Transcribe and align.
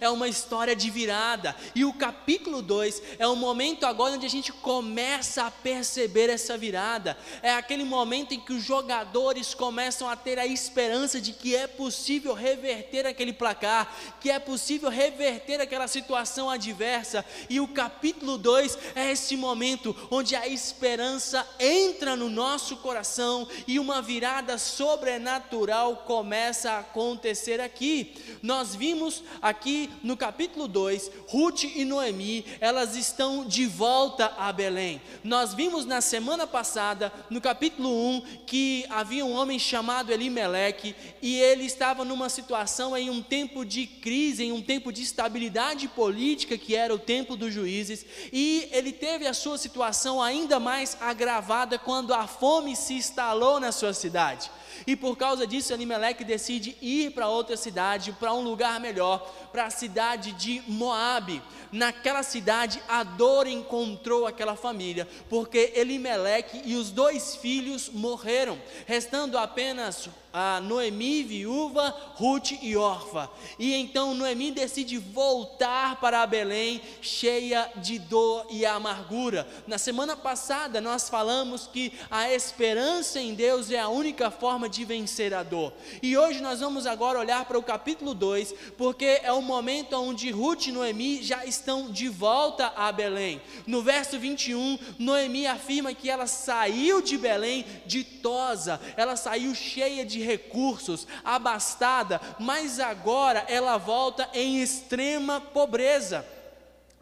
é 0.00 0.08
uma 0.08 0.28
história 0.28 0.74
de 0.74 0.90
virada. 0.90 1.54
E 1.74 1.84
o 1.84 1.92
capítulo 1.92 2.62
2 2.62 3.02
é 3.18 3.26
o 3.26 3.36
momento 3.36 3.84
agora 3.84 4.14
onde 4.14 4.26
a 4.26 4.30
gente 4.30 4.52
começa 4.52 5.44
a 5.44 5.50
perceber 5.50 6.30
essa 6.30 6.56
virada. 6.56 7.16
É 7.42 7.52
aquele 7.52 7.84
momento 7.84 8.34
em 8.34 8.40
que 8.40 8.52
os 8.52 8.62
jogadores 8.62 9.54
começam 9.54 10.08
a 10.08 10.16
ter 10.16 10.38
a 10.38 10.46
esperança 10.46 11.20
de 11.20 11.32
que 11.32 11.54
é 11.54 11.66
possível 11.66 12.34
reverter 12.34 13.06
aquele 13.06 13.32
placar, 13.32 13.94
que 14.20 14.30
é 14.30 14.38
possível 14.38 14.88
reverter 14.88 15.60
aquela 15.60 15.88
situação 15.88 16.50
adversa. 16.50 17.24
E 17.48 17.60
o 17.60 17.68
capítulo 17.68 18.38
2 18.38 18.78
é 18.94 19.10
esse 19.10 19.36
momento 19.36 19.96
onde 20.10 20.34
a 20.34 20.46
esperança 20.46 21.46
entra 21.58 22.16
no 22.16 22.28
nosso 22.28 22.76
coração 22.76 23.46
e 23.66 23.78
uma 23.78 24.02
virada 24.02 24.58
sobrenatural 24.58 25.98
começa 25.98 26.72
a 26.72 26.78
acontecer 26.80 27.60
aqui. 27.60 28.14
Nós 28.42 28.74
vimos 28.74 29.22
aqui 29.40 29.87
no 30.02 30.16
capítulo 30.16 30.68
2, 30.68 31.10
Ruth 31.28 31.64
e 31.64 31.84
Noemi, 31.84 32.44
elas 32.60 32.96
estão 32.96 33.44
de 33.44 33.66
volta 33.66 34.32
a 34.38 34.52
Belém. 34.52 35.00
Nós 35.22 35.54
vimos 35.54 35.84
na 35.84 36.00
semana 36.00 36.46
passada, 36.46 37.12
no 37.30 37.40
capítulo 37.40 37.88
1, 37.88 38.22
que 38.46 38.84
havia 38.90 39.24
um 39.24 39.34
homem 39.34 39.58
chamado 39.58 40.12
Elimeleque 40.12 40.94
e 41.20 41.38
ele 41.38 41.64
estava 41.64 42.04
numa 42.04 42.28
situação 42.28 42.96
em 42.96 43.10
um 43.10 43.22
tempo 43.22 43.64
de 43.64 43.86
crise, 43.86 44.44
em 44.44 44.52
um 44.52 44.62
tempo 44.62 44.92
de 44.92 45.02
estabilidade 45.02 45.88
política, 45.88 46.58
que 46.58 46.74
era 46.74 46.94
o 46.94 46.98
tempo 46.98 47.36
dos 47.36 47.52
juízes, 47.52 48.04
e 48.32 48.68
ele 48.72 48.92
teve 48.92 49.26
a 49.26 49.34
sua 49.34 49.58
situação 49.58 50.22
ainda 50.22 50.60
mais 50.60 50.96
agravada 51.00 51.78
quando 51.78 52.14
a 52.14 52.26
fome 52.26 52.76
se 52.76 52.94
instalou 52.94 53.60
na 53.60 53.72
sua 53.72 53.92
cidade. 53.92 54.50
E 54.86 54.96
por 54.96 55.16
causa 55.16 55.46
disso, 55.46 55.72
Elimelec 55.72 56.24
decide 56.24 56.76
ir 56.80 57.10
para 57.10 57.28
outra 57.28 57.56
cidade, 57.56 58.12
para 58.12 58.32
um 58.32 58.42
lugar 58.42 58.78
melhor, 58.80 59.18
para 59.52 59.66
a 59.66 59.70
cidade 59.70 60.32
de 60.32 60.62
Moabe. 60.66 61.42
Naquela 61.70 62.22
cidade, 62.22 62.82
a 62.88 63.02
dor 63.02 63.46
encontrou 63.46 64.26
aquela 64.26 64.56
família, 64.56 65.06
porque 65.28 65.72
Elimelec 65.74 66.62
e 66.64 66.76
os 66.76 66.90
dois 66.90 67.36
filhos 67.36 67.90
morreram, 67.90 68.58
restando 68.86 69.36
apenas 69.36 70.08
a 70.32 70.60
Noemi 70.60 71.22
viúva, 71.22 71.94
Ruth 72.14 72.52
e 72.62 72.76
órfã. 72.76 73.28
E 73.58 73.74
então 73.74 74.14
Noemi 74.14 74.50
decide 74.50 74.98
voltar 74.98 76.00
para 76.00 76.26
Belém, 76.26 76.80
cheia 77.00 77.70
de 77.76 77.98
dor 77.98 78.46
e 78.50 78.66
amargura. 78.66 79.46
Na 79.66 79.78
semana 79.78 80.16
passada 80.16 80.80
nós 80.80 81.08
falamos 81.08 81.66
que 81.66 81.92
a 82.10 82.32
esperança 82.32 83.20
em 83.20 83.34
Deus 83.34 83.70
é 83.70 83.78
a 83.78 83.88
única 83.88 84.30
forma 84.30 84.68
de 84.68 84.84
vencer 84.84 85.32
a 85.32 85.42
dor. 85.42 85.72
E 86.02 86.16
hoje 86.16 86.40
nós 86.40 86.60
vamos 86.60 86.86
agora 86.86 87.18
olhar 87.18 87.44
para 87.44 87.58
o 87.58 87.62
capítulo 87.62 88.14
2, 88.14 88.54
porque 88.76 89.20
é 89.22 89.32
o 89.32 89.42
momento 89.42 89.94
onde 89.94 90.30
Ruth 90.30 90.66
e 90.66 90.72
Noemi 90.72 91.22
já 91.22 91.44
estão 91.44 91.90
de 91.90 92.08
volta 92.08 92.72
a 92.76 92.92
Belém. 92.92 93.40
No 93.66 93.82
verso 93.82 94.18
21, 94.18 94.78
Noemi 94.98 95.46
afirma 95.46 95.94
que 95.94 96.10
ela 96.10 96.26
saiu 96.26 97.00
de 97.00 97.16
Belém 97.16 97.64
ditosa, 97.86 98.80
ela 98.96 99.16
saiu 99.16 99.54
cheia 99.54 100.04
de 100.04 100.17
recursos, 100.22 101.06
abastada, 101.24 102.20
mas 102.38 102.80
agora 102.80 103.44
ela 103.48 103.76
volta 103.76 104.28
em 104.32 104.60
extrema 104.62 105.40
pobreza 105.40 106.24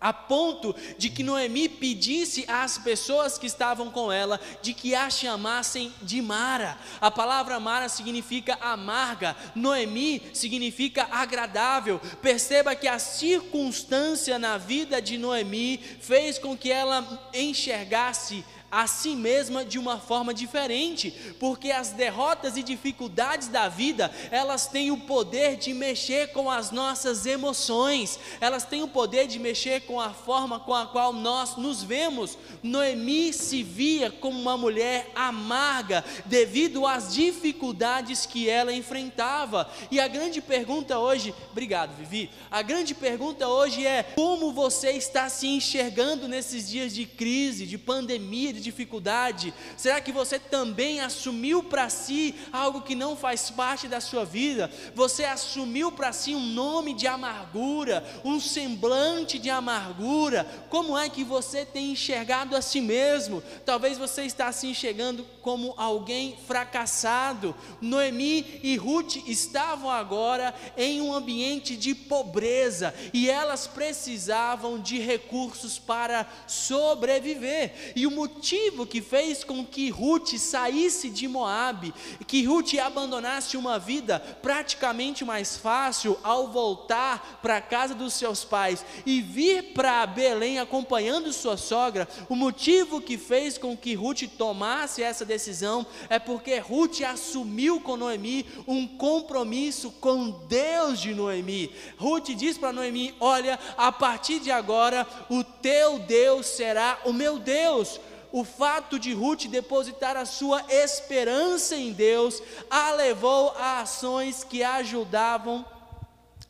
a 0.00 0.12
ponto 0.12 0.75
de 0.98 1.09
que 1.09 1.22
Noemi 1.22 1.69
pedisse 1.69 2.44
às 2.48 2.78
pessoas 2.78 3.39
que 3.39 3.47
estavam 3.47 3.91
com 3.91 4.12
ela 4.12 4.41
de 4.61 4.75
que 4.75 4.94
a 4.94 5.09
chamassem 5.09 5.92
de 6.03 6.20
Mara. 6.20 6.78
A 7.00 7.11
palavra 7.11 7.59
Mara 7.59 7.89
significa 7.89 8.59
amarga, 8.61 9.34
Noemi 9.55 10.22
significa 10.34 11.09
agradável. 11.11 12.00
Perceba 12.20 12.77
que 12.77 12.87
a 12.87 12.98
circunstância 12.98 14.39
na 14.39 14.59
vida 14.59 15.00
de 15.00 15.17
Noemi 15.17 15.78
fez 15.78 16.39
com 16.39 16.56
que 16.56 16.70
ela 16.70 17.31
enxergasse 17.33 18.44
a 18.77 18.86
si 18.86 19.16
mesma 19.16 19.64
de 19.64 19.78
uma 19.78 19.98
forma 19.98 20.34
diferente, 20.34 21.10
porque 21.41 21.70
as 21.70 21.92
derrotas 21.92 22.59
e 22.59 22.62
dificuldades 22.62 23.48
da 23.48 23.70
vida, 23.70 24.12
elas 24.31 24.66
têm 24.66 24.91
o 24.91 24.98
poder 24.98 25.56
de 25.56 25.72
mexer 25.72 26.31
com 26.32 26.50
as 26.50 26.70
nossas 26.70 27.25
emoções, 27.25 28.20
elas 28.38 28.66
têm 28.66 28.82
o 28.82 28.88
poder 28.88 29.26
de 29.28 29.38
mexer 29.38 29.81
com 29.87 29.98
a 29.98 30.10
forma 30.10 30.60
com 30.60 30.75
a 30.75 30.84
qual 30.84 31.14
nós 31.14 31.56
nos 31.56 31.82
vemos. 31.82 32.37
Noemi 32.62 33.32
se 33.32 33.62
via 33.62 34.10
como 34.10 34.38
uma 34.38 34.59
mulher 34.59 35.10
amarga 35.14 36.04
devido 36.26 36.87
às 36.87 37.14
dificuldades 37.14 38.26
que 38.26 38.47
ela 38.47 38.75
enfrentava. 38.75 39.70
E 39.91 39.98
a 39.98 40.06
grande 40.06 40.43
pergunta 40.43 40.98
hoje, 40.98 41.34
obrigado, 41.50 41.97
Vivi. 41.97 42.28
A 42.50 42.60
grande 42.60 42.94
pergunta 42.94 43.48
hoje 43.48 43.87
é: 43.87 44.03
como 44.14 44.53
você 44.53 44.91
está 44.91 45.31
se 45.31 45.47
enxergando 45.47 46.28
nesses 46.28 46.69
dias 46.69 46.94
de 46.94 47.06
crise, 47.06 47.64
de 47.64 47.78
pandemia, 47.78 48.53
de 48.53 48.66
dificuldade? 48.66 49.54
Será 49.77 50.00
que 50.00 50.12
você 50.12 50.38
também 50.38 51.00
assumiu 51.00 51.62
para 51.62 51.88
si 51.88 52.34
algo 52.53 52.82
que 52.82 52.94
não 52.94 53.16
faz 53.16 53.49
parte 53.50 53.87
da 53.87 54.00
sua 54.00 54.25
vida? 54.25 54.71
Você 54.94 55.25
assumiu 55.25 55.93
para 55.93 56.12
si 56.12 56.34
um 56.34 56.47
nome 56.47 56.93
de 56.93 57.06
amargura, 57.06 58.05
um 58.25 58.41
semblante 58.41 59.38
de 59.38 59.50
amargura? 59.50 60.44
Como 60.69 60.99
é 60.99 61.09
que 61.09 61.22
você 61.22 61.65
tem 61.65 61.93
enxergado 61.93 62.56
a 62.56 62.62
si 62.62 62.81
mesmo? 62.81 63.43
Talvez 63.65 63.99
você 63.99 64.22
está 64.22 64.50
se 64.50 64.66
enxergando 64.66 65.25
como 65.43 65.75
alguém 65.76 66.37
fracassado. 66.47 67.55
Noemi 67.81 68.60
e 68.62 68.76
Ruth 68.76 69.16
estavam 69.28 69.91
agora 69.91 70.55
em 70.76 71.00
um 71.00 71.15
ambiente 71.15 71.76
de 71.76 71.94
pobreza 71.94 72.93
e 73.12 73.31
elas 73.31 73.66
precisavam 73.66 74.81
de 74.81 74.99
recursos 74.99 75.78
para 75.78 76.26
sobreviver. 76.49 77.93
E 77.94 78.06
o 78.06 78.10
motivo 78.10 78.45
motivo 78.46 78.86
que 78.86 79.02
fez 79.02 79.42
com 79.42 79.66
que 79.66 79.90
Ruth 79.90 80.36
saísse 80.38 81.10
de 81.10 81.26
Moabe, 81.26 81.92
que 82.28 82.44
Ruth 82.44 82.74
abandonasse 82.74 83.56
uma 83.56 83.76
vida 83.76 84.20
praticamente 84.40 85.24
mais 85.24 85.56
fácil 85.56 86.16
ao 86.22 86.46
voltar 86.46 87.40
para 87.42 87.56
a 87.56 87.60
casa 87.60 87.92
dos 87.92 88.14
seus 88.14 88.44
pais 88.44 88.86
e 89.04 89.20
vir 89.20 89.72
para 89.74 90.06
Belém 90.06 90.60
acompanhando 90.60 91.32
sua 91.32 91.56
sogra, 91.56 92.06
o 92.28 92.36
motivo 92.36 93.00
que 93.00 93.18
fez 93.18 93.58
com 93.58 93.76
que 93.76 93.94
Ruth 93.94 94.22
tomasse 94.38 95.02
essa 95.02 95.24
decisão 95.24 95.84
é 96.08 96.20
porque 96.20 96.56
Ruth 96.60 97.00
assumiu 97.00 97.80
com 97.80 97.96
Noemi 97.96 98.46
um 98.64 98.86
compromisso 98.86 99.90
com 100.00 100.30
Deus 100.46 101.00
de 101.00 101.12
Noemi. 101.12 101.72
Ruth 101.98 102.28
diz 102.28 102.56
para 102.56 102.72
Noemi: 102.72 103.12
Olha, 103.18 103.58
a 103.76 103.90
partir 103.90 104.38
de 104.38 104.52
agora, 104.52 105.04
o 105.28 105.42
teu 105.42 105.98
Deus 105.98 106.46
será 106.46 107.00
o 107.04 107.12
meu 107.12 107.40
Deus 107.40 107.98
o 108.36 108.44
fato 108.44 108.98
de 108.98 109.14
Ruth 109.14 109.47
depositar 109.47 110.14
a 110.14 110.26
sua 110.26 110.62
esperança 110.69 111.74
em 111.74 111.91
Deus 111.91 112.42
a 112.69 112.91
levou 112.91 113.48
a 113.56 113.80
ações 113.80 114.44
que 114.44 114.62
ajudavam 114.62 115.64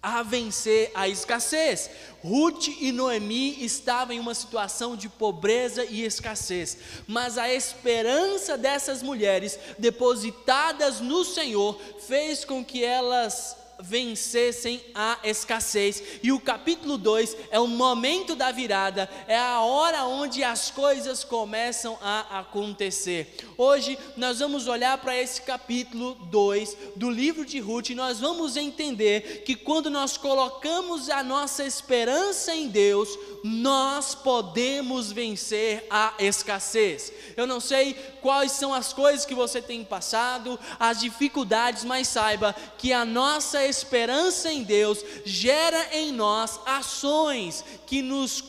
a 0.03 0.21
vencer 0.25 0.91
a 0.97 1.09
escassez. 1.09 1.89
Ruth 2.25 2.67
e 2.81 2.91
Noemi 2.91 3.65
estavam 3.65 4.17
em 4.17 4.19
uma 4.19 4.35
situação 4.35 4.97
de 4.97 5.09
pobreza 5.09 5.85
e 5.85 6.05
escassez, 6.05 6.77
mas 7.07 7.39
a 7.39 7.55
esperança 7.55 8.59
dessas 8.59 9.01
mulheres 9.01 9.57
depositadas 9.79 11.01
no 11.01 11.25
Senhor 11.25 11.81
fez 12.01 12.45
com 12.45 12.65
que 12.65 12.85
elas 12.85 13.57
vencessem 13.81 14.81
a 14.95 15.19
escassez. 15.23 16.03
E 16.23 16.33
o 16.33 16.41
capítulo 16.41 16.97
2 16.97 17.37
é 17.51 17.61
o 17.61 17.67
momento 17.67 18.35
da 18.35 18.51
virada, 18.51 19.09
é 19.27 19.37
a 19.37 19.61
hora 19.61 20.05
onde 20.05 20.43
as 20.43 20.71
coisas 20.71 21.25
começam 21.25 21.99
a 22.01 22.41
acontecer. 22.41 23.37
Hoje 23.57 23.99
nós 24.17 24.39
vamos 24.39 24.67
olhar 24.67 24.97
para 24.99 25.17
esse 25.17 25.43
capítulo 25.43 26.15
2 26.31 26.77
do 26.97 27.11
livro 27.11 27.45
de 27.45 27.59
Ruth 27.59 27.91
e 27.91 27.95
nós 27.95 28.21
vamos 28.21 28.57
entender 28.57 29.43
que 29.45 29.55
quando 29.55 29.91
nós 29.91 30.17
colocamos 30.17 31.11
a 31.11 31.23
nossa 31.23 31.65
esperança 31.65 32.55
em 32.55 32.69
Deus, 32.69 33.09
nós 33.45 34.15
podemos 34.15 35.13
vencer 35.13 35.87
a 35.91 36.15
escassez. 36.19 37.13
Eu 37.37 37.47
não 37.47 37.61
sei 37.61 37.95
quais 38.21 38.53
são 38.53 38.75
as 38.75 38.93
coisas 38.93 39.25
que 39.25 39.35
você 39.35 39.63
tem 39.63 39.85
passado, 39.85 40.59
as 40.79 41.01
dificuldades, 41.01 41.85
mas 41.85 42.09
saiba 42.09 42.55
que 42.77 42.93
a 42.93 43.05
nossa 43.05 43.66
esperança 43.67 44.53
em 44.53 44.63
Deus 44.63 45.05
gera 45.25 45.89
em 45.93 46.13
nós 46.13 46.61
ações 46.65 47.65
que 47.87 48.03
nos, 48.03 48.45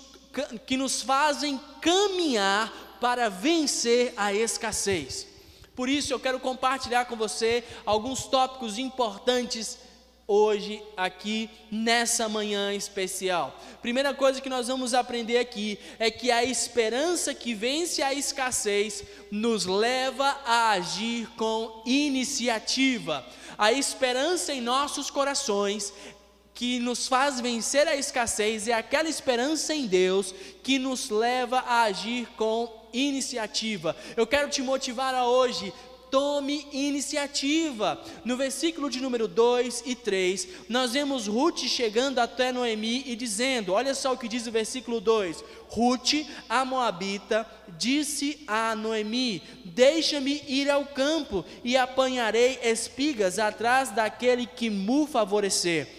que 0.65 0.77
nos 0.77 1.01
fazem 1.01 1.59
caminhar 1.81 2.97
para 2.99 3.29
vencer 3.29 4.13
a 4.17 4.33
escassez. 4.33 5.27
Por 5.75 5.87
isso 5.87 6.11
eu 6.11 6.19
quero 6.19 6.39
compartilhar 6.39 7.05
com 7.05 7.15
você 7.15 7.63
alguns 7.85 8.25
tópicos 8.25 8.79
importantes 8.79 9.77
hoje 10.27 10.83
aqui 10.97 11.49
nessa 11.71 12.27
manhã 12.27 12.73
especial. 12.73 13.57
Primeira 13.81 14.13
coisa 14.13 14.41
que 14.41 14.49
nós 14.49 14.67
vamos 14.67 14.93
aprender 14.93 15.37
aqui 15.37 15.79
é 15.97 16.11
que 16.11 16.29
a 16.29 16.43
esperança 16.43 17.33
que 17.33 17.53
vence 17.53 18.01
a 18.01 18.13
escassez 18.13 19.03
nos 19.31 19.65
leva 19.65 20.37
a 20.45 20.71
agir 20.71 21.29
com 21.37 21.81
iniciativa. 21.85 23.25
A 23.57 23.71
esperança 23.71 24.53
em 24.53 24.61
nossos 24.61 25.09
corações 25.09 25.93
que 26.53 26.79
nos 26.79 27.07
faz 27.07 27.39
vencer 27.39 27.87
a 27.87 27.95
escassez 27.95 28.67
é 28.67 28.73
aquela 28.73 29.07
esperança 29.07 29.75
em 29.75 29.85
Deus 29.85 30.33
que 30.63 30.79
nos 30.79 31.09
leva 31.09 31.59
a 31.59 31.83
agir 31.83 32.27
com 32.35 32.87
iniciativa. 32.91 33.95
Eu 34.15 34.25
quero 34.25 34.49
te 34.49 34.61
motivar 34.61 35.13
a 35.13 35.27
hoje 35.27 35.71
tome 36.09 36.67
iniciativa. 36.71 38.01
No 38.23 38.35
versículo 38.37 38.89
de 38.89 38.99
número 38.99 39.27
2 39.27 39.83
e 39.85 39.95
3, 39.95 40.47
nós 40.69 40.93
vemos 40.93 41.27
Ruth 41.27 41.59
chegando 41.67 42.19
até 42.19 42.51
Noemi 42.51 43.03
e 43.05 43.15
dizendo: 43.15 43.73
Olha 43.73 43.93
só 43.93 44.13
o 44.13 44.17
que 44.17 44.27
diz 44.27 44.47
o 44.47 44.51
versículo 44.51 44.99
2: 44.99 45.43
Ruth, 45.69 46.25
a 46.49 46.65
Moabita, 46.65 47.45
disse 47.77 48.39
a 48.47 48.75
Noemi: 48.75 49.41
Deixa-me 49.65 50.43
ir 50.47 50.69
ao 50.69 50.85
campo 50.85 51.45
e 51.63 51.77
apanharei 51.77 52.59
espigas 52.63 53.39
atrás 53.39 53.91
daquele 53.91 54.45
que 54.45 54.69
me 54.69 55.07
favorecer. 55.07 55.97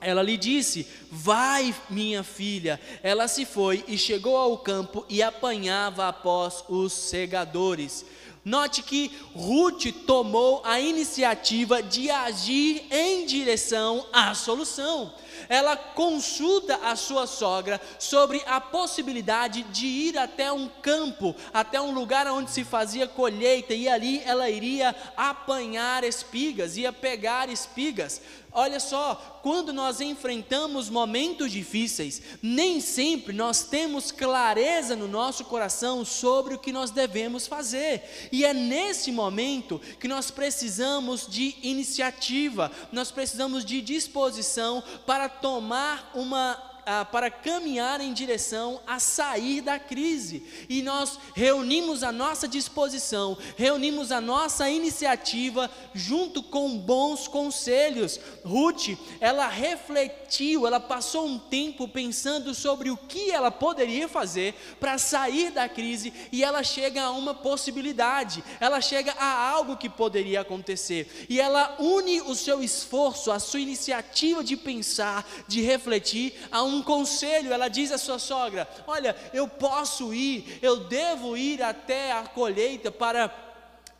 Ela 0.00 0.22
lhe 0.22 0.36
disse: 0.36 0.86
Vai, 1.10 1.74
minha 1.90 2.22
filha. 2.22 2.80
Ela 3.02 3.26
se 3.26 3.44
foi 3.44 3.84
e 3.88 3.98
chegou 3.98 4.36
ao 4.36 4.58
campo 4.58 5.04
e 5.08 5.22
apanhava 5.22 6.08
após 6.08 6.64
os 6.68 6.92
segadores. 6.92 8.04
Note 8.44 8.82
que 8.82 9.10
Ruth 9.34 9.86
tomou 10.06 10.62
a 10.64 10.80
iniciativa 10.80 11.82
de 11.82 12.10
agir 12.10 12.86
em 12.90 13.26
direção 13.26 14.06
à 14.12 14.34
solução. 14.34 15.12
Ela 15.48 15.76
consulta 15.76 16.76
a 16.76 16.96
sua 16.96 17.26
sogra 17.26 17.80
sobre 17.98 18.42
a 18.46 18.60
possibilidade 18.60 19.62
de 19.64 19.86
ir 19.86 20.18
até 20.18 20.52
um 20.52 20.68
campo, 20.68 21.34
até 21.52 21.80
um 21.80 21.92
lugar 21.92 22.26
onde 22.26 22.50
se 22.50 22.64
fazia 22.64 23.06
colheita, 23.06 23.74
e 23.74 23.88
ali 23.88 24.22
ela 24.24 24.48
iria 24.50 24.94
apanhar 25.16 26.04
espigas, 26.04 26.76
ia 26.76 26.92
pegar 26.92 27.48
espigas. 27.48 28.20
Olha 28.50 28.80
só, 28.80 29.40
quando 29.42 29.72
nós 29.72 30.00
enfrentamos 30.00 30.88
momentos 30.88 31.52
difíceis, 31.52 32.22
nem 32.42 32.80
sempre 32.80 33.32
nós 33.32 33.64
temos 33.64 34.10
clareza 34.10 34.96
no 34.96 35.06
nosso 35.06 35.44
coração 35.44 36.04
sobre 36.04 36.54
o 36.54 36.58
que 36.58 36.72
nós 36.72 36.90
devemos 36.90 37.46
fazer. 37.46 38.28
E 38.32 38.44
é 38.44 38.54
nesse 38.54 39.12
momento 39.12 39.78
que 40.00 40.08
nós 40.08 40.30
precisamos 40.30 41.26
de 41.26 41.56
iniciativa, 41.62 42.72
nós 42.90 43.10
precisamos 43.10 43.64
de 43.64 43.82
disposição 43.82 44.82
para 45.06 45.28
tomar 45.28 46.10
uma 46.14 46.77
ah, 46.90 47.04
para 47.04 47.30
caminhar 47.30 48.00
em 48.00 48.14
direção 48.14 48.80
a 48.86 48.98
sair 48.98 49.60
da 49.60 49.78
crise. 49.78 50.42
E 50.70 50.80
nós 50.80 51.18
reunimos 51.34 52.02
a 52.02 52.10
nossa 52.10 52.48
disposição, 52.48 53.36
reunimos 53.58 54.10
a 54.10 54.22
nossa 54.22 54.70
iniciativa 54.70 55.70
junto 55.92 56.42
com 56.42 56.78
bons 56.78 57.28
conselhos. 57.28 58.18
Ruth, 58.42 58.96
ela 59.20 59.46
refletiu, 59.48 60.66
ela 60.66 60.80
passou 60.80 61.26
um 61.26 61.38
tempo 61.38 61.86
pensando 61.86 62.54
sobre 62.54 62.88
o 62.90 62.96
que 62.96 63.30
ela 63.30 63.50
poderia 63.50 64.08
fazer 64.08 64.54
para 64.80 64.96
sair 64.96 65.50
da 65.50 65.68
crise 65.68 66.10
e 66.32 66.42
ela 66.42 66.62
chega 66.62 67.02
a 67.02 67.10
uma 67.10 67.34
possibilidade, 67.34 68.42
ela 68.58 68.80
chega 68.80 69.12
a 69.12 69.50
algo 69.50 69.76
que 69.76 69.90
poderia 69.90 70.40
acontecer. 70.40 71.26
E 71.28 71.38
ela 71.38 71.76
une 71.78 72.22
o 72.22 72.34
seu 72.34 72.62
esforço, 72.62 73.30
a 73.30 73.38
sua 73.38 73.60
iniciativa 73.60 74.42
de 74.42 74.56
pensar, 74.56 75.28
de 75.46 75.60
refletir 75.60 76.32
a 76.50 76.62
um 76.62 76.77
um 76.78 76.82
conselho, 76.82 77.52
ela 77.52 77.68
diz 77.68 77.92
à 77.92 77.98
sua 77.98 78.18
sogra: 78.18 78.68
Olha, 78.86 79.14
eu 79.32 79.46
posso 79.46 80.14
ir, 80.14 80.58
eu 80.62 80.84
devo 80.84 81.36
ir 81.36 81.62
até 81.62 82.12
a 82.12 82.22
colheita 82.22 82.90
para 82.90 83.47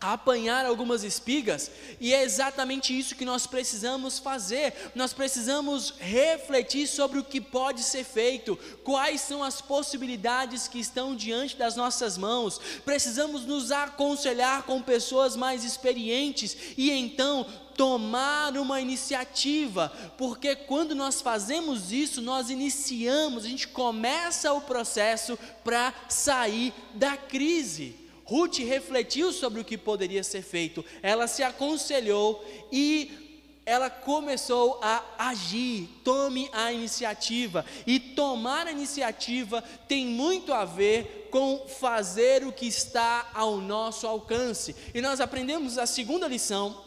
apanhar 0.00 0.64
algumas 0.64 1.02
espigas, 1.02 1.70
e 2.00 2.14
é 2.14 2.22
exatamente 2.22 2.96
isso 2.96 3.16
que 3.16 3.24
nós 3.24 3.46
precisamos 3.46 4.18
fazer. 4.18 4.72
Nós 4.94 5.12
precisamos 5.12 5.94
refletir 5.98 6.86
sobre 6.86 7.18
o 7.18 7.24
que 7.24 7.40
pode 7.40 7.82
ser 7.82 8.04
feito, 8.04 8.56
quais 8.84 9.20
são 9.20 9.42
as 9.42 9.60
possibilidades 9.60 10.68
que 10.68 10.78
estão 10.78 11.16
diante 11.16 11.56
das 11.56 11.74
nossas 11.74 12.16
mãos. 12.16 12.60
Precisamos 12.84 13.44
nos 13.44 13.72
aconselhar 13.72 14.62
com 14.62 14.80
pessoas 14.80 15.34
mais 15.34 15.64
experientes 15.64 16.56
e 16.76 16.90
então 16.90 17.44
tomar 17.76 18.56
uma 18.56 18.80
iniciativa, 18.80 19.92
porque 20.16 20.56
quando 20.56 20.96
nós 20.96 21.20
fazemos 21.20 21.92
isso, 21.92 22.20
nós 22.20 22.50
iniciamos, 22.50 23.44
a 23.44 23.48
gente 23.48 23.68
começa 23.68 24.52
o 24.52 24.60
processo 24.60 25.38
para 25.62 25.94
sair 26.08 26.74
da 26.94 27.16
crise. 27.16 28.07
Ruth 28.28 28.58
refletiu 28.58 29.32
sobre 29.32 29.58
o 29.58 29.64
que 29.64 29.78
poderia 29.78 30.22
ser 30.22 30.42
feito, 30.42 30.84
ela 31.02 31.26
se 31.26 31.42
aconselhou 31.42 32.44
e 32.70 33.62
ela 33.64 33.88
começou 33.88 34.78
a 34.82 35.02
agir. 35.18 35.88
Tome 36.04 36.50
a 36.52 36.70
iniciativa. 36.70 37.64
E 37.86 37.98
tomar 37.98 38.66
a 38.66 38.72
iniciativa 38.72 39.62
tem 39.86 40.04
muito 40.04 40.52
a 40.52 40.66
ver 40.66 41.28
com 41.30 41.66
fazer 41.80 42.46
o 42.46 42.52
que 42.52 42.66
está 42.66 43.30
ao 43.32 43.56
nosso 43.56 44.06
alcance. 44.06 44.76
E 44.92 45.00
nós 45.00 45.22
aprendemos 45.22 45.78
a 45.78 45.86
segunda 45.86 46.28
lição 46.28 46.84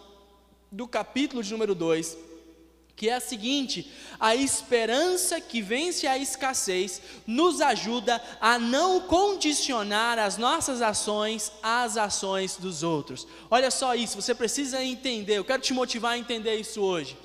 do 0.71 0.87
capítulo 0.87 1.41
de 1.41 1.51
número 1.51 1.73
2, 1.73 2.17
que 3.01 3.09
é 3.09 3.15
a 3.15 3.19
seguinte: 3.19 3.91
a 4.19 4.35
esperança 4.35 5.41
que 5.41 5.59
vence 5.59 6.05
a 6.05 6.19
escassez 6.19 7.01
nos 7.25 7.59
ajuda 7.59 8.21
a 8.39 8.59
não 8.59 9.01
condicionar 9.01 10.19
as 10.19 10.37
nossas 10.37 10.83
ações 10.83 11.51
às 11.63 11.97
ações 11.97 12.57
dos 12.57 12.83
outros. 12.83 13.27
Olha 13.49 13.71
só 13.71 13.95
isso, 13.95 14.21
você 14.21 14.35
precisa 14.35 14.83
entender, 14.83 15.39
eu 15.39 15.43
quero 15.43 15.63
te 15.63 15.73
motivar 15.73 16.11
a 16.11 16.17
entender 16.19 16.53
isso 16.57 16.79
hoje. 16.79 17.17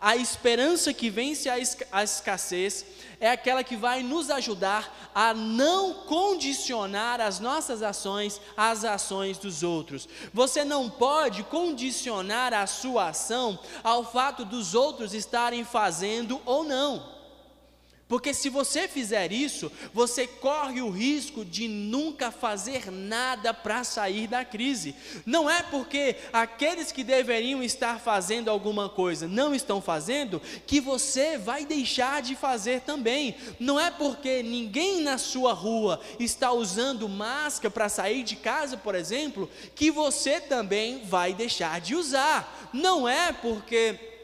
A 0.00 0.14
esperança 0.14 0.92
que 0.92 1.08
vence 1.08 1.48
a 1.48 2.02
escassez 2.02 2.84
é 3.18 3.30
aquela 3.30 3.64
que 3.64 3.76
vai 3.76 4.02
nos 4.02 4.30
ajudar 4.30 5.10
a 5.14 5.32
não 5.32 5.94
condicionar 6.04 7.18
as 7.18 7.40
nossas 7.40 7.82
ações 7.82 8.38
às 8.54 8.84
ações 8.84 9.38
dos 9.38 9.62
outros. 9.62 10.06
Você 10.34 10.64
não 10.64 10.90
pode 10.90 11.42
condicionar 11.44 12.52
a 12.52 12.66
sua 12.66 13.08
ação 13.08 13.58
ao 13.82 14.04
fato 14.04 14.44
dos 14.44 14.74
outros 14.74 15.14
estarem 15.14 15.64
fazendo 15.64 16.42
ou 16.44 16.62
não. 16.62 17.15
Porque 18.08 18.32
se 18.32 18.48
você 18.48 18.86
fizer 18.86 19.32
isso, 19.32 19.70
você 19.92 20.28
corre 20.28 20.80
o 20.80 20.90
risco 20.90 21.44
de 21.44 21.66
nunca 21.66 22.30
fazer 22.30 22.88
nada 22.88 23.52
para 23.52 23.82
sair 23.82 24.28
da 24.28 24.44
crise. 24.44 24.94
Não 25.24 25.50
é 25.50 25.60
porque 25.64 26.14
aqueles 26.32 26.92
que 26.92 27.02
deveriam 27.02 27.64
estar 27.64 27.98
fazendo 27.98 28.48
alguma 28.48 28.88
coisa 28.88 29.26
não 29.26 29.52
estão 29.52 29.82
fazendo 29.82 30.40
que 30.66 30.80
você 30.80 31.36
vai 31.36 31.64
deixar 31.64 32.22
de 32.22 32.36
fazer 32.36 32.82
também. 32.82 33.34
Não 33.58 33.78
é 33.78 33.90
porque 33.90 34.40
ninguém 34.40 35.00
na 35.00 35.18
sua 35.18 35.52
rua 35.52 36.00
está 36.20 36.52
usando 36.52 37.08
máscara 37.08 37.72
para 37.72 37.88
sair 37.88 38.22
de 38.22 38.36
casa, 38.36 38.76
por 38.76 38.94
exemplo, 38.94 39.50
que 39.74 39.90
você 39.90 40.40
também 40.40 41.04
vai 41.04 41.34
deixar 41.34 41.80
de 41.80 41.96
usar. 41.96 42.70
Não 42.72 43.08
é 43.08 43.32
porque 43.32 44.15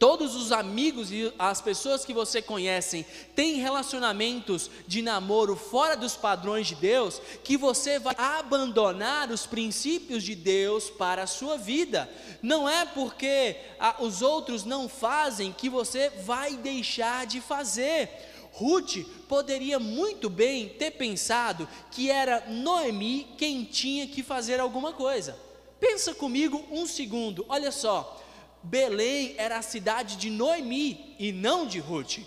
todos 0.00 0.34
os 0.34 0.50
amigos 0.50 1.12
e 1.12 1.30
as 1.38 1.60
pessoas 1.60 2.06
que 2.06 2.14
você 2.14 2.40
conhecem 2.40 3.04
têm 3.36 3.56
relacionamentos 3.56 4.70
de 4.88 5.02
namoro 5.02 5.54
fora 5.54 5.94
dos 5.94 6.16
padrões 6.16 6.68
de 6.68 6.74
Deus, 6.74 7.20
que 7.44 7.54
você 7.54 7.98
vai 7.98 8.14
abandonar 8.16 9.30
os 9.30 9.44
princípios 9.44 10.24
de 10.24 10.34
Deus 10.34 10.88
para 10.88 11.24
a 11.24 11.26
sua 11.26 11.58
vida. 11.58 12.10
Não 12.40 12.66
é 12.66 12.86
porque 12.86 13.56
ah, 13.78 13.96
os 13.98 14.22
outros 14.22 14.64
não 14.64 14.88
fazem 14.88 15.52
que 15.52 15.68
você 15.68 16.08
vai 16.24 16.56
deixar 16.56 17.26
de 17.26 17.38
fazer. 17.38 18.08
Ruth 18.52 19.04
poderia 19.28 19.78
muito 19.78 20.30
bem 20.30 20.70
ter 20.70 20.92
pensado 20.92 21.68
que 21.90 22.10
era 22.10 22.46
Noemi 22.48 23.28
quem 23.36 23.64
tinha 23.64 24.06
que 24.06 24.22
fazer 24.22 24.60
alguma 24.60 24.94
coisa. 24.94 25.38
Pensa 25.78 26.14
comigo 26.14 26.64
um 26.70 26.86
segundo, 26.86 27.44
olha 27.50 27.70
só. 27.70 28.19
Belém 28.62 29.34
era 29.38 29.58
a 29.58 29.62
cidade 29.62 30.16
de 30.16 30.30
Noemi 30.30 31.14
e 31.18 31.32
não 31.32 31.66
de 31.66 31.78
Ruth. 31.78 32.18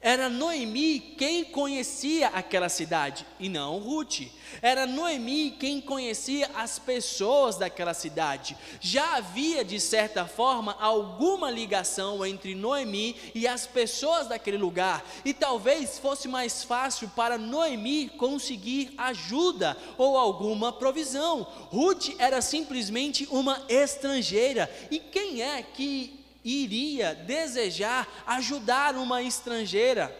Era 0.00 0.28
Noemi 0.28 1.00
quem 1.18 1.44
conhecia 1.44 2.28
aquela 2.28 2.68
cidade 2.68 3.26
e 3.40 3.48
não 3.48 3.78
Ruth. 3.78 4.28
Era 4.62 4.86
Noemi 4.86 5.50
quem 5.58 5.80
conhecia 5.80 6.48
as 6.54 6.78
pessoas 6.78 7.56
daquela 7.56 7.92
cidade. 7.92 8.56
Já 8.80 9.16
havia, 9.16 9.64
de 9.64 9.80
certa 9.80 10.24
forma, 10.24 10.76
alguma 10.78 11.50
ligação 11.50 12.24
entre 12.24 12.54
Noemi 12.54 13.16
e 13.34 13.48
as 13.48 13.66
pessoas 13.66 14.28
daquele 14.28 14.56
lugar. 14.56 15.04
E 15.24 15.34
talvez 15.34 15.98
fosse 15.98 16.28
mais 16.28 16.62
fácil 16.62 17.08
para 17.16 17.36
Noemi 17.36 18.08
conseguir 18.10 18.94
ajuda 18.96 19.76
ou 19.96 20.16
alguma 20.16 20.72
provisão. 20.72 21.42
Ruth 21.70 22.10
era 22.18 22.40
simplesmente 22.40 23.26
uma 23.32 23.64
estrangeira. 23.68 24.70
E 24.92 25.00
quem 25.00 25.42
é 25.42 25.60
que 25.62 26.18
iria 26.48 27.14
desejar 27.14 28.24
ajudar 28.26 28.96
uma 28.96 29.22
estrangeira. 29.22 30.14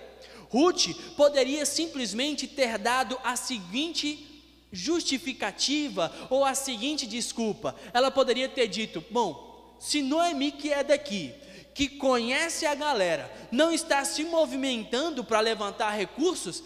Ruth 0.51 0.89
poderia 1.17 1.65
simplesmente 1.65 2.47
ter 2.47 2.79
dado 2.79 3.19
a 3.25 3.37
seguinte 3.37 4.27
justificativa 4.71 6.13
ou 6.29 6.45
a 6.45 6.55
seguinte 6.55 7.07
desculpa. 7.07 7.75
Ela 7.93 8.11
poderia 8.11 8.49
ter 8.49 8.69
dito: 8.69 9.03
Bom, 9.11 9.77
se 9.81 10.03
Noemi, 10.03 10.53
que 10.53 10.73
é 10.73 10.85
daqui, 10.85 11.33
que 11.75 11.89
conhece 11.89 12.67
a 12.67 12.75
galera, 12.75 13.31
não 13.51 13.73
está 13.73 14.05
se 14.05 14.25
movimentando 14.25 15.25
para 15.25 15.41
levantar 15.41 15.91
recursos, 15.91 16.63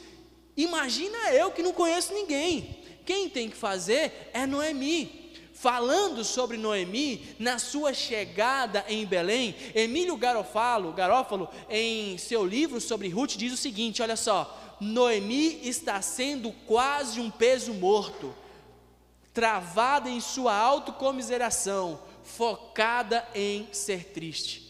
imagina 0.56 1.32
eu 1.32 1.50
que 1.50 1.62
não 1.62 1.72
conheço 1.72 2.14
ninguém. 2.14 2.82
Quem 3.04 3.28
tem 3.28 3.50
que 3.50 3.56
fazer 3.56 4.30
é 4.32 4.46
Noemi 4.46 5.21
falando 5.62 6.24
sobre 6.24 6.56
Noemi 6.56 7.36
na 7.38 7.56
sua 7.56 7.94
chegada 7.94 8.84
em 8.88 9.06
Belém, 9.06 9.54
Emílio 9.76 10.16
Garofalo, 10.16 10.92
Garófalo, 10.92 11.48
em 11.70 12.18
seu 12.18 12.44
livro 12.44 12.80
sobre 12.80 13.08
Ruth, 13.08 13.36
diz 13.36 13.52
o 13.52 13.56
seguinte: 13.56 14.02
olha 14.02 14.16
só, 14.16 14.76
Noemi 14.80 15.60
está 15.62 16.02
sendo 16.02 16.50
quase 16.66 17.20
um 17.20 17.30
peso 17.30 17.72
morto, 17.74 18.34
travada 19.32 20.10
em 20.10 20.20
sua 20.20 20.52
autocomiseração, 20.52 22.00
focada 22.24 23.24
em 23.32 23.68
ser 23.70 24.06
triste. 24.06 24.68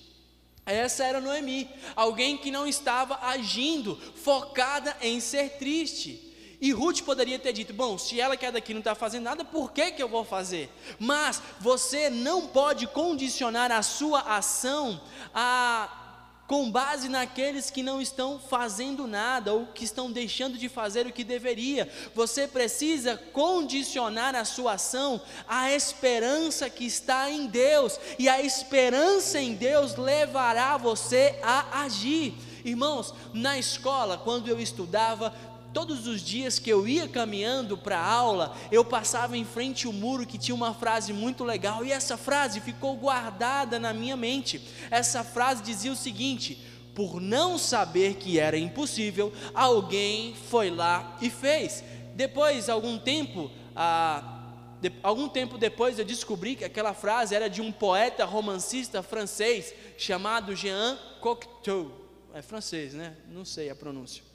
Essa 0.66 1.04
era 1.04 1.22
Noemi, 1.22 1.70
alguém 1.96 2.36
que 2.36 2.50
não 2.50 2.66
estava 2.66 3.18
agindo, 3.22 3.96
focada 4.16 4.94
em 5.00 5.20
ser 5.20 5.56
triste. 5.56 6.31
E 6.62 6.70
Ruth 6.70 7.02
poderia 7.02 7.40
ter 7.40 7.52
dito: 7.52 7.74
bom, 7.74 7.98
se 7.98 8.20
ela 8.20 8.36
que 8.36 8.46
é 8.46 8.52
daqui 8.52 8.72
não 8.72 8.78
está 8.78 8.94
fazendo 8.94 9.24
nada, 9.24 9.44
por 9.44 9.72
que, 9.72 9.90
que 9.90 10.02
eu 10.02 10.08
vou 10.08 10.24
fazer? 10.24 10.70
Mas 10.96 11.42
você 11.58 12.08
não 12.08 12.46
pode 12.46 12.86
condicionar 12.86 13.72
a 13.72 13.82
sua 13.82 14.20
ação 14.20 15.00
a 15.34 15.98
com 16.46 16.70
base 16.70 17.08
naqueles 17.08 17.70
que 17.70 17.82
não 17.82 18.00
estão 18.00 18.38
fazendo 18.38 19.06
nada 19.06 19.54
ou 19.54 19.66
que 19.66 19.84
estão 19.84 20.12
deixando 20.12 20.58
de 20.58 20.68
fazer 20.68 21.06
o 21.06 21.12
que 21.12 21.24
deveria. 21.24 21.90
Você 22.14 22.46
precisa 22.46 23.16
condicionar 23.16 24.34
a 24.34 24.44
sua 24.44 24.74
ação 24.74 25.20
à 25.48 25.70
esperança 25.72 26.68
que 26.68 26.84
está 26.84 27.30
em 27.30 27.46
Deus, 27.46 27.98
e 28.18 28.28
a 28.28 28.42
esperança 28.42 29.40
em 29.40 29.54
Deus 29.54 29.96
levará 29.96 30.76
você 30.76 31.38
a 31.42 31.84
agir. 31.84 32.34
Irmãos, 32.64 33.14
na 33.32 33.58
escola, 33.58 34.18
quando 34.18 34.46
eu 34.46 34.60
estudava, 34.60 35.34
Todos 35.72 36.06
os 36.06 36.20
dias 36.20 36.58
que 36.58 36.68
eu 36.68 36.86
ia 36.86 37.08
caminhando 37.08 37.78
para 37.78 37.98
a 37.98 38.06
aula, 38.06 38.54
eu 38.70 38.84
passava 38.84 39.36
em 39.36 39.44
frente 39.44 39.86
ao 39.86 39.92
muro 39.92 40.26
que 40.26 40.36
tinha 40.36 40.54
uma 40.54 40.74
frase 40.74 41.12
muito 41.12 41.44
legal, 41.44 41.84
e 41.84 41.90
essa 41.90 42.16
frase 42.16 42.60
ficou 42.60 42.94
guardada 42.96 43.78
na 43.78 43.92
minha 43.92 44.16
mente. 44.16 44.60
Essa 44.90 45.24
frase 45.24 45.62
dizia 45.62 45.90
o 45.90 45.96
seguinte: 45.96 46.62
por 46.94 47.20
não 47.20 47.56
saber 47.56 48.16
que 48.16 48.38
era 48.38 48.58
impossível, 48.58 49.32
alguém 49.54 50.34
foi 50.50 50.70
lá 50.70 51.16
e 51.22 51.30
fez. 51.30 51.82
Depois, 52.14 52.68
algum 52.68 52.98
tempo, 52.98 53.50
ah, 53.74 54.42
de, 54.80 54.92
algum 55.02 55.28
tempo 55.28 55.56
depois, 55.56 55.98
eu 55.98 56.04
descobri 56.04 56.54
que 56.54 56.64
aquela 56.64 56.92
frase 56.92 57.34
era 57.34 57.48
de 57.48 57.62
um 57.62 57.72
poeta 57.72 58.26
romancista 58.26 59.02
francês 59.02 59.74
chamado 59.96 60.54
Jean 60.54 60.98
Cocteau. 61.20 61.90
É 62.34 62.42
francês, 62.42 62.92
né? 62.92 63.16
Não 63.28 63.44
sei 63.44 63.70
a 63.70 63.74
pronúncia. 63.74 64.31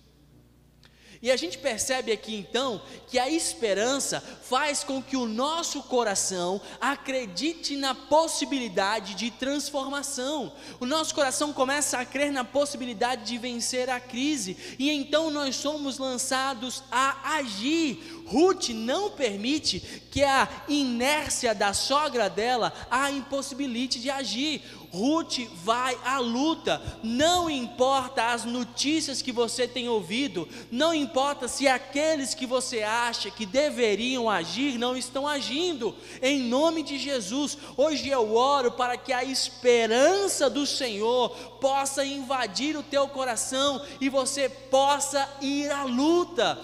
E 1.22 1.32
a 1.32 1.36
gente 1.36 1.58
percebe 1.58 2.12
aqui 2.12 2.36
então 2.36 2.82
que 3.08 3.18
a 3.18 3.30
esperança 3.30 4.22
faz 4.22 4.84
com 4.84 5.02
que 5.02 5.18
o 5.18 5.26
nosso 5.26 5.82
coração 5.84 6.62
acredite 6.80 7.76
na 7.76 7.96
possibilidade 7.96 9.16
de 9.16 9.32
transformação. 9.32 10.54
O 10.80 10.86
nosso 10.86 11.16
coração 11.16 11.52
começa 11.52 11.98
a 11.98 12.06
crer 12.06 12.32
na 12.32 12.44
possibilidade 12.44 13.26
de 13.26 13.38
vencer 13.38 13.90
a 13.90 14.00
crise, 14.00 14.58
e 14.78 14.92
então 14.92 15.32
nós 15.32 15.56
somos 15.56 15.98
lançados 15.98 16.84
a 16.92 17.36
agir. 17.38 18.24
Ruth 18.28 18.70
não 18.70 19.10
permite 19.10 19.80
que 20.12 20.22
a 20.22 20.48
inércia 20.68 21.56
da 21.56 21.74
sogra 21.74 22.30
dela 22.30 22.74
a 22.92 23.10
impossibilite 23.10 24.00
de 24.00 24.10
agir. 24.10 24.62
Ruth 24.98 25.48
vai 25.64 25.96
à 26.04 26.18
luta, 26.18 26.82
não 27.04 27.48
importa 27.48 28.32
as 28.32 28.46
notícias 28.46 29.22
que 29.22 29.32
você 29.32 29.68
tem 29.68 29.88
ouvido, 29.88 30.48
não 30.72 30.92
importa 30.92 31.48
se 31.48 31.68
aqueles 31.68 32.34
que 32.34 32.48
você 32.48 32.82
acha 32.82 33.30
que 33.30 33.46
deveriam 33.46 34.28
agir 34.28 34.80
não 34.80 34.98
estão 34.98 35.28
agindo, 35.28 35.96
em 36.20 36.40
nome 36.40 36.82
de 36.82 36.98
Jesus, 36.98 37.58
hoje 37.78 38.10
eu 38.10 38.36
oro 38.36 38.72
para 38.72 38.98
que 38.98 39.14
a 39.14 39.24
esperança 39.24 40.50
do 40.50 40.66
Senhor 40.66 41.30
possa 41.62 42.04
invadir 42.04 42.76
o 42.76 42.82
teu 42.82 43.08
coração 43.08 43.86
e 44.02 44.10
você 44.10 44.50
possa 44.50 45.30
ir 45.42 45.70
à 45.70 45.84
luta, 45.84 46.60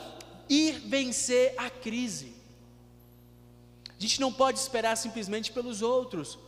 ir 0.49 0.79
vencer 0.79 1.53
a 1.57 1.69
crise. 1.69 2.33
A 3.97 4.01
gente 4.01 4.19
não 4.19 4.33
pode 4.33 4.57
esperar 4.57 4.97
simplesmente 4.97 5.51
pelos 5.51 5.83
outros. 5.83 6.39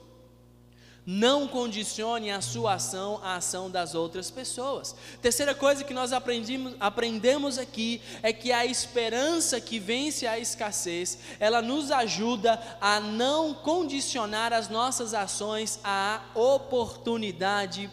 Não 1.06 1.48
condicione 1.48 2.32
a 2.32 2.42
sua 2.42 2.74
ação 2.74 3.20
à 3.22 3.36
ação 3.36 3.70
das 3.70 3.94
outras 3.94 4.32
pessoas. 4.32 4.96
Terceira 5.22 5.54
coisa 5.54 5.84
que 5.84 5.94
nós 5.94 6.12
aprendemos, 6.12 6.76
aprendemos 6.80 7.58
aqui 7.60 8.02
é 8.24 8.34
que 8.34 8.52
a 8.52 8.66
esperança 8.66 9.62
que 9.62 9.78
vence 9.78 10.26
a 10.26 10.40
escassez, 10.40 11.20
ela 11.40 11.62
nos 11.62 11.92
ajuda 11.92 12.60
a 12.82 13.00
não 13.00 13.54
condicionar 13.54 14.52
as 14.52 14.68
nossas 14.68 15.14
ações 15.14 15.80
à 15.84 16.22
oportunidade 16.34 17.88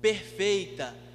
perfeita. 0.00 1.05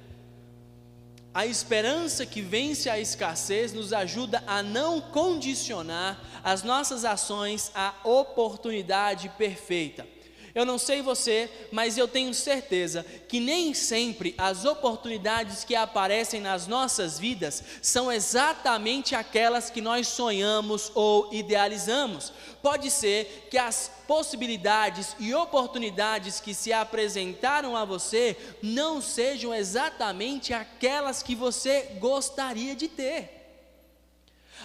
A 1.34 1.46
esperança 1.46 2.26
que 2.26 2.42
vence 2.42 2.90
a 2.90 3.00
escassez 3.00 3.72
nos 3.72 3.94
ajuda 3.94 4.44
a 4.46 4.62
não 4.62 5.00
condicionar 5.00 6.20
as 6.44 6.62
nossas 6.62 7.06
ações 7.06 7.70
à 7.74 7.94
oportunidade 8.04 9.30
perfeita. 9.38 10.06
Eu 10.54 10.66
não 10.66 10.76
sei 10.76 11.00
você, 11.00 11.50
mas 11.70 11.96
eu 11.96 12.06
tenho 12.06 12.34
certeza 12.34 13.06
que 13.26 13.40
nem 13.40 13.72
sempre 13.72 14.34
as 14.36 14.66
oportunidades 14.66 15.64
que 15.64 15.74
aparecem 15.74 16.42
nas 16.42 16.66
nossas 16.66 17.18
vidas 17.18 17.64
são 17.80 18.12
exatamente 18.12 19.14
aquelas 19.14 19.70
que 19.70 19.80
nós 19.80 20.08
sonhamos 20.08 20.92
ou 20.94 21.32
idealizamos. 21.32 22.34
Pode 22.60 22.90
ser 22.90 23.48
que 23.50 23.56
as 23.56 23.90
possibilidades 24.06 25.16
e 25.18 25.32
oportunidades 25.32 26.38
que 26.38 26.52
se 26.52 26.70
apresentaram 26.70 27.74
a 27.74 27.86
você 27.86 28.36
não 28.62 29.00
sejam 29.00 29.54
exatamente 29.54 30.52
aquelas 30.52 31.22
que 31.22 31.34
você 31.34 31.96
gostaria 31.98 32.76
de 32.76 32.88
ter. 32.88 33.40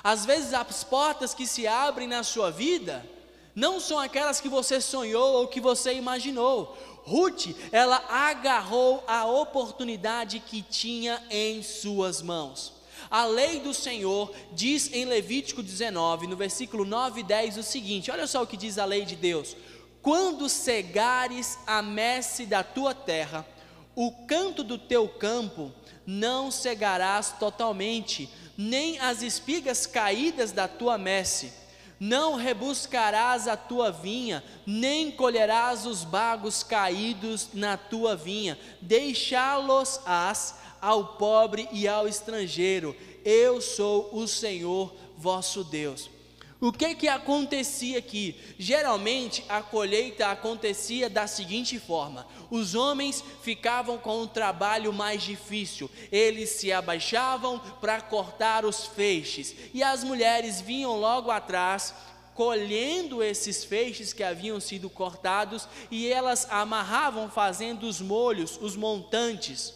Às 0.03 0.25
vezes, 0.25 0.53
as 0.53 0.83
portas 0.83 1.33
que 1.33 1.47
se 1.47 1.65
abrem 1.65 2.09
na 2.09 2.23
sua 2.23 2.51
vida 2.51 3.05
não 3.57 3.79
são 3.79 3.97
aquelas 3.97 4.39
que 4.39 4.47
você 4.47 4.79
sonhou 4.79 5.33
ou 5.33 5.47
que 5.47 5.59
você 5.59 5.95
imaginou. 5.95 6.77
Ruth, 7.03 7.47
ela 7.71 8.05
agarrou 8.07 9.03
a 9.07 9.25
oportunidade 9.25 10.39
que 10.39 10.61
tinha 10.61 11.19
em 11.27 11.63
suas 11.63 12.21
mãos. 12.21 12.73
A 13.09 13.25
lei 13.25 13.59
do 13.59 13.73
Senhor 13.73 14.31
diz 14.51 14.93
em 14.93 15.05
Levítico 15.05 15.63
19, 15.63 16.27
no 16.27 16.35
versículo 16.35 16.85
9 16.85 17.21
e 17.21 17.23
10, 17.23 17.57
o 17.57 17.63
seguinte: 17.63 18.11
olha 18.11 18.27
só 18.27 18.43
o 18.43 18.47
que 18.47 18.55
diz 18.55 18.77
a 18.77 18.85
lei 18.85 19.05
de 19.05 19.15
Deus: 19.15 19.57
Quando 20.03 20.47
cegares 20.47 21.57
a 21.65 21.81
messe 21.81 22.45
da 22.45 22.63
tua 22.63 22.93
terra, 22.93 23.43
o 23.95 24.11
canto 24.27 24.63
do 24.63 24.77
teu 24.77 25.09
campo 25.09 25.71
não 26.05 26.51
cegarás 26.51 27.33
totalmente, 27.39 28.29
nem 28.55 28.99
as 28.99 29.23
espigas 29.23 29.87
caídas 29.87 30.51
da 30.51 30.67
tua 30.67 30.95
messe 30.99 31.65
não 31.99 32.35
rebuscarás 32.35 33.47
a 33.47 33.57
tua 33.57 33.91
vinha, 33.91 34.43
nem 34.65 35.11
colherás 35.11 35.85
os 35.85 36.03
bagos 36.03 36.63
caídos 36.63 37.49
na 37.53 37.77
tua 37.77 38.15
vinha, 38.15 38.57
deixá-los-ás 38.81 40.55
ao 40.81 41.17
pobre 41.17 41.67
e 41.71 41.87
ao 41.87 42.07
estrangeiro. 42.07 42.95
Eu 43.25 43.59
sou 43.61 44.09
o 44.13 44.27
Senhor 44.27 44.93
vosso 45.17 45.63
Deus. 45.63 46.16
O 46.59 46.71
que 46.71 46.95
que 46.95 47.07
acontecia 47.07 47.99
aqui? 47.99 48.35
Geralmente 48.57 49.45
a 49.47 49.61
colheita 49.61 50.27
acontecia 50.27 51.07
da 51.07 51.27
seguinte 51.27 51.79
forma: 51.79 52.25
os 52.49 52.73
homens 52.73 53.23
ficavam 53.43 53.97
com 53.99 54.23
um 54.23 54.27
trabalho 54.27 54.91
mais 54.91 55.21
difícil, 55.21 55.89
eles 56.11 56.49
se 56.49 56.71
abaixavam 56.71 57.59
para 57.79 58.01
cortar 58.01 58.65
os 58.65 58.87
feixes, 58.87 59.55
e 59.71 59.83
as 59.83 60.03
mulheres 60.03 60.59
vinham 60.59 60.99
logo 60.99 61.29
atrás 61.29 61.93
colhendo 62.33 63.23
esses 63.23 63.63
feixes 63.63 64.13
que 64.13 64.23
haviam 64.23 64.59
sido 64.59 64.91
cortados 64.91 65.67
e 65.89 66.07
elas 66.07 66.47
amarravam 66.51 67.31
fazendo 67.31 67.87
os 67.87 67.99
molhos, 67.99 68.59
os 68.61 68.75
montantes. 68.75 69.73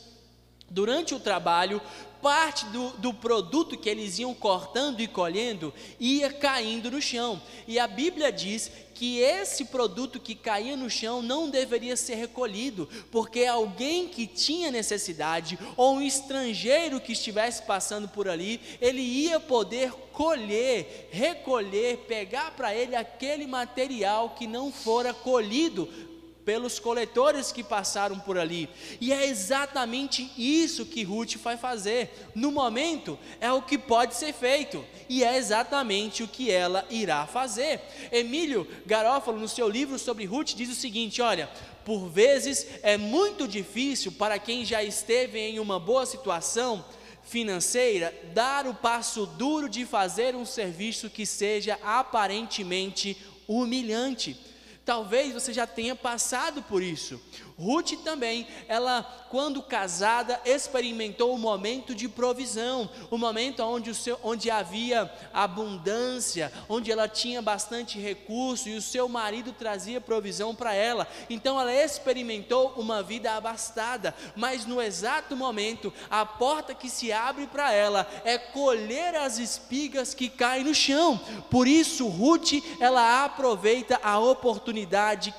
Durante 0.69 1.15
o 1.15 1.19
trabalho, 1.19 1.81
parte 2.21 2.65
do, 2.67 2.89
do 2.91 3.13
produto 3.13 3.77
que 3.77 3.89
eles 3.89 4.19
iam 4.19 4.33
cortando 4.33 5.01
e 5.01 5.07
colhendo 5.07 5.73
ia 5.99 6.31
caindo 6.31 6.91
no 6.91 7.01
chão. 7.01 7.41
E 7.67 7.79
a 7.79 7.87
Bíblia 7.87 8.31
diz 8.31 8.71
que 8.93 9.19
esse 9.19 9.65
produto 9.65 10.19
que 10.19 10.35
caía 10.35 10.77
no 10.77 10.89
chão 10.89 11.23
não 11.23 11.49
deveria 11.49 11.97
ser 11.97 12.15
recolhido, 12.15 12.87
porque 13.09 13.45
alguém 13.45 14.07
que 14.07 14.27
tinha 14.27 14.69
necessidade 14.69 15.57
ou 15.75 15.95
um 15.95 16.01
estrangeiro 16.01 17.01
que 17.01 17.13
estivesse 17.13 17.63
passando 17.63 18.07
por 18.07 18.29
ali, 18.29 18.61
ele 18.79 19.01
ia 19.01 19.39
poder 19.39 19.91
colher, 20.13 21.09
recolher, 21.11 21.97
pegar 22.07 22.51
para 22.51 22.75
ele 22.75 22.95
aquele 22.95 23.47
material 23.47 24.35
que 24.37 24.45
não 24.45 24.71
fora 24.71 25.13
colhido 25.13 26.10
pelos 26.45 26.79
coletores 26.79 27.51
que 27.51 27.63
passaram 27.63 28.19
por 28.19 28.37
ali. 28.37 28.69
E 28.99 29.11
é 29.13 29.27
exatamente 29.27 30.31
isso 30.37 30.85
que 30.85 31.03
Ruth 31.03 31.35
vai 31.37 31.57
fazer. 31.57 32.29
No 32.33 32.51
momento, 32.51 33.17
é 33.39 33.51
o 33.51 33.61
que 33.61 33.77
pode 33.77 34.15
ser 34.15 34.33
feito, 34.33 34.83
e 35.07 35.23
é 35.23 35.37
exatamente 35.37 36.23
o 36.23 36.27
que 36.27 36.51
ela 36.51 36.85
irá 36.89 37.25
fazer. 37.27 37.81
Emílio 38.11 38.67
Garófalo, 38.85 39.39
no 39.39 39.47
seu 39.47 39.67
livro 39.67 39.97
sobre 39.99 40.25
Ruth, 40.25 40.53
diz 40.55 40.69
o 40.69 40.75
seguinte: 40.75 41.21
olha. 41.21 41.49
Por 41.83 42.07
vezes 42.07 42.67
é 42.83 42.95
muito 42.95 43.47
difícil 43.47 44.11
para 44.11 44.37
quem 44.37 44.63
já 44.63 44.83
esteve 44.83 45.39
em 45.39 45.59
uma 45.59 45.79
boa 45.79 46.05
situação 46.05 46.85
financeira 47.23 48.13
dar 48.33 48.67
o 48.67 48.73
passo 48.73 49.25
duro 49.25 49.69
de 49.69 49.85
fazer 49.85 50.35
um 50.35 50.45
serviço 50.45 51.09
que 51.09 51.25
seja 51.25 51.79
aparentemente 51.83 53.17
humilhante. 53.47 54.37
Talvez 54.83 55.31
você 55.33 55.53
já 55.53 55.67
tenha 55.67 55.95
passado 55.95 56.63
por 56.63 56.81
isso. 56.81 57.21
Ruth 57.55 57.91
também, 58.03 58.47
ela, 58.67 59.03
quando 59.29 59.61
casada, 59.61 60.41
experimentou 60.43 61.35
um 61.35 61.37
momento 61.37 61.93
de 61.93 62.09
provisão, 62.09 62.89
um 63.11 63.17
momento 63.17 63.61
onde, 63.61 63.91
o 63.91 63.95
seu, 63.95 64.19
onde 64.23 64.49
havia 64.49 65.11
abundância, 65.31 66.51
onde 66.67 66.91
ela 66.91 67.07
tinha 67.07 67.39
bastante 67.43 67.99
recurso 67.99 68.67
e 68.67 68.75
o 68.75 68.81
seu 68.81 69.07
marido 69.07 69.51
trazia 69.51 70.01
provisão 70.01 70.55
para 70.55 70.73
ela. 70.73 71.07
Então 71.29 71.61
ela 71.61 71.71
experimentou 71.71 72.73
uma 72.75 73.03
vida 73.03 73.33
abastada, 73.33 74.15
mas 74.35 74.65
no 74.65 74.81
exato 74.81 75.35
momento, 75.35 75.93
a 76.09 76.25
porta 76.25 76.73
que 76.73 76.89
se 76.89 77.11
abre 77.11 77.45
para 77.45 77.71
ela 77.71 78.09
é 78.25 78.39
colher 78.39 79.13
as 79.13 79.37
espigas 79.37 80.15
que 80.15 80.27
caem 80.27 80.63
no 80.63 80.73
chão. 80.73 81.21
Por 81.51 81.67
isso, 81.67 82.07
Ruth, 82.07 82.53
ela 82.79 83.23
aproveita 83.23 83.99
a 84.01 84.17
oportunidade 84.17 84.70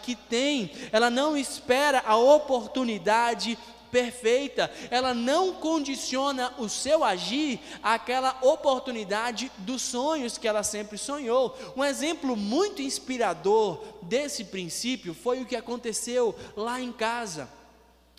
que 0.03 0.15
tem, 0.15 0.71
ela 0.91 1.11
não 1.11 1.37
espera 1.37 2.03
a 2.05 2.17
oportunidade 2.17 3.59
perfeita, 3.93 4.73
ela 4.91 5.13
não 5.13 5.53
condiciona 5.53 6.55
o 6.59 6.69
seu 6.69 7.05
agir 7.05 7.61
àquela 7.83 8.39
oportunidade 8.41 9.53
dos 9.59 9.83
sonhos 9.83 10.39
que 10.39 10.49
ela 10.49 10.63
sempre 10.63 10.97
sonhou. 10.97 11.57
Um 11.77 11.85
exemplo 11.85 12.35
muito 12.35 12.81
inspirador 12.81 13.85
desse 14.01 14.45
princípio 14.45 15.13
foi 15.13 15.43
o 15.43 15.47
que 15.47 15.55
aconteceu 15.55 16.35
lá 16.57 16.81
em 16.81 16.91
casa. 16.91 17.49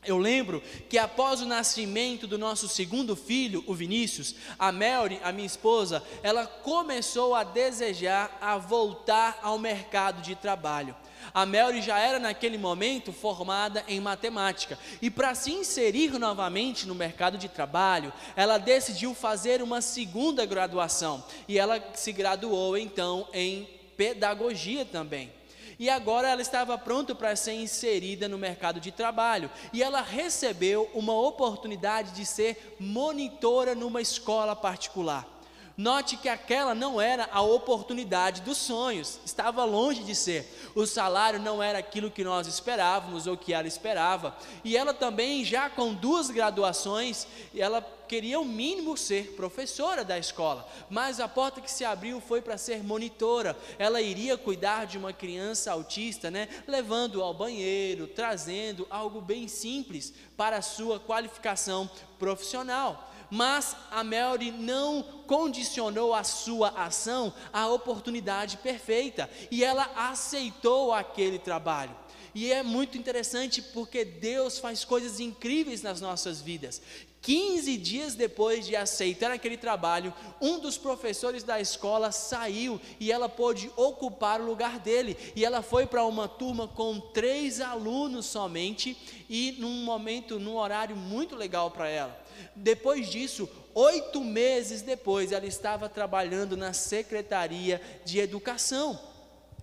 Eu 0.06 0.18
lembro 0.18 0.62
que 0.90 0.98
após 0.98 1.42
o 1.42 1.46
nascimento 1.46 2.28
do 2.28 2.38
nosso 2.38 2.68
segundo 2.68 3.16
filho, 3.16 3.64
o 3.66 3.74
Vinícius, 3.74 4.36
a 4.60 4.72
Mary, 4.72 5.20
a 5.24 5.32
minha 5.32 5.48
esposa, 5.48 6.04
ela 6.22 6.46
começou 6.46 7.34
a 7.34 7.44
desejar 7.44 8.38
a 8.42 8.58
voltar 8.58 9.40
ao 9.42 9.58
mercado 9.58 10.22
de 10.22 10.36
trabalho. 10.36 10.96
A 11.34 11.46
Mary 11.46 11.82
já 11.82 12.00
era 12.00 12.20
naquele 12.20 12.58
momento 12.58 13.14
formada 13.14 13.84
em 13.88 14.00
matemática 14.00 14.78
e 15.02 15.10
para 15.10 15.36
se 15.36 15.52
inserir 15.52 16.18
novamente 16.18 16.88
no 16.88 16.96
mercado 16.96 17.38
de 17.38 17.48
trabalho, 17.48 18.12
ela 18.36 18.58
decidiu 18.58 19.14
fazer 19.14 19.62
uma 19.62 19.82
segunda 19.82 20.46
graduação 20.46 21.24
e 21.48 21.60
ela 21.60 21.84
se 21.94 22.12
graduou 22.12 22.78
então 22.78 23.28
em 23.34 23.68
pedagogia 23.96 24.86
também. 24.86 25.32
E 25.80 25.90
agora 25.90 26.30
ela 26.30 26.42
estava 26.42 26.78
pronta 26.78 27.16
para 27.16 27.36
ser 27.36 27.54
inserida 27.54 28.28
no 28.28 28.38
mercado 28.38 28.80
de 28.80 28.92
trabalho. 28.92 29.50
E 29.72 29.82
ela 29.82 30.02
recebeu 30.02 30.90
uma 30.94 31.14
oportunidade 31.14 32.12
de 32.12 32.26
ser 32.26 32.76
monitora 32.80 33.76
numa 33.76 34.02
escola 34.02 34.56
particular. 34.56 35.33
Note 35.76 36.18
que 36.18 36.30
aquela 36.30 36.76
não 36.76 37.02
era 37.02 37.28
a 37.32 37.42
oportunidade 37.42 38.42
dos 38.42 38.58
sonhos, 38.58 39.20
estava 39.26 39.66
longe 39.66 40.04
de 40.04 40.14
ser. 40.14 40.48
O 40.76 40.86
salário 40.86 41.40
não 41.40 41.64
era 41.64 41.80
aquilo 41.80 42.12
que 42.12 42.24
nós 42.24 42.46
esperávamos 42.46 43.26
ou 43.26 43.36
que 43.36 43.54
ela 43.54 43.68
esperava. 43.68 44.38
E 44.64 44.78
ela 44.78 44.94
também, 44.94 45.44
já 45.44 45.72
com 45.72 45.92
duas 45.92 46.30
graduações, 46.30 47.26
ela 47.58 47.82
queria 48.08 48.40
o 48.40 48.46
mínimo 48.46 48.96
ser 48.96 49.34
professora 49.36 50.06
da 50.06 50.20
escola, 50.20 50.70
mas 50.88 51.20
a 51.20 51.28
porta 51.28 51.60
que 51.60 51.72
se 51.72 51.84
abriu 51.84 52.22
foi 52.22 52.40
para 52.40 52.60
ser 52.60 52.84
monitora. 52.84 53.58
Ela 53.80 54.00
iria 54.00 54.38
cuidar 54.38 54.86
de 54.86 55.00
uma 55.00 55.12
criança 55.12 55.72
autista, 55.72 56.30
né, 56.30 56.48
levando 56.68 57.24
ao 57.24 57.34
banheiro, 57.34 58.06
trazendo 58.06 58.86
algo 58.92 59.20
bem 59.20 59.48
simples 59.48 60.14
para 60.38 60.58
a 60.58 60.62
sua 60.62 61.00
qualificação 61.00 61.90
profissional 62.20 63.10
mas 63.34 63.76
a 63.90 64.04
Mary 64.04 64.52
não 64.52 65.02
condicionou 65.26 66.14
a 66.14 66.24
sua 66.24 66.70
ação 66.70 67.34
à 67.52 67.68
oportunidade 67.68 68.58
perfeita 68.58 69.28
e 69.50 69.64
ela 69.64 69.90
aceitou 69.96 70.94
aquele 70.94 71.40
trabalho. 71.40 71.96
E 72.36 72.54
é 72.54 72.62
muito 72.62 72.96
interessante 72.96 73.60
porque 73.60 74.06
Deus 74.06 74.60
faz 74.60 74.86
coisas 74.86 75.20
incríveis 75.20 75.82
nas 75.82 76.00
nossas 76.00 76.42
vidas. 76.42 76.80
15 77.24 77.76
dias 77.78 78.14
depois 78.14 78.68
de 78.68 78.76
aceitar 78.76 79.32
aquele 79.32 79.58
trabalho, 79.58 80.14
um 80.40 80.60
dos 80.60 80.78
professores 80.78 81.42
da 81.42 81.60
escola 81.60 82.12
saiu 82.12 82.80
e 83.00 83.12
ela 83.12 83.30
pôde 83.30 83.72
ocupar 83.76 84.42
o 84.42 84.46
lugar 84.46 84.78
dele. 84.78 85.18
E 85.36 85.44
ela 85.44 85.64
foi 85.64 85.88
para 85.88 86.06
uma 86.06 86.28
turma 86.28 86.68
com 86.68 87.00
três 87.00 87.62
alunos 87.62 88.28
somente 88.28 88.96
e 89.28 89.56
num 89.58 89.84
momento, 89.84 90.38
num 90.38 90.58
horário 90.58 90.96
muito 90.96 91.36
legal 91.36 91.72
para 91.72 91.88
ela. 91.88 92.23
Depois 92.56 93.08
disso, 93.08 93.50
oito 93.74 94.22
meses 94.22 94.82
depois, 94.82 95.32
ela 95.32 95.46
estava 95.46 95.90
trabalhando 95.90 96.56
na 96.56 96.74
Secretaria 96.74 97.82
de 98.06 98.20
Educação. 98.20 99.00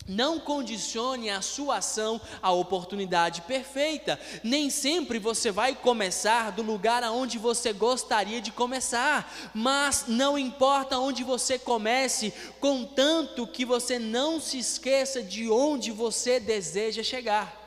Não 0.09 0.41
condicione 0.41 1.31
a 1.31 1.41
sua 1.41 1.77
ação 1.77 2.21
à 2.43 2.51
oportunidade 2.51 3.43
perfeita. 3.43 4.19
Nem 4.43 4.69
sempre 4.71 5.19
você 5.19 5.53
vai 5.53 5.75
começar 5.75 6.51
do 6.51 6.63
lugar 6.63 7.05
aonde 7.05 7.39
você 7.39 7.73
gostaria 7.73 8.41
de 8.41 8.51
começar, 8.51 9.33
mas 9.55 10.07
não 10.09 10.39
importa 10.39 10.99
onde 10.99 11.23
você 11.23 11.59
comece, 11.59 12.33
contanto 12.59 13.47
que 13.47 13.65
você 13.65 13.99
não 13.99 14.41
se 14.41 14.59
esqueça 14.59 15.23
de 15.23 15.49
onde 15.49 15.93
você 15.93 16.41
deseja 16.41 17.03
chegar. 17.03 17.60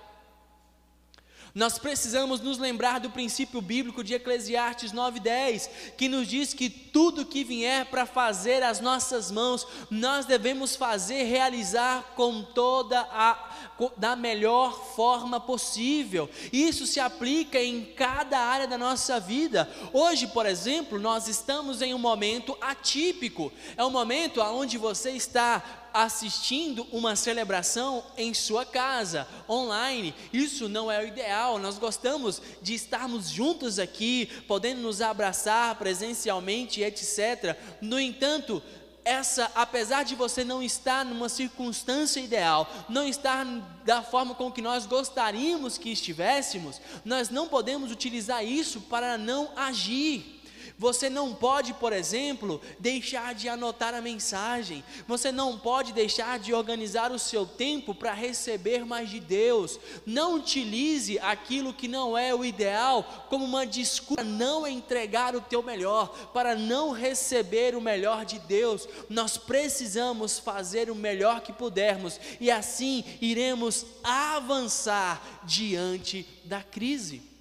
Nós 1.56 1.78
precisamos 1.78 2.42
nos 2.42 2.58
lembrar 2.58 3.00
do 3.00 3.12
princípio 3.12 3.62
bíblico 3.62 4.04
de 4.04 4.16
Eclesiastes 4.16 4.92
9:10, 4.92 5.70
que 5.96 6.10
nos 6.10 6.28
diz 6.28 6.52
que 6.52 6.68
tudo 6.68 7.28
que 7.28 7.44
vier 7.44 7.86
para 7.86 8.08
fazer 8.08 8.64
as 8.64 8.80
nossas 8.80 9.30
mãos, 9.30 9.68
nós 9.88 10.26
devemos 10.26 10.76
fazer, 10.76 11.24
realizar 11.24 12.14
com 12.16 12.42
toda 12.42 13.02
a 13.02 13.52
da 13.98 14.16
melhor 14.16 14.96
forma 14.96 15.40
possível. 15.40 16.28
Isso 16.52 16.88
se 16.88 17.00
aplica 17.00 17.62
em 17.62 17.86
cada 17.86 18.40
área 18.40 18.68
da 18.68 18.78
nossa 18.78 19.20
vida. 19.20 19.70
Hoje, 19.92 20.26
por 20.28 20.48
exemplo, 20.48 21.00
nós 21.00 21.28
estamos 21.28 21.84
em 21.84 21.94
um 21.94 22.00
momento 22.00 22.58
atípico. 22.62 23.52
É 23.78 23.86
um 23.86 23.92
momento 23.92 24.42
onde 24.42 24.78
você 24.78 25.12
está 25.12 25.83
assistindo 25.94 26.88
uma 26.92 27.16
celebração 27.16 28.04
em 28.18 28.34
sua 28.34 28.66
casa, 28.66 29.28
online. 29.48 30.14
Isso 30.34 30.68
não 30.68 30.92
é 30.92 31.00
o 31.00 31.08
ideal. 31.08 31.60
Nós 31.60 31.78
gostamos 31.78 32.42
de 32.62 32.74
estarmos 32.74 33.30
juntos 33.30 33.78
aqui, 33.78 34.26
podendo 34.48 34.82
nos 34.82 35.02
abraçar 35.02 35.76
presencialmente, 35.76 36.82
etc. 36.82 37.56
No 37.80 38.00
entanto, 38.00 38.62
essa, 39.06 39.52
apesar 39.54 40.04
de 40.04 40.16
você 40.16 40.44
não 40.44 40.64
estar 40.64 41.06
numa 41.06 41.30
circunstância 41.30 42.20
ideal, 42.20 42.68
não 42.88 43.08
estar 43.08 43.46
da 43.86 44.02
forma 44.02 44.34
com 44.34 44.52
que 44.52 44.62
nós 44.62 44.86
gostaríamos 44.86 45.78
que 45.78 45.92
estivéssemos, 45.92 46.80
nós 47.04 47.30
não 47.30 47.48
podemos 47.48 47.92
utilizar 47.92 48.44
isso 48.44 48.82
para 48.82 49.18
não 49.18 49.50
agir. 49.56 50.42
Você 50.78 51.10
não 51.10 51.34
pode, 51.34 51.74
por 51.74 51.94
exemplo, 51.94 52.60
deixar 52.80 53.34
de 53.34 53.48
anotar 53.48 53.94
a 53.94 54.02
mensagem. 54.02 54.84
Você 55.08 55.32
não 55.32 55.58
pode 55.58 55.94
deixar 55.94 56.40
de 56.40 56.54
organizar 56.54 57.12
o 57.12 57.20
seu 57.20 57.46
tempo 57.46 57.94
para 57.94 58.14
receber 58.14 58.86
mais 58.86 59.10
de 59.10 59.20
Deus. 59.20 59.80
Não 60.06 60.36
utilize 60.36 61.20
aquilo 61.20 61.74
que 61.74 61.88
não 61.88 62.18
é 62.18 62.34
o 62.34 62.44
ideal 62.44 63.28
como 63.30 63.46
uma 63.46 63.66
desculpa 63.66 64.24
para 64.24 64.30
não 64.30 64.68
entregar 64.68 65.36
o 65.36 65.42
teu 65.42 65.62
melhor, 65.62 66.32
para 66.34 66.56
não 66.56 66.92
receber 66.92 67.76
o 67.76 67.82
melhor 67.82 68.26
de 68.26 68.40
Deus. 68.40 68.88
Nós 69.10 69.38
precisamos 69.38 70.40
fazer 70.40 70.90
o 70.90 70.96
melhor 70.96 71.42
que 71.42 71.54
pudermos 71.54 72.20
e 72.40 72.50
assim 72.50 73.04
iremos 73.22 73.86
avançar 74.04 75.42
diante 75.44 76.26
da 76.44 76.62
crise. 76.62 77.33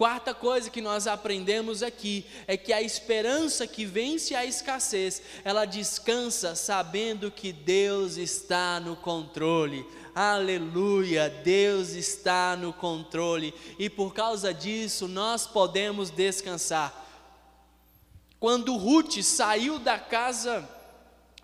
Quarta 0.00 0.32
coisa 0.32 0.70
que 0.70 0.80
nós 0.80 1.06
aprendemos 1.06 1.82
aqui 1.82 2.24
é 2.46 2.56
que 2.56 2.72
a 2.72 2.80
esperança 2.80 3.66
que 3.66 3.84
vence 3.84 4.34
a 4.34 4.46
escassez, 4.46 5.20
ela 5.44 5.66
descansa 5.66 6.54
sabendo 6.54 7.30
que 7.30 7.52
Deus 7.52 8.16
está 8.16 8.80
no 8.80 8.96
controle. 8.96 9.86
Aleluia, 10.14 11.28
Deus 11.28 11.90
está 11.90 12.56
no 12.56 12.72
controle 12.72 13.52
e 13.78 13.90
por 13.90 14.14
causa 14.14 14.54
disso 14.54 15.06
nós 15.06 15.46
podemos 15.46 16.08
descansar. 16.08 17.06
Quando 18.38 18.78
Ruth 18.78 19.20
saiu 19.20 19.78
da 19.78 19.98
casa, 19.98 20.66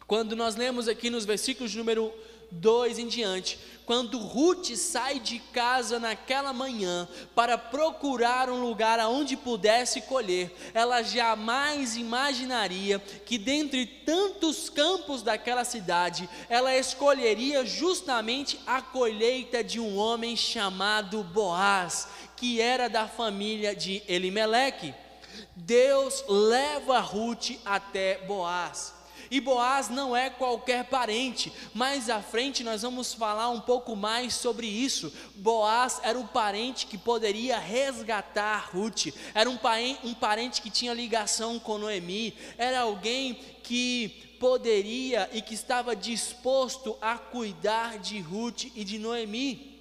quando 0.06 0.34
nós 0.34 0.56
lemos 0.56 0.88
aqui 0.88 1.10
nos 1.10 1.26
versículos 1.26 1.74
número 1.74 2.10
2 2.50 2.98
em 2.98 3.08
diante, 3.08 3.58
quando 3.86 4.18
Ruth 4.18 4.74
sai 4.74 5.20
de 5.20 5.38
casa 5.38 6.00
naquela 6.00 6.52
manhã 6.52 7.08
para 7.36 7.56
procurar 7.56 8.50
um 8.50 8.60
lugar 8.60 8.98
aonde 8.98 9.36
pudesse 9.36 10.00
colher, 10.00 10.52
ela 10.74 11.02
jamais 11.02 11.96
imaginaria 11.96 12.98
que 12.98 13.38
dentre 13.38 13.86
tantos 13.86 14.68
campos 14.68 15.22
daquela 15.22 15.64
cidade, 15.64 16.28
ela 16.48 16.76
escolheria 16.76 17.64
justamente 17.64 18.58
a 18.66 18.82
colheita 18.82 19.62
de 19.62 19.78
um 19.78 19.96
homem 19.96 20.36
chamado 20.36 21.22
Boaz, 21.22 22.08
que 22.36 22.60
era 22.60 22.88
da 22.88 23.06
família 23.06 23.74
de 23.74 24.02
Elimeleque. 24.08 24.92
Deus 25.54 26.24
leva 26.28 26.98
Ruth 26.98 27.52
até 27.64 28.18
Boaz. 28.26 28.95
E 29.30 29.40
Boaz 29.40 29.88
não 29.88 30.16
é 30.16 30.30
qualquer 30.30 30.84
parente. 30.84 31.52
Mais 31.74 32.08
à 32.10 32.20
frente 32.20 32.64
nós 32.64 32.82
vamos 32.82 33.12
falar 33.14 33.50
um 33.50 33.60
pouco 33.60 33.94
mais 33.96 34.34
sobre 34.34 34.66
isso. 34.66 35.12
Boaz 35.36 36.00
era 36.02 36.18
o 36.18 36.28
parente 36.28 36.86
que 36.86 36.98
poderia 36.98 37.58
resgatar 37.58 38.70
Ruth. 38.72 39.06
Era 39.34 39.48
um, 39.48 39.58
um 40.04 40.14
parente 40.14 40.62
que 40.62 40.70
tinha 40.70 40.92
ligação 40.92 41.58
com 41.58 41.78
Noemi. 41.78 42.34
Era 42.56 42.80
alguém 42.80 43.34
que 43.62 44.36
poderia 44.38 45.28
e 45.32 45.40
que 45.40 45.54
estava 45.54 45.96
disposto 45.96 46.96
a 47.00 47.16
cuidar 47.18 47.98
de 47.98 48.20
Ruth 48.20 48.64
e 48.74 48.84
de 48.84 48.98
Noemi 48.98 49.75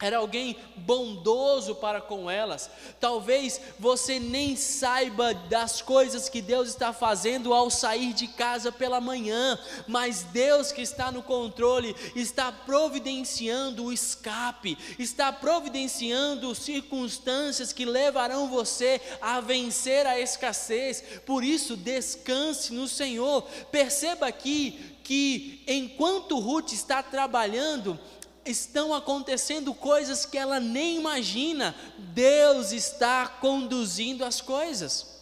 era 0.00 0.18
alguém 0.18 0.56
bondoso 0.76 1.76
para 1.76 2.00
com 2.00 2.28
elas. 2.28 2.68
Talvez 2.98 3.60
você 3.78 4.18
nem 4.18 4.56
saiba 4.56 5.32
das 5.32 5.80
coisas 5.80 6.28
que 6.28 6.42
Deus 6.42 6.68
está 6.68 6.92
fazendo 6.92 7.54
ao 7.54 7.70
sair 7.70 8.12
de 8.12 8.26
casa 8.26 8.72
pela 8.72 9.00
manhã, 9.00 9.58
mas 9.86 10.24
Deus 10.24 10.72
que 10.72 10.82
está 10.82 11.12
no 11.12 11.22
controle 11.22 11.94
está 12.16 12.50
providenciando 12.50 13.84
o 13.84 13.92
escape, 13.92 14.76
está 14.98 15.32
providenciando 15.32 16.54
circunstâncias 16.56 17.72
que 17.72 17.84
levarão 17.84 18.48
você 18.48 19.00
a 19.22 19.40
vencer 19.40 20.06
a 20.08 20.18
escassez. 20.18 21.04
Por 21.24 21.44
isso, 21.44 21.76
descanse 21.76 22.72
no 22.72 22.88
Senhor. 22.88 23.42
Perceba 23.70 24.26
aqui 24.26 24.96
que 25.04 25.62
enquanto 25.68 26.40
Ruth 26.40 26.72
está 26.72 27.02
trabalhando, 27.02 27.98
estão 28.46 28.94
acontecendo 28.94 29.74
coisas 29.74 30.26
que 30.26 30.38
ela 30.38 30.60
nem 30.60 30.96
imagina, 30.96 31.74
Deus 31.98 32.72
está 32.72 33.26
conduzindo 33.26 34.24
as 34.24 34.40
coisas. 34.40 35.14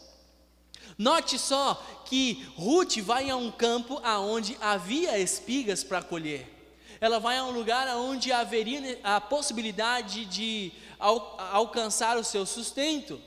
Note 0.99 1.39
só 1.39 1.75
que 2.05 2.47
Ruth 2.57 2.99
vai 2.99 3.31
a 3.31 3.37
um 3.37 3.51
campo 3.51 4.01
aonde 4.05 4.57
havia 4.61 5.19
espigas 5.19 5.83
para 5.83 6.03
colher. 6.03 6.49
Ela 7.01 7.19
vai 7.19 7.39
a 7.39 7.45
um 7.45 7.51
lugar 7.51 7.89
onde 7.97 8.31
haveria 8.31 9.01
a 9.03 9.21
possibilidade 9.21 10.25
de 10.27 10.71
alcançar 10.99 12.17
o 12.17 12.23
seu 12.23 12.47
sustento. 12.47 13.21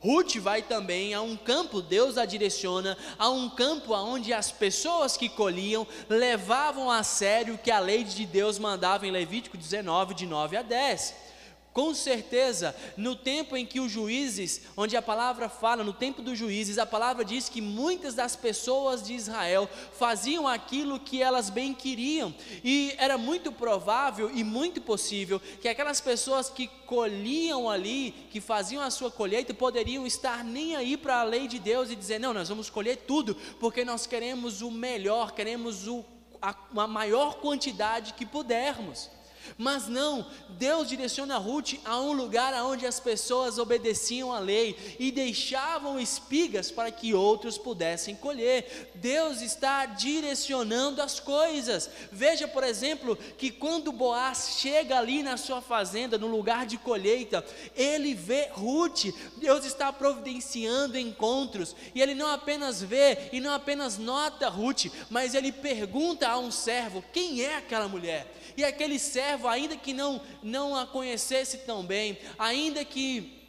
Ruth 0.00 0.36
vai 0.36 0.62
também 0.62 1.12
a 1.12 1.20
um 1.20 1.36
campo, 1.36 1.82
Deus 1.82 2.16
a 2.16 2.24
direciona 2.24 2.96
a 3.18 3.28
um 3.28 3.50
campo 3.50 3.94
onde 3.94 4.32
as 4.32 4.50
pessoas 4.50 5.14
que 5.14 5.28
colhiam 5.28 5.86
levavam 6.08 6.90
a 6.90 7.02
sério 7.02 7.54
o 7.54 7.58
que 7.58 7.70
a 7.70 7.78
lei 7.78 8.02
de 8.02 8.24
Deus 8.24 8.58
mandava 8.58 9.06
em 9.06 9.10
Levítico 9.10 9.58
19, 9.58 10.14
de 10.14 10.24
9 10.26 10.56
a 10.56 10.62
10. 10.62 11.29
Com 11.72 11.94
certeza, 11.94 12.74
no 12.96 13.14
tempo 13.14 13.56
em 13.56 13.64
que 13.64 13.78
os 13.78 13.92
juízes, 13.92 14.62
onde 14.76 14.96
a 14.96 15.02
palavra 15.02 15.48
fala, 15.48 15.84
no 15.84 15.92
tempo 15.92 16.20
dos 16.20 16.36
juízes, 16.36 16.78
a 16.78 16.86
palavra 16.86 17.24
diz 17.24 17.48
que 17.48 17.60
muitas 17.60 18.12
das 18.12 18.34
pessoas 18.34 19.04
de 19.04 19.14
Israel 19.14 19.70
faziam 19.96 20.48
aquilo 20.48 20.98
que 20.98 21.22
elas 21.22 21.48
bem 21.48 21.72
queriam, 21.72 22.34
e 22.64 22.92
era 22.98 23.16
muito 23.16 23.52
provável 23.52 24.28
e 24.34 24.42
muito 24.42 24.80
possível 24.80 25.40
que 25.60 25.68
aquelas 25.68 26.00
pessoas 26.00 26.50
que 26.50 26.66
colhiam 26.86 27.70
ali, 27.70 28.16
que 28.32 28.40
faziam 28.40 28.82
a 28.82 28.90
sua 28.90 29.10
colheita, 29.10 29.54
poderiam 29.54 30.04
estar 30.04 30.42
nem 30.42 30.74
aí 30.74 30.96
para 30.96 31.20
a 31.20 31.24
lei 31.24 31.46
de 31.46 31.60
Deus 31.60 31.88
e 31.88 31.94
dizer: 31.94 32.18
não, 32.18 32.34
nós 32.34 32.48
vamos 32.48 32.68
colher 32.68 32.96
tudo, 32.96 33.36
porque 33.60 33.84
nós 33.84 34.08
queremos 34.08 34.60
o 34.60 34.72
melhor, 34.72 35.30
queremos 35.30 35.86
o, 35.86 36.04
a, 36.42 36.52
a 36.76 36.86
maior 36.88 37.36
quantidade 37.36 38.14
que 38.14 38.26
pudermos. 38.26 39.08
Mas 39.56 39.88
não, 39.88 40.26
Deus 40.50 40.88
direciona 40.88 41.38
Ruth 41.38 41.74
a 41.84 42.00
um 42.00 42.12
lugar 42.12 42.52
onde 42.64 42.86
as 42.86 43.00
pessoas 43.00 43.58
obedeciam 43.58 44.32
à 44.32 44.38
lei 44.38 44.96
e 44.98 45.10
deixavam 45.10 45.98
espigas 45.98 46.70
para 46.70 46.90
que 46.90 47.14
outros 47.14 47.58
pudessem 47.58 48.14
colher. 48.14 48.90
Deus 48.94 49.40
está 49.40 49.86
direcionando 49.86 51.02
as 51.02 51.20
coisas. 51.20 51.90
Veja, 52.10 52.46
por 52.48 52.64
exemplo, 52.64 53.16
que 53.16 53.50
quando 53.50 53.92
Boaz 53.92 54.56
chega 54.58 54.98
ali 54.98 55.22
na 55.22 55.36
sua 55.36 55.60
fazenda, 55.60 56.18
no 56.18 56.26
lugar 56.26 56.66
de 56.66 56.78
colheita, 56.78 57.44
ele 57.74 58.14
vê 58.14 58.48
Ruth. 58.52 59.06
Deus 59.36 59.64
está 59.64 59.92
providenciando 59.92 60.98
encontros 60.98 61.74
e 61.94 62.00
ele 62.00 62.14
não 62.14 62.28
apenas 62.28 62.82
vê 62.82 63.28
e 63.32 63.40
não 63.40 63.52
apenas 63.52 63.98
nota 63.98 64.48
Ruth, 64.48 64.86
mas 65.08 65.34
ele 65.34 65.52
pergunta 65.52 66.28
a 66.28 66.38
um 66.38 66.50
servo: 66.50 67.04
quem 67.12 67.42
é 67.42 67.56
aquela 67.56 67.88
mulher? 67.88 68.39
E 68.56 68.64
aquele 68.64 68.98
servo, 68.98 69.48
ainda 69.48 69.76
que 69.76 69.92
não, 69.92 70.20
não 70.42 70.76
a 70.76 70.86
conhecesse 70.86 71.58
tão 71.58 71.84
bem, 71.84 72.18
ainda 72.38 72.84
que 72.84 73.40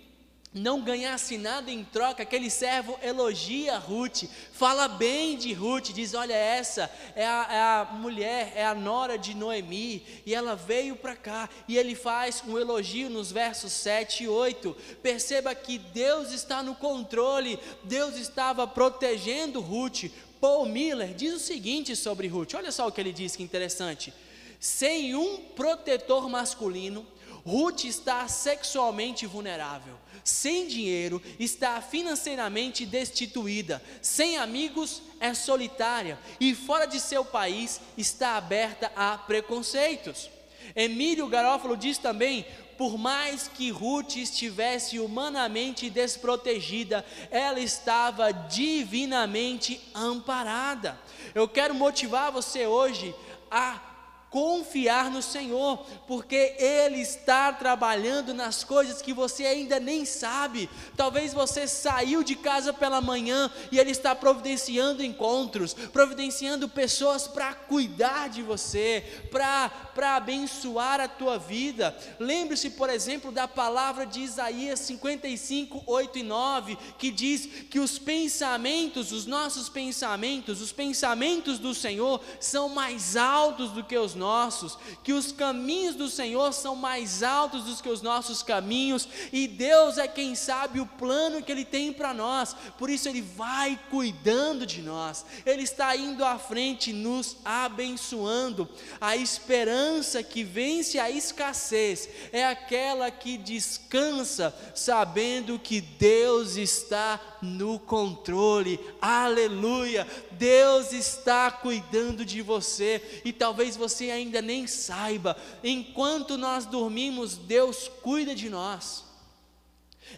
não 0.54 0.82
ganhasse 0.82 1.38
nada 1.38 1.72
em 1.72 1.84
troca, 1.84 2.24
aquele 2.24 2.50
servo 2.50 3.00
elogia 3.02 3.78
Ruth, 3.78 4.24
fala 4.52 4.88
bem 4.90 5.38
de 5.38 5.54
Ruth, 5.54 5.92
diz: 5.94 6.14
Olha, 6.14 6.34
essa 6.34 6.92
é 7.16 7.26
a, 7.26 7.48
é 7.50 7.60
a 7.60 7.94
mulher, 7.94 8.52
é 8.56 8.66
a 8.66 8.76
nora 8.76 9.18
de 9.18 9.34
Noemi, 9.34 10.04
e 10.26 10.36
ela 10.36 10.56
veio 10.56 10.98
para 10.98 11.16
cá, 11.16 11.50
e 11.70 11.78
ele 11.78 11.96
faz 11.96 12.44
um 12.46 12.58
elogio 12.58 13.10
nos 13.10 13.32
versos 13.32 13.72
7 13.72 14.26
e 14.26 14.28
8. 14.28 14.76
Perceba 15.02 15.56
que 15.56 15.78
Deus 15.78 16.34
está 16.34 16.62
no 16.62 16.76
controle, 16.76 17.58
Deus 17.86 18.18
estava 18.18 18.68
protegendo 18.68 19.62
Ruth. 19.62 20.12
Paul 20.42 20.66
Miller 20.66 21.14
diz 21.14 21.34
o 21.34 21.40
seguinte 21.40 21.96
sobre 21.96 22.28
Ruth: 22.28 22.56
olha 22.56 22.74
só 22.74 22.88
o 22.88 22.92
que 22.92 23.00
ele 23.00 23.14
diz, 23.14 23.38
que 23.38 23.44
interessante. 23.44 24.14
Sem 24.62 25.16
um 25.16 25.38
protetor 25.56 26.30
masculino, 26.30 27.04
Ruth 27.44 27.86
está 27.86 28.28
sexualmente 28.28 29.26
vulnerável. 29.26 29.96
Sem 30.24 30.68
dinheiro, 30.68 31.20
está 31.40 31.82
financeiramente 31.82 32.86
destituída. 32.86 33.82
Sem 34.04 34.38
amigos, 34.38 35.02
é 35.20 35.34
solitária. 35.34 36.20
E 36.40 36.54
fora 36.54 36.86
de 36.86 37.00
seu 37.00 37.26
país, 37.26 37.82
está 37.98 38.38
aberta 38.38 38.92
a 38.96 39.18
preconceitos. 39.18 40.30
Emílio 40.76 41.28
Garófalo 41.28 41.76
diz 41.76 41.98
também: 41.98 42.46
por 42.78 43.00
mais 43.00 43.48
que 43.48 43.72
Ruth 43.72 44.18
estivesse 44.18 45.00
humanamente 45.00 45.90
desprotegida, 45.90 47.04
ela 47.32 47.60
estava 47.60 48.32
divinamente 48.32 49.82
amparada. 49.92 51.02
Eu 51.34 51.48
quero 51.48 51.74
motivar 51.74 52.32
você 52.32 52.68
hoje 52.68 53.16
a 53.50 53.91
confiar 54.32 55.12
no 55.12 55.22
Senhor, 55.22 55.86
porque 56.08 56.56
Ele 56.58 57.02
está 57.02 57.52
trabalhando 57.52 58.34
nas 58.34 58.64
coisas 58.64 59.02
que 59.02 59.12
você 59.14 59.46
ainda 59.46 59.78
nem 59.78 60.06
sabe. 60.06 60.70
Talvez 60.96 61.34
você 61.34 61.68
saiu 61.68 62.24
de 62.24 62.38
casa 62.38 62.72
pela 62.72 63.02
manhã 63.02 63.52
e 63.70 63.78
Ele 63.78 63.92
está 63.92 64.16
providenciando 64.16 65.04
encontros, 65.04 65.74
providenciando 65.74 66.70
pessoas 66.70 67.28
para 67.28 67.54
cuidar 67.54 68.30
de 68.30 68.42
você, 68.42 69.04
para 69.30 70.16
abençoar 70.16 71.02
a 71.02 71.10
tua 71.10 71.38
vida. 71.38 71.94
Lembre-se, 72.18 72.70
por 72.70 72.90
exemplo, 72.90 73.34
da 73.34 73.50
palavra 73.50 74.06
de 74.06 74.22
Isaías 74.22 74.80
55, 74.80 75.84
8 75.86 76.20
e 76.20 76.24
9, 76.24 76.78
que 76.98 77.12
diz 77.12 77.48
que 77.70 77.82
os 77.82 78.00
pensamentos, 78.00 79.12
os 79.12 79.26
nossos 79.26 79.68
pensamentos, 79.68 80.62
os 80.62 80.72
pensamentos 80.72 81.60
do 81.60 81.76
Senhor 81.76 82.22
são 82.40 82.70
mais 82.70 83.18
altos 83.18 83.72
do 83.72 83.84
que 83.84 83.98
os 83.98 84.21
nossos, 84.22 84.78
que 85.04 85.12
os 85.12 85.32
caminhos 85.32 85.96
do 85.96 86.08
Senhor 86.08 86.54
são 86.54 86.76
mais 86.76 87.24
altos 87.24 87.64
do 87.64 87.82
que 87.82 87.90
os 87.90 88.04
nossos 88.04 88.44
caminhos, 88.44 89.08
e 89.34 89.48
Deus 89.48 89.98
é 89.98 90.08
quem 90.08 90.36
sabe 90.36 90.80
o 90.80 90.86
plano 90.86 91.42
que 91.42 91.52
Ele 91.52 91.66
tem 91.66 91.92
para 91.92 92.14
nós, 92.14 92.56
por 92.78 92.90
isso 92.90 93.10
Ele 93.10 93.22
vai 93.22 93.80
cuidando 93.90 94.66
de 94.66 94.82
nós, 94.82 95.26
Ele 95.46 95.64
está 95.64 95.96
indo 95.96 96.24
à 96.24 96.38
frente, 96.38 96.94
nos 96.94 97.38
abençoando. 97.44 98.70
A 99.00 99.16
esperança 99.16 100.22
que 100.22 100.44
vence 100.44 101.00
a 101.00 101.10
escassez 101.10 102.08
é 102.32 102.46
aquela 102.46 103.10
que 103.10 103.38
descansa, 103.38 104.56
sabendo 104.76 105.58
que 105.58 105.82
Deus 105.82 106.56
está 106.56 107.20
no 107.42 107.80
controle, 107.80 108.80
aleluia, 109.02 110.08
Deus 110.32 110.94
está 110.94 111.50
cuidando 111.52 112.26
de 112.26 112.42
você, 112.42 113.22
e 113.26 113.34
talvez 113.34 113.76
você 113.76 114.12
ainda 114.12 114.42
nem 114.42 114.68
saiba, 114.68 115.36
enquanto 115.64 116.38
nós 116.38 116.66
dormimos, 116.66 117.38
Deus 117.38 117.90
cuida 118.02 118.36
de 118.36 118.50
nós. 118.50 119.04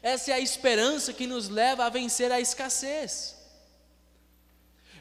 Essa 0.02 0.32
é 0.32 0.34
a 0.36 0.40
esperança 0.40 1.14
que 1.14 1.28
nos 1.28 1.50
leva 1.50 1.86
a 1.86 1.90
vencer 1.90 2.32
a 2.32 2.40
escassez. 2.42 3.43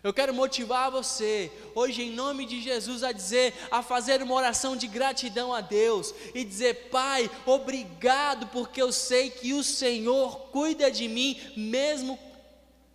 Eu 0.03 0.13
quero 0.13 0.35
motivar 0.35 0.91
você, 0.91 1.49
hoje, 1.77 2.03
em 2.03 2.11
nome 2.11 2.45
de 2.45 2.61
Jesus, 2.61 3.05
a 3.05 3.13
dizer, 3.13 3.55
a 3.71 3.85
fazer 3.85 4.21
uma 4.21 4.35
oração 4.35 4.77
de 4.77 4.89
gratidão 4.89 5.55
a 5.55 5.61
Deus 5.61 6.13
e 6.35 6.43
dizer: 6.43 6.89
Pai, 6.91 7.31
obrigado, 7.47 8.49
porque 8.49 8.83
eu 8.83 8.91
sei 8.91 9.31
que 9.31 9.55
o 9.55 9.63
Senhor 9.63 10.49
cuida 10.51 10.91
de 10.91 11.07
mim, 11.07 11.39
mesmo 11.57 12.19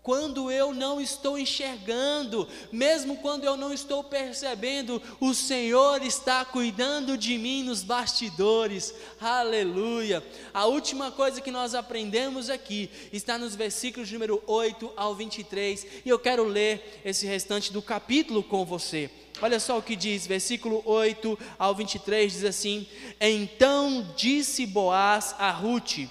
quando 0.07 0.49
eu 0.49 0.73
não 0.73 1.01
estou 1.01 1.37
enxergando, 1.37 2.47
mesmo 2.71 3.17
quando 3.17 3.43
eu 3.43 3.57
não 3.57 3.73
estou 3.73 4.01
percebendo, 4.01 5.01
o 5.19 5.33
Senhor 5.33 6.01
está 6.01 6.45
cuidando 6.45 7.17
de 7.17 7.37
mim 7.37 7.61
nos 7.61 7.83
bastidores, 7.83 8.95
aleluia. 9.19 10.23
A 10.53 10.65
última 10.65 11.11
coisa 11.11 11.41
que 11.41 11.51
nós 11.51 11.75
aprendemos 11.75 12.49
aqui 12.49 12.89
está 13.11 13.37
nos 13.37 13.53
versículos 13.53 14.09
número 14.09 14.41
8 14.47 14.93
ao 14.95 15.13
23, 15.13 15.85
e 16.05 16.07
eu 16.07 16.17
quero 16.17 16.45
ler 16.45 17.01
esse 17.03 17.27
restante 17.27 17.73
do 17.73 17.81
capítulo 17.81 18.41
com 18.41 18.63
você. 18.63 19.11
Olha 19.41 19.59
só 19.59 19.77
o 19.77 19.83
que 19.83 19.97
diz, 19.97 20.25
versículo 20.25 20.81
8 20.85 21.37
ao 21.59 21.75
23 21.75 22.31
diz 22.31 22.45
assim: 22.45 22.87
Então 23.19 24.13
disse 24.15 24.65
Boaz 24.65 25.35
a 25.37 25.51
Ruth: 25.51 26.07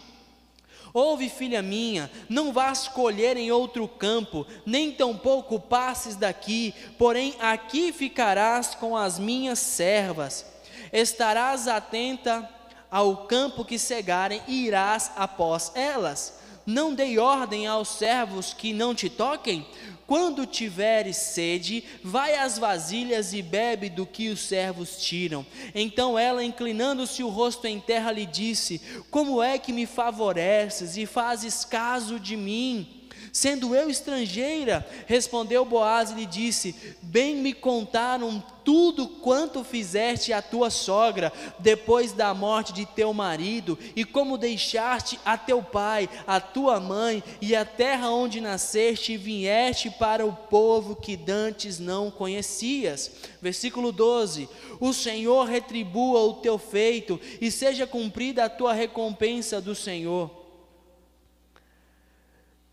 Ouve, 0.99 1.29
filha 1.29 1.61
minha, 1.61 2.11
não 2.27 2.55
vás 2.55 2.89
colher 2.89 3.37
em 3.37 3.53
outro 3.53 3.87
campo, 3.87 4.47
nem 4.65 4.91
tampouco 4.91 5.61
passes 5.61 6.17
daqui, 6.17 6.75
porém 6.97 7.35
aqui 7.39 7.93
ficarás 7.93 8.75
com 8.75 8.97
as 8.97 9.19
minhas 9.19 9.59
servas. 9.59 10.47
Estarás 10.91 11.69
atenta 11.69 12.49
ao 12.91 13.27
campo 13.27 13.63
que 13.63 13.79
cegarem 13.79 14.41
e 14.49 14.65
irás 14.65 15.13
após 15.17 15.71
elas. 15.75 16.39
Não 16.65 16.95
dei 16.95 17.19
ordem 17.19 17.67
aos 17.67 17.89
servos 17.89 18.55
que 18.55 18.73
não 18.73 18.95
te 18.95 19.11
toquem? 19.11 19.67
Quando 20.07 20.47
tiveres 20.47 21.16
sede, 21.16 21.83
vai 22.03 22.37
às 22.37 22.59
vasilhas 22.59 23.33
e 23.33 23.42
bebe 23.42 23.88
do 23.88 24.07
que 24.07 24.29
os 24.29 24.40
servos 24.40 24.99
tiram. 24.99 25.45
Então 25.75 26.19
ela, 26.19 26.45
inclinando-se 26.45 27.23
o 27.25 27.29
rosto 27.29 27.66
em 27.66 27.81
terra, 27.81 28.12
lhe 28.12 28.25
disse: 28.25 28.81
Como 29.11 29.42
é 29.42 29.59
que 29.59 29.73
me 29.73 29.85
favoreces 29.85 30.97
e 30.97 31.07
fazes 31.07 31.64
caso 31.64 32.21
de 32.21 32.37
mim? 32.37 32.96
Sendo 33.37 33.75
eu 33.75 33.90
estrangeira, 33.90 34.88
respondeu 35.07 35.62
Boaz 35.62 36.11
e 36.11 36.14
lhe 36.14 36.25
disse: 36.25 36.75
Bem 37.03 37.37
me 37.37 37.53
contaram 37.53 38.42
tudo 38.64 39.07
quanto 39.07 39.62
fizeste 39.62 40.33
a 40.33 40.40
tua 40.40 40.70
sogra 40.70 41.31
depois 41.59 42.12
da 42.12 42.33
morte 42.33 42.72
de 42.72 42.87
teu 42.87 43.12
marido, 43.12 43.79
e 43.94 44.07
como 44.07 44.38
deixaste 44.38 45.20
a 45.22 45.37
teu 45.37 45.62
pai, 45.62 46.09
a 46.27 46.40
tua 46.40 46.81
mãe 46.81 47.22
e 47.38 47.55
a 47.55 47.62
terra 47.62 48.09
onde 48.09 48.40
nasceste 48.40 49.12
e 49.12 49.18
vieste 49.18 49.90
para 49.90 50.25
o 50.25 50.33
povo 50.33 50.96
que 50.96 51.14
dantes 51.14 51.79
não 51.79 52.11
conhecias. 52.11 53.11
Versículo 53.42 53.92
12: 53.92 54.49
O 54.81 54.94
Senhor 54.94 55.44
retribua 55.44 56.20
o 56.20 56.33
teu 56.37 56.57
feito 56.57 57.20
e 57.38 57.51
seja 57.51 57.87
cumprida 57.87 58.46
a 58.46 58.49
tua 58.49 58.72
recompensa 58.72 59.61
do 59.61 59.75
Senhor. 59.75 60.36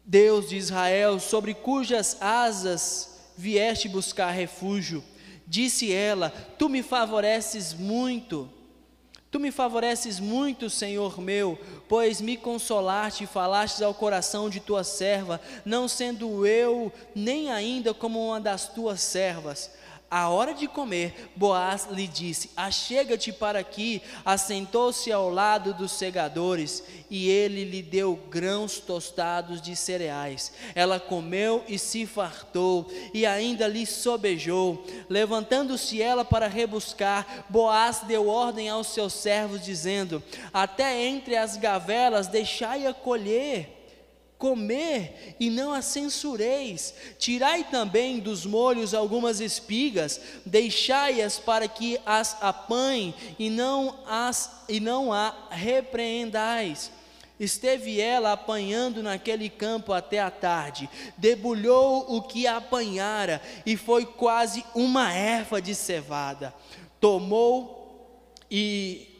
Deus 0.05 0.49
de 0.49 0.57
Israel, 0.57 1.19
sobre 1.19 1.53
cujas 1.53 2.17
asas 2.21 3.13
vieste 3.37 3.87
buscar 3.87 4.31
refúgio. 4.31 5.03
Disse 5.47 5.91
ela: 5.91 6.29
Tu 6.57 6.69
me 6.69 6.83
favoreces 6.83 7.73
muito. 7.73 8.49
Tu 9.31 9.39
me 9.39 9.49
favoreces 9.49 10.19
muito, 10.19 10.69
Senhor 10.69 11.19
meu, 11.19 11.57
pois 11.89 12.21
me 12.21 12.37
consolaste 12.37 13.23
e 13.23 13.27
falaste 13.27 13.83
ao 13.83 13.91
coração 13.91 14.47
de 14.47 14.59
tua 14.59 14.83
serva, 14.83 15.41
não 15.65 15.87
sendo 15.87 16.45
eu 16.45 16.93
nem 17.15 17.51
ainda 17.51 17.95
como 17.95 18.27
uma 18.27 18.39
das 18.39 18.67
tuas 18.67 19.01
servas. 19.01 19.71
À 20.15 20.29
hora 20.29 20.53
de 20.53 20.67
comer, 20.67 21.31
Boaz 21.35 21.87
lhe 21.89 22.05
disse: 22.05 22.51
Achega-te 22.55 23.33
para 23.33 23.57
aqui. 23.57 23.99
Assentou-se 24.23 25.11
ao 25.11 25.27
lado 25.27 25.73
dos 25.73 25.91
segadores, 25.91 26.83
e 27.09 27.27
ele 27.27 27.63
lhe 27.63 27.81
deu 27.81 28.15
grãos 28.29 28.77
tostados 28.77 29.59
de 29.59 29.75
cereais. 29.75 30.53
Ela 30.75 30.99
comeu 30.99 31.63
e 31.67 31.79
se 31.79 32.05
fartou, 32.05 32.87
e 33.11 33.25
ainda 33.25 33.67
lhe 33.67 33.87
sobejou. 33.87 34.85
Levantando-se 35.09 35.99
ela 35.99 36.23
para 36.23 36.45
rebuscar, 36.45 37.47
Boaz 37.49 38.01
deu 38.01 38.27
ordem 38.27 38.69
aos 38.69 38.89
seus 38.89 39.13
servos, 39.13 39.65
dizendo: 39.65 40.21
Até 40.53 41.07
entre 41.07 41.35
as 41.35 41.57
gavelas 41.57 42.27
deixai-a 42.27 42.93
colher 42.93 43.82
comer 44.43 45.37
e 45.39 45.49
não 45.49 45.71
a 45.71 45.81
censureis. 45.81 46.93
Tirai 47.17 47.63
também 47.63 48.19
dos 48.19 48.45
molhos 48.45 48.93
algumas 48.93 49.39
espigas, 49.39 50.19
deixai-as 50.45 51.39
para 51.39 51.65
que 51.65 51.97
as 52.05 52.35
apanhe 52.41 53.15
e 53.39 53.49
não 53.49 53.97
as 54.05 54.65
e 54.67 54.81
não 54.81 55.13
a 55.13 55.33
repreendais. 55.49 56.91
Esteve 57.39 58.01
ela 58.01 58.33
apanhando 58.33 59.01
naquele 59.01 59.47
campo 59.49 59.93
até 59.93 60.19
a 60.19 60.29
tarde, 60.29 60.89
debulhou 61.17 62.13
o 62.13 62.21
que 62.21 62.45
apanhara 62.45 63.41
e 63.65 63.77
foi 63.77 64.05
quase 64.05 64.65
uma 64.75 65.13
erva 65.13 65.61
de 65.61 65.73
cevada. 65.73 66.53
Tomou 66.99 68.27
e 68.51 69.12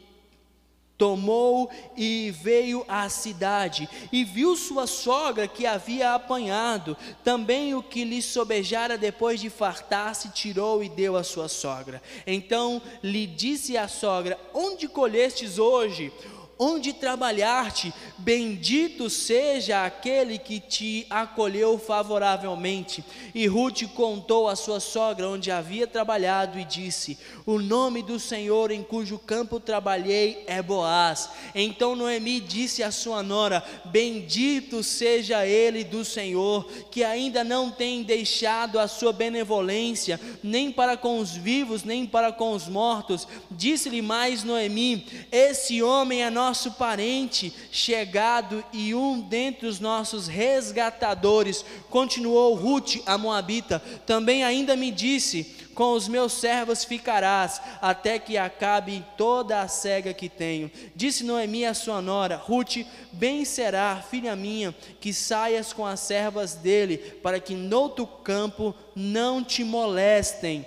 Tomou 1.04 1.68
e 1.94 2.30
veio 2.30 2.82
à 2.88 3.10
cidade, 3.10 3.86
e 4.10 4.24
viu 4.24 4.56
sua 4.56 4.86
sogra 4.86 5.46
que 5.46 5.66
havia 5.66 6.14
apanhado, 6.14 6.96
também 7.22 7.74
o 7.74 7.82
que 7.82 8.04
lhe 8.04 8.22
sobejara 8.22 8.96
depois 8.96 9.38
de 9.38 9.50
fartar-se, 9.50 10.30
tirou 10.30 10.82
e 10.82 10.88
deu 10.88 11.14
à 11.14 11.22
sua 11.22 11.46
sogra. 11.46 12.00
Então 12.26 12.80
lhe 13.02 13.26
disse 13.26 13.76
a 13.76 13.86
sogra: 13.86 14.40
Onde 14.54 14.88
colhestes 14.88 15.58
hoje? 15.58 16.10
Onde 16.58 16.92
trabalhar-te, 16.92 17.92
bendito 18.16 19.10
seja 19.10 19.84
aquele 19.84 20.38
que 20.38 20.60
te 20.60 21.06
acolheu 21.10 21.78
favoravelmente. 21.78 23.04
E 23.34 23.46
Ruth 23.46 23.82
contou 23.94 24.48
à 24.48 24.54
sua 24.54 24.78
sogra 24.78 25.28
onde 25.28 25.50
havia 25.50 25.86
trabalhado 25.86 26.58
e 26.58 26.64
disse: 26.64 27.18
O 27.44 27.58
nome 27.58 28.02
do 28.02 28.20
Senhor 28.20 28.70
em 28.70 28.82
cujo 28.82 29.18
campo 29.18 29.58
trabalhei 29.58 30.44
é 30.46 30.62
Boaz. 30.62 31.28
Então 31.54 31.96
Noemi 31.96 32.40
disse 32.40 32.82
à 32.82 32.90
sua 32.90 33.22
nora: 33.22 33.62
Bendito 33.86 34.82
seja 34.82 35.44
ele 35.46 35.82
do 35.82 36.04
Senhor, 36.04 36.66
que 36.90 37.02
ainda 37.02 37.42
não 37.42 37.70
tem 37.70 38.02
deixado 38.02 38.78
a 38.78 38.86
sua 38.86 39.12
benevolência, 39.12 40.20
nem 40.42 40.70
para 40.70 40.96
com 40.96 41.18
os 41.18 41.32
vivos, 41.32 41.82
nem 41.82 42.06
para 42.06 42.32
com 42.32 42.52
os 42.52 42.68
mortos. 42.68 43.26
Disse-lhe 43.50 44.00
mais 44.00 44.44
Noemi: 44.44 45.04
Esse 45.32 45.82
homem 45.82 46.22
é 46.22 46.30
nosso 46.30 46.43
nosso 46.44 46.72
parente 46.72 47.52
chegado 47.72 48.62
e 48.70 48.94
um 48.94 49.18
dentre 49.20 49.66
os 49.66 49.80
nossos 49.80 50.26
resgatadores, 50.26 51.64
continuou 51.88 52.54
Ruth, 52.54 52.96
a 53.06 53.16
Moabita, 53.16 53.78
também 54.04 54.44
ainda 54.44 54.76
me 54.76 54.90
disse: 54.90 55.56
com 55.74 55.92
os 55.92 56.06
meus 56.06 56.34
servos 56.34 56.84
ficarás, 56.84 57.60
até 57.80 58.18
que 58.18 58.36
acabe 58.36 59.04
toda 59.16 59.62
a 59.62 59.68
cega 59.68 60.12
que 60.12 60.28
tenho. 60.28 60.70
Disse 60.94 61.24
Noemi 61.24 61.64
a 61.64 61.72
sua 61.72 62.02
nora: 62.02 62.36
Ruth, 62.36 62.84
bem 63.10 63.44
será, 63.46 64.04
filha 64.08 64.36
minha, 64.36 64.74
que 65.00 65.14
saias 65.14 65.72
com 65.72 65.86
as 65.86 66.00
servas 66.00 66.54
dele, 66.54 66.98
para 66.98 67.40
que 67.40 67.54
noutro 67.54 68.06
campo 68.06 68.74
não 68.94 69.42
te 69.42 69.64
molestem. 69.64 70.66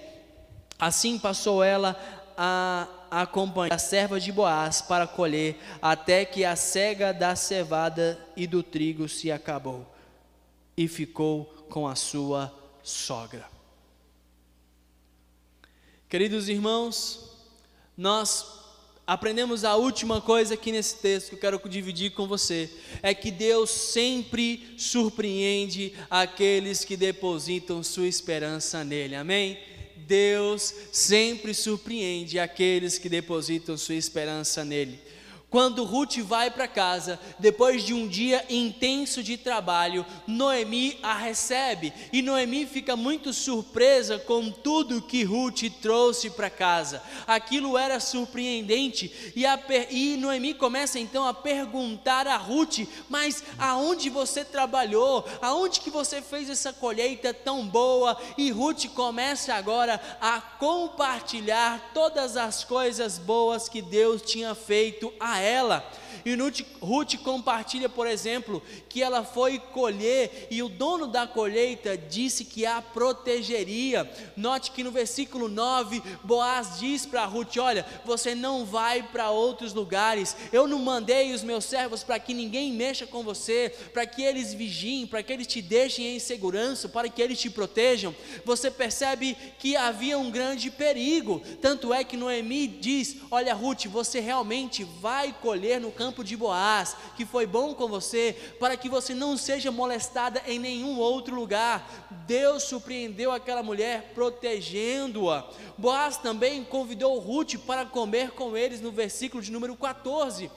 Assim 0.80 1.20
passou 1.20 1.64
ela 1.64 1.96
a 2.36 2.88
acompanhar 3.12 3.74
a 3.74 3.78
serva 3.78 4.20
de 4.20 4.32
Boaz 4.32 4.82
para 4.82 5.08
colher, 5.08 5.58
até 5.82 6.26
que 6.26 6.46
a 6.46 6.56
cega 6.56 7.14
da 7.14 7.36
cevada 7.36 8.20
e 8.36 8.48
do 8.48 8.62
trigo 8.62 9.08
se 9.08 9.32
acabou, 9.32 9.86
e 10.76 10.88
ficou 10.88 11.46
com 11.70 11.88
a 11.88 11.96
sua 11.96 12.54
sogra. 12.84 13.46
Queridos 16.10 16.48
irmãos, 16.48 17.32
nós 17.98 18.46
aprendemos 19.06 19.64
a 19.64 19.76
última 19.76 20.22
coisa 20.22 20.54
aqui 20.54 20.72
nesse 20.72 20.98
texto 20.98 21.30
que 21.30 21.36
eu 21.36 21.40
quero 21.40 21.70
dividir 21.70 22.12
com 22.12 22.28
você: 22.28 22.70
é 23.02 23.14
que 23.14 23.32
Deus 23.32 23.70
sempre 23.70 24.76
surpreende 24.78 25.94
aqueles 26.10 26.86
que 26.86 26.96
depositam 26.96 27.84
sua 27.84 28.08
esperança 28.08 28.84
nele. 28.84 29.16
Amém? 29.16 29.77
Deus 30.08 30.74
sempre 30.92 31.54
surpreende 31.54 32.40
aqueles 32.40 32.98
que 32.98 33.10
depositam 33.10 33.78
sua 33.78 33.96
esperança 33.96 34.64
nele. 34.64 35.00
Quando 35.50 35.86
Ruth 35.86 36.18
vai 36.18 36.52
para 36.52 36.68
casa, 36.68 37.18
depois 37.40 37.82
de 37.82 37.94
um 37.94 38.06
dia 38.06 38.46
intenso 38.50 39.24
de 39.24 39.38
trabalho, 39.38 40.06
Noemi 40.28 41.00
a 41.02 41.14
recebe 41.14 41.94
e 42.12 42.22
Noemi 42.22 42.66
fica 42.66 42.98
muito 42.98 43.32
surpresa 43.32 44.20
com 44.20 44.52
tudo 44.52 45.02
que 45.02 45.24
Ruth 45.24 45.62
trouxe 45.82 46.30
para 46.30 46.50
casa. 46.50 47.02
Aquilo 47.26 47.78
era 47.78 47.98
surpreendente 48.02 49.32
e, 49.38 49.46
a, 49.46 49.58
e 49.90 50.18
Noemi 50.18 50.54
começa 50.54 51.00
então 51.00 51.26
a 51.26 51.34
perguntar 51.34 52.28
a 52.28 52.36
Ruth: 52.36 52.80
Mas 53.08 53.42
aonde 53.58 54.10
você 54.10 54.44
trabalhou? 54.44 55.26
Aonde 55.42 55.80
que 55.80 55.90
você 55.90 56.22
fez 56.22 56.50
essa 56.50 56.74
colheita 56.74 57.34
tão 57.34 57.66
boa? 57.66 58.20
E 58.38 58.52
Ruth 58.52 58.88
começa 58.88 59.54
agora 59.54 60.02
a 60.20 60.42
compartilhar 60.42 61.92
todas 61.94 62.36
as 62.36 62.66
coisas 62.66 63.18
boas 63.18 63.70
que 63.70 63.82
Deus 63.82 64.22
tinha 64.22 64.54
feito 64.54 65.14
a 65.18 65.37
ela. 65.42 65.84
E 66.26 66.36
Ruth 66.82 67.18
compartilha, 67.24 67.90
por 67.90 68.08
exemplo, 68.08 68.62
que 68.90 69.02
ela 69.02 69.24
foi 69.24 69.60
colher 69.60 70.48
e 70.50 70.62
o 70.62 70.70
dono 70.70 71.08
da 71.08 71.28
colheita 71.28 71.98
disse 71.98 72.46
que 72.46 72.66
a 72.66 72.82
protegeria. 72.82 74.10
Note 74.36 74.72
que 74.72 74.84
no 74.84 74.92
versículo 74.92 75.48
9, 75.48 76.02
Boaz 76.24 76.80
diz 76.80 77.06
para 77.06 77.26
Ruth: 77.26 77.58
Olha, 77.58 77.86
você 78.06 78.34
não 78.34 78.66
vai 78.66 79.04
para 79.04 79.30
outros 79.30 79.74
lugares, 79.74 80.36
eu 80.52 80.68
não 80.68 80.80
mandei 80.80 81.34
os 81.34 81.44
meus 81.44 81.66
servos 81.66 82.04
para 82.04 82.20
que 82.20 82.34
ninguém 82.34 82.72
mexa 82.74 83.06
com 83.06 83.24
você, 83.24 83.74
para 83.94 84.06
que 84.06 84.24
eles 84.24 84.54
vigiem, 84.54 85.06
para 85.06 85.22
que 85.22 85.34
eles 85.34 85.48
te 85.48 85.62
deixem 85.62 86.16
em 86.16 86.20
segurança, 86.20 86.90
para 86.90 87.10
que 87.10 87.22
eles 87.22 87.40
te 87.40 87.50
protejam. 87.50 88.16
Você 88.46 88.72
percebe 88.72 89.38
que 89.60 89.76
havia 89.76 90.18
um 90.18 90.32
grande 90.32 90.72
perigo, 90.72 91.42
tanto 91.62 91.94
é 91.94 92.04
que 92.04 92.18
Noemi 92.18 92.68
diz: 92.68 93.18
Olha, 93.30 93.54
Ruth, 93.54 93.86
você 93.86 94.20
realmente 94.20 94.84
vai 94.84 95.36
colher 95.42 95.80
no 95.80 95.92
campo 95.92 96.07
campo 96.08 96.24
de 96.24 96.38
Boaz, 96.38 96.96
que 97.18 97.26
foi 97.26 97.46
bom 97.46 97.74
com 97.74 97.86
você, 97.86 98.34
para 98.62 98.78
que 98.78 98.88
você 98.88 99.14
não 99.14 99.36
seja 99.36 99.70
molestada 99.72 100.42
em 100.48 100.58
nenhum 100.58 100.98
outro 100.98 101.36
lugar. 101.36 101.86
Deus 102.26 102.64
surpreendeu 102.64 103.30
aquela 103.30 103.62
mulher 103.62 104.14
protegendo-a. 104.16 105.46
Boaz 105.78 106.16
também 106.16 106.64
convidou 106.64 107.20
Ruth 107.20 107.56
para 107.66 107.86
comer 107.86 108.32
com 108.32 108.56
eles 108.56 108.80
no 108.80 108.90
versículo 108.90 109.44
de 109.44 109.52
número 109.52 109.76
14. 109.76 110.50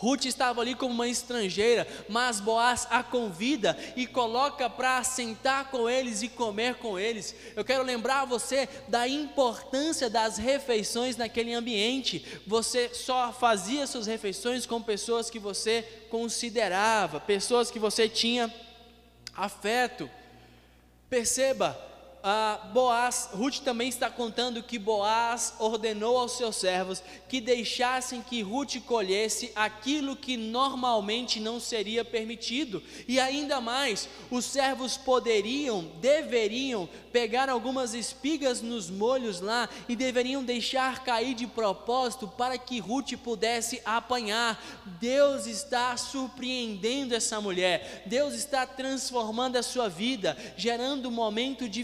Ruth 0.00 0.24
estava 0.24 0.62
ali 0.62 0.74
como 0.74 0.94
uma 0.94 1.06
estrangeira, 1.06 1.86
mas 2.08 2.40
Boaz 2.40 2.86
a 2.90 3.02
convida 3.02 3.76
e 3.94 4.06
coloca 4.06 4.70
para 4.70 5.04
sentar 5.04 5.70
com 5.70 5.90
eles 5.90 6.22
e 6.22 6.28
comer 6.28 6.76
com 6.76 6.98
eles. 6.98 7.34
Eu 7.54 7.62
quero 7.62 7.84
lembrar 7.84 8.24
você 8.24 8.66
da 8.88 9.06
importância 9.06 10.08
das 10.08 10.38
refeições 10.38 11.18
naquele 11.18 11.52
ambiente. 11.52 12.24
Você 12.46 12.94
só 12.94 13.30
fazia 13.30 13.86
suas 13.86 14.06
refeições 14.06 14.64
com 14.64 14.80
pessoas 14.80 15.28
que 15.28 15.38
você 15.38 15.82
considerava, 16.08 17.20
pessoas 17.20 17.70
que 17.70 17.78
você 17.78 18.08
tinha 18.08 18.50
afeto. 19.36 20.08
Perceba, 21.10 21.89
ah, 22.22 22.68
Boaz, 22.72 23.30
Ruth 23.32 23.60
também 23.60 23.88
está 23.88 24.10
contando 24.10 24.62
que 24.62 24.78
Boaz 24.78 25.54
ordenou 25.58 26.18
aos 26.18 26.36
seus 26.36 26.56
servos 26.56 27.02
que 27.28 27.40
deixassem 27.40 28.20
que 28.20 28.42
Ruth 28.42 28.76
colhesse 28.86 29.52
aquilo 29.54 30.14
que 30.14 30.36
normalmente 30.36 31.40
não 31.40 31.58
seria 31.58 32.04
permitido. 32.04 32.82
E 33.08 33.18
ainda 33.18 33.60
mais, 33.60 34.08
os 34.30 34.44
servos 34.44 34.96
poderiam, 34.96 35.90
deveriam 36.00 36.88
pegar 37.12 37.48
algumas 37.48 37.94
espigas 37.94 38.60
nos 38.60 38.90
molhos 38.90 39.40
lá 39.40 39.68
e 39.88 39.96
deveriam 39.96 40.44
deixar 40.44 41.02
cair 41.02 41.34
de 41.34 41.46
propósito 41.46 42.28
para 42.28 42.58
que 42.58 42.80
Ruth 42.80 43.12
pudesse 43.22 43.80
apanhar. 43.84 44.62
Deus 45.00 45.46
está 45.46 45.96
surpreendendo 45.96 47.14
essa 47.14 47.40
mulher. 47.40 48.02
Deus 48.06 48.34
está 48.34 48.66
transformando 48.66 49.56
a 49.56 49.62
sua 49.62 49.88
vida, 49.88 50.36
gerando 50.56 51.08
um 51.08 51.12
momento 51.12 51.68
de 51.68 51.82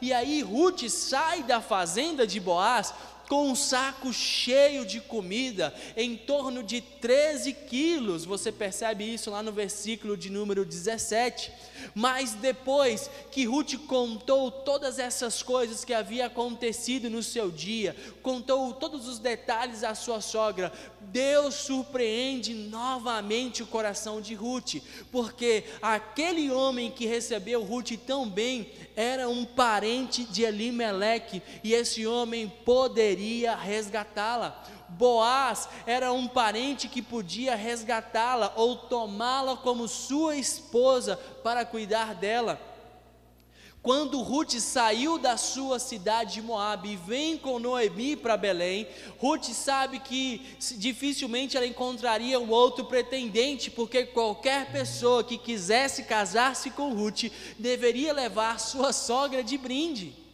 e 0.00 0.12
aí 0.12 0.42
Ruth 0.42 0.88
sai 0.88 1.42
da 1.42 1.60
fazenda 1.60 2.26
de 2.26 2.40
Boaz 2.40 2.92
com 3.28 3.50
um 3.50 3.54
saco 3.54 4.12
cheio 4.12 4.84
de 4.86 5.00
comida, 5.00 5.74
em 5.96 6.16
torno 6.16 6.62
de 6.62 6.80
13 6.80 7.52
quilos. 7.52 8.24
Você 8.24 8.52
percebe 8.52 9.04
isso 9.04 9.30
lá 9.30 9.42
no 9.42 9.52
versículo 9.52 10.16
de 10.16 10.30
número 10.30 10.64
17. 10.64 11.52
Mas 11.94 12.32
depois 12.32 13.10
que 13.30 13.44
Ruth 13.44 13.74
contou 13.86 14.50
todas 14.50 14.98
essas 14.98 15.42
coisas 15.42 15.84
que 15.84 15.94
havia 15.94 16.26
acontecido 16.26 17.08
no 17.08 17.22
seu 17.22 17.50
dia, 17.50 17.96
contou 18.22 18.72
todos 18.72 19.06
os 19.08 19.18
detalhes 19.18 19.84
à 19.84 19.94
sua 19.94 20.20
sogra, 20.20 20.72
Deus 21.00 21.54
surpreende 21.54 22.52
novamente 22.52 23.62
o 23.62 23.66
coração 23.66 24.20
de 24.20 24.34
Ruth, 24.34 24.76
porque 25.10 25.64
aquele 25.80 26.50
homem 26.50 26.90
que 26.90 27.06
recebeu 27.06 27.62
Ruth 27.62 27.92
tão 28.06 28.28
bem 28.28 28.70
era 28.94 29.28
um 29.28 29.44
parente 29.44 30.24
de 30.24 30.42
Elimeleque, 30.42 31.42
e 31.62 31.72
esse 31.72 32.06
homem 32.06 32.52
poderia 32.64 33.54
resgatá-la. 33.54 34.62
Boaz 34.88 35.68
era 35.86 36.12
um 36.12 36.26
parente 36.26 36.88
que 36.88 37.02
podia 37.02 37.54
resgatá-la 37.54 38.52
ou 38.56 38.76
tomá-la 38.76 39.56
como 39.56 39.88
sua 39.88 40.36
esposa 40.36 41.16
para 41.42 41.64
cuidar 41.64 42.14
dela. 42.14 42.60
Quando 43.86 44.20
Ruth 44.20 44.54
saiu 44.54 45.16
da 45.16 45.36
sua 45.36 45.78
cidade 45.78 46.34
de 46.34 46.42
Moab 46.42 46.88
e 46.88 46.96
vem 46.96 47.38
com 47.38 47.60
Noemi 47.60 48.16
para 48.16 48.36
Belém, 48.36 48.84
Ruth 49.16 49.44
sabe 49.44 50.00
que 50.00 50.44
dificilmente 50.76 51.56
ela 51.56 51.64
encontraria 51.64 52.40
um 52.40 52.50
outro 52.50 52.86
pretendente, 52.86 53.70
porque 53.70 54.04
qualquer 54.06 54.72
pessoa 54.72 55.22
que 55.22 55.38
quisesse 55.38 56.02
casar-se 56.02 56.70
com 56.70 56.94
Ruth 56.94 57.30
deveria 57.60 58.12
levar 58.12 58.58
sua 58.58 58.92
sogra 58.92 59.44
de 59.44 59.56
brinde. 59.56 60.25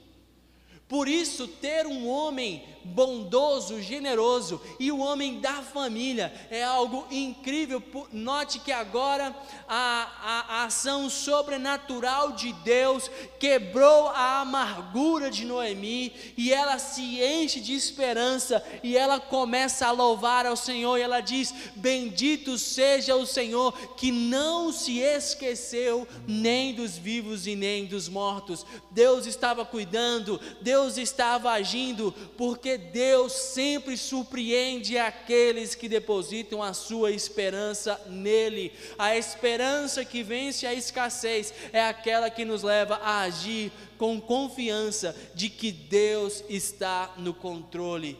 Por 0.92 1.08
isso, 1.08 1.48
ter 1.48 1.86
um 1.86 2.06
homem 2.06 2.62
bondoso, 2.84 3.80
generoso 3.80 4.60
e 4.78 4.92
o 4.92 4.98
homem 4.98 5.40
da 5.40 5.62
família 5.62 6.30
é 6.50 6.62
algo 6.62 7.06
incrível. 7.10 7.82
Note 8.12 8.58
que 8.58 8.70
agora 8.70 9.34
a, 9.66 10.41
a, 10.62 10.66
ação 10.66 11.10
sobrenatural 11.10 12.32
de 12.32 12.52
Deus 12.52 13.10
quebrou 13.38 14.08
a 14.08 14.40
amargura 14.40 15.30
de 15.30 15.44
Noemi 15.44 16.12
e 16.36 16.52
ela 16.52 16.78
se 16.78 17.20
enche 17.22 17.60
de 17.60 17.74
esperança 17.74 18.64
e 18.82 18.96
ela 18.96 19.20
começa 19.20 19.86
a 19.86 19.90
louvar 19.90 20.46
ao 20.46 20.56
Senhor 20.56 20.96
e 20.96 21.02
ela 21.02 21.20
diz: 21.20 21.52
Bendito 21.76 22.56
seja 22.58 23.16
o 23.16 23.26
Senhor 23.26 23.72
que 23.96 24.10
não 24.10 24.72
se 24.72 24.98
esqueceu 24.98 26.06
nem 26.26 26.74
dos 26.74 26.96
vivos 26.96 27.46
e 27.46 27.54
nem 27.54 27.86
dos 27.86 28.08
mortos. 28.08 28.64
Deus 28.90 29.26
estava 29.26 29.64
cuidando, 29.64 30.40
Deus 30.60 30.96
estava 30.96 31.50
agindo, 31.50 32.12
porque 32.36 32.76
Deus 32.78 33.32
sempre 33.32 33.96
surpreende 33.96 34.98
aqueles 34.98 35.74
que 35.74 35.88
depositam 35.88 36.62
a 36.62 36.72
sua 36.72 37.10
esperança 37.10 38.00
nele. 38.06 38.72
A 38.98 39.16
esperança 39.16 40.04
que 40.04 40.22
vence 40.52 40.66
a 40.66 40.74
escassez 40.74 41.54
é 41.72 41.82
aquela 41.82 42.28
que 42.28 42.44
nos 42.44 42.62
leva 42.62 42.96
a 42.96 43.22
agir 43.22 43.72
com 43.96 44.20
confiança 44.20 45.16
de 45.34 45.48
que 45.48 45.72
Deus 45.72 46.44
está 46.48 47.14
no 47.16 47.32
controle 47.32 48.18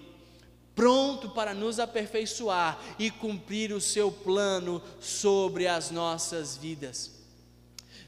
pronto 0.75 1.29
para 1.29 1.53
nos 1.53 1.79
aperfeiçoar 1.79 2.81
e 2.99 3.11
cumprir 3.11 3.73
o 3.73 3.81
seu 3.81 4.11
plano 4.11 4.83
sobre 4.99 5.67
as 5.67 5.91
nossas 5.91 6.57
vidas. 6.57 7.13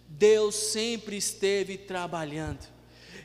Deus 0.09 0.55
sempre 0.55 1.19
esteve 1.19 1.77
trabalhando. 1.77 2.67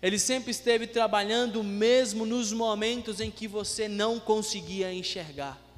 Ele 0.02 0.20
sempre 0.20 0.52
esteve 0.52 0.88
trabalhando, 0.88 1.64
mesmo 1.64 2.26
nos 2.26 2.52
momentos 2.52 3.22
em 3.22 3.32
que 3.32 3.48
você 3.48 3.88
não 3.88 4.20
conseguia 4.20 4.94
enxergar. 4.94 5.69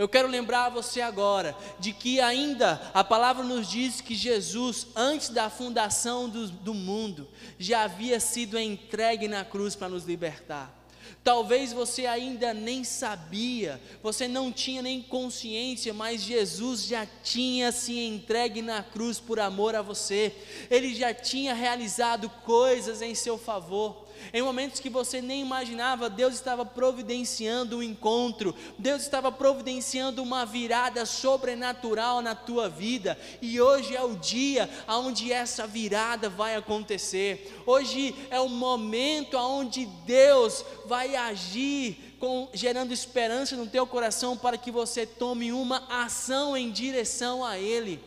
Eu 0.00 0.08
quero 0.08 0.28
lembrar 0.28 0.70
você 0.70 1.02
agora 1.02 1.54
de 1.78 1.92
que 1.92 2.22
ainda 2.22 2.80
a 2.94 3.04
palavra 3.04 3.44
nos 3.44 3.68
diz 3.68 4.00
que 4.00 4.14
Jesus, 4.14 4.86
antes 4.96 5.28
da 5.28 5.50
fundação 5.50 6.26
do, 6.26 6.48
do 6.48 6.72
mundo, 6.72 7.28
já 7.58 7.82
havia 7.82 8.18
sido 8.18 8.58
entregue 8.58 9.28
na 9.28 9.44
cruz 9.44 9.76
para 9.76 9.90
nos 9.90 10.04
libertar. 10.04 10.74
Talvez 11.22 11.74
você 11.74 12.06
ainda 12.06 12.54
nem 12.54 12.82
sabia, 12.82 13.78
você 14.02 14.26
não 14.26 14.50
tinha 14.50 14.80
nem 14.80 15.02
consciência, 15.02 15.92
mas 15.92 16.22
Jesus 16.22 16.86
já 16.86 17.06
tinha 17.22 17.70
se 17.70 17.98
entregue 17.98 18.62
na 18.62 18.82
cruz 18.82 19.20
por 19.20 19.38
amor 19.38 19.74
a 19.74 19.82
você, 19.82 20.34
ele 20.70 20.94
já 20.94 21.12
tinha 21.12 21.52
realizado 21.52 22.30
coisas 22.42 23.02
em 23.02 23.14
seu 23.14 23.36
favor. 23.36 24.08
Em 24.32 24.42
momentos 24.42 24.80
que 24.80 24.90
você 24.90 25.20
nem 25.20 25.40
imaginava, 25.40 26.10
Deus 26.10 26.34
estava 26.34 26.64
providenciando 26.64 27.78
um 27.78 27.82
encontro, 27.82 28.54
Deus 28.78 29.02
estava 29.02 29.32
providenciando 29.32 30.22
uma 30.22 30.46
virada 30.46 31.04
sobrenatural 31.06 32.22
na 32.22 32.34
tua 32.34 32.68
vida, 32.68 33.18
e 33.40 33.60
hoje 33.60 33.96
é 33.96 34.02
o 34.02 34.16
dia 34.16 34.68
onde 34.88 35.32
essa 35.32 35.66
virada 35.66 36.28
vai 36.28 36.54
acontecer. 36.54 37.62
Hoje 37.66 38.14
é 38.30 38.40
o 38.40 38.48
momento 38.48 39.36
onde 39.36 39.86
Deus 40.06 40.64
vai 40.86 41.16
agir 41.16 42.16
com, 42.20 42.48
gerando 42.52 42.92
esperança 42.92 43.56
no 43.56 43.66
teu 43.66 43.86
coração 43.86 44.36
para 44.36 44.58
que 44.58 44.70
você 44.70 45.06
tome 45.06 45.52
uma 45.52 45.84
ação 45.88 46.56
em 46.56 46.70
direção 46.70 47.44
a 47.44 47.58
Ele. 47.58 48.00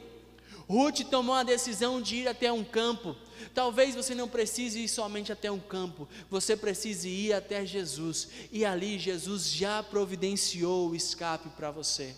Ruth 0.70 1.02
tomou 1.10 1.36
a 1.36 1.44
decisão 1.44 2.02
de 2.02 2.18
ir 2.18 2.28
até 2.28 2.52
um 2.52 2.64
campo. 2.64 3.16
Talvez 3.54 3.96
você 3.96 4.14
não 4.14 4.28
precise 4.28 4.84
ir 4.84 4.88
somente 4.88 5.32
até 5.32 5.52
um 5.52 5.60
campo, 5.60 6.08
você 6.30 6.56
precise 6.56 7.10
ir 7.10 7.34
até 7.34 7.66
Jesus, 7.66 8.30
e 8.52 8.66
ali 8.66 9.00
Jesus 9.00 9.52
já 9.52 9.82
providenciou 9.82 10.90
o 10.90 10.96
escape 10.96 11.50
para 11.50 11.72
você. 11.72 12.16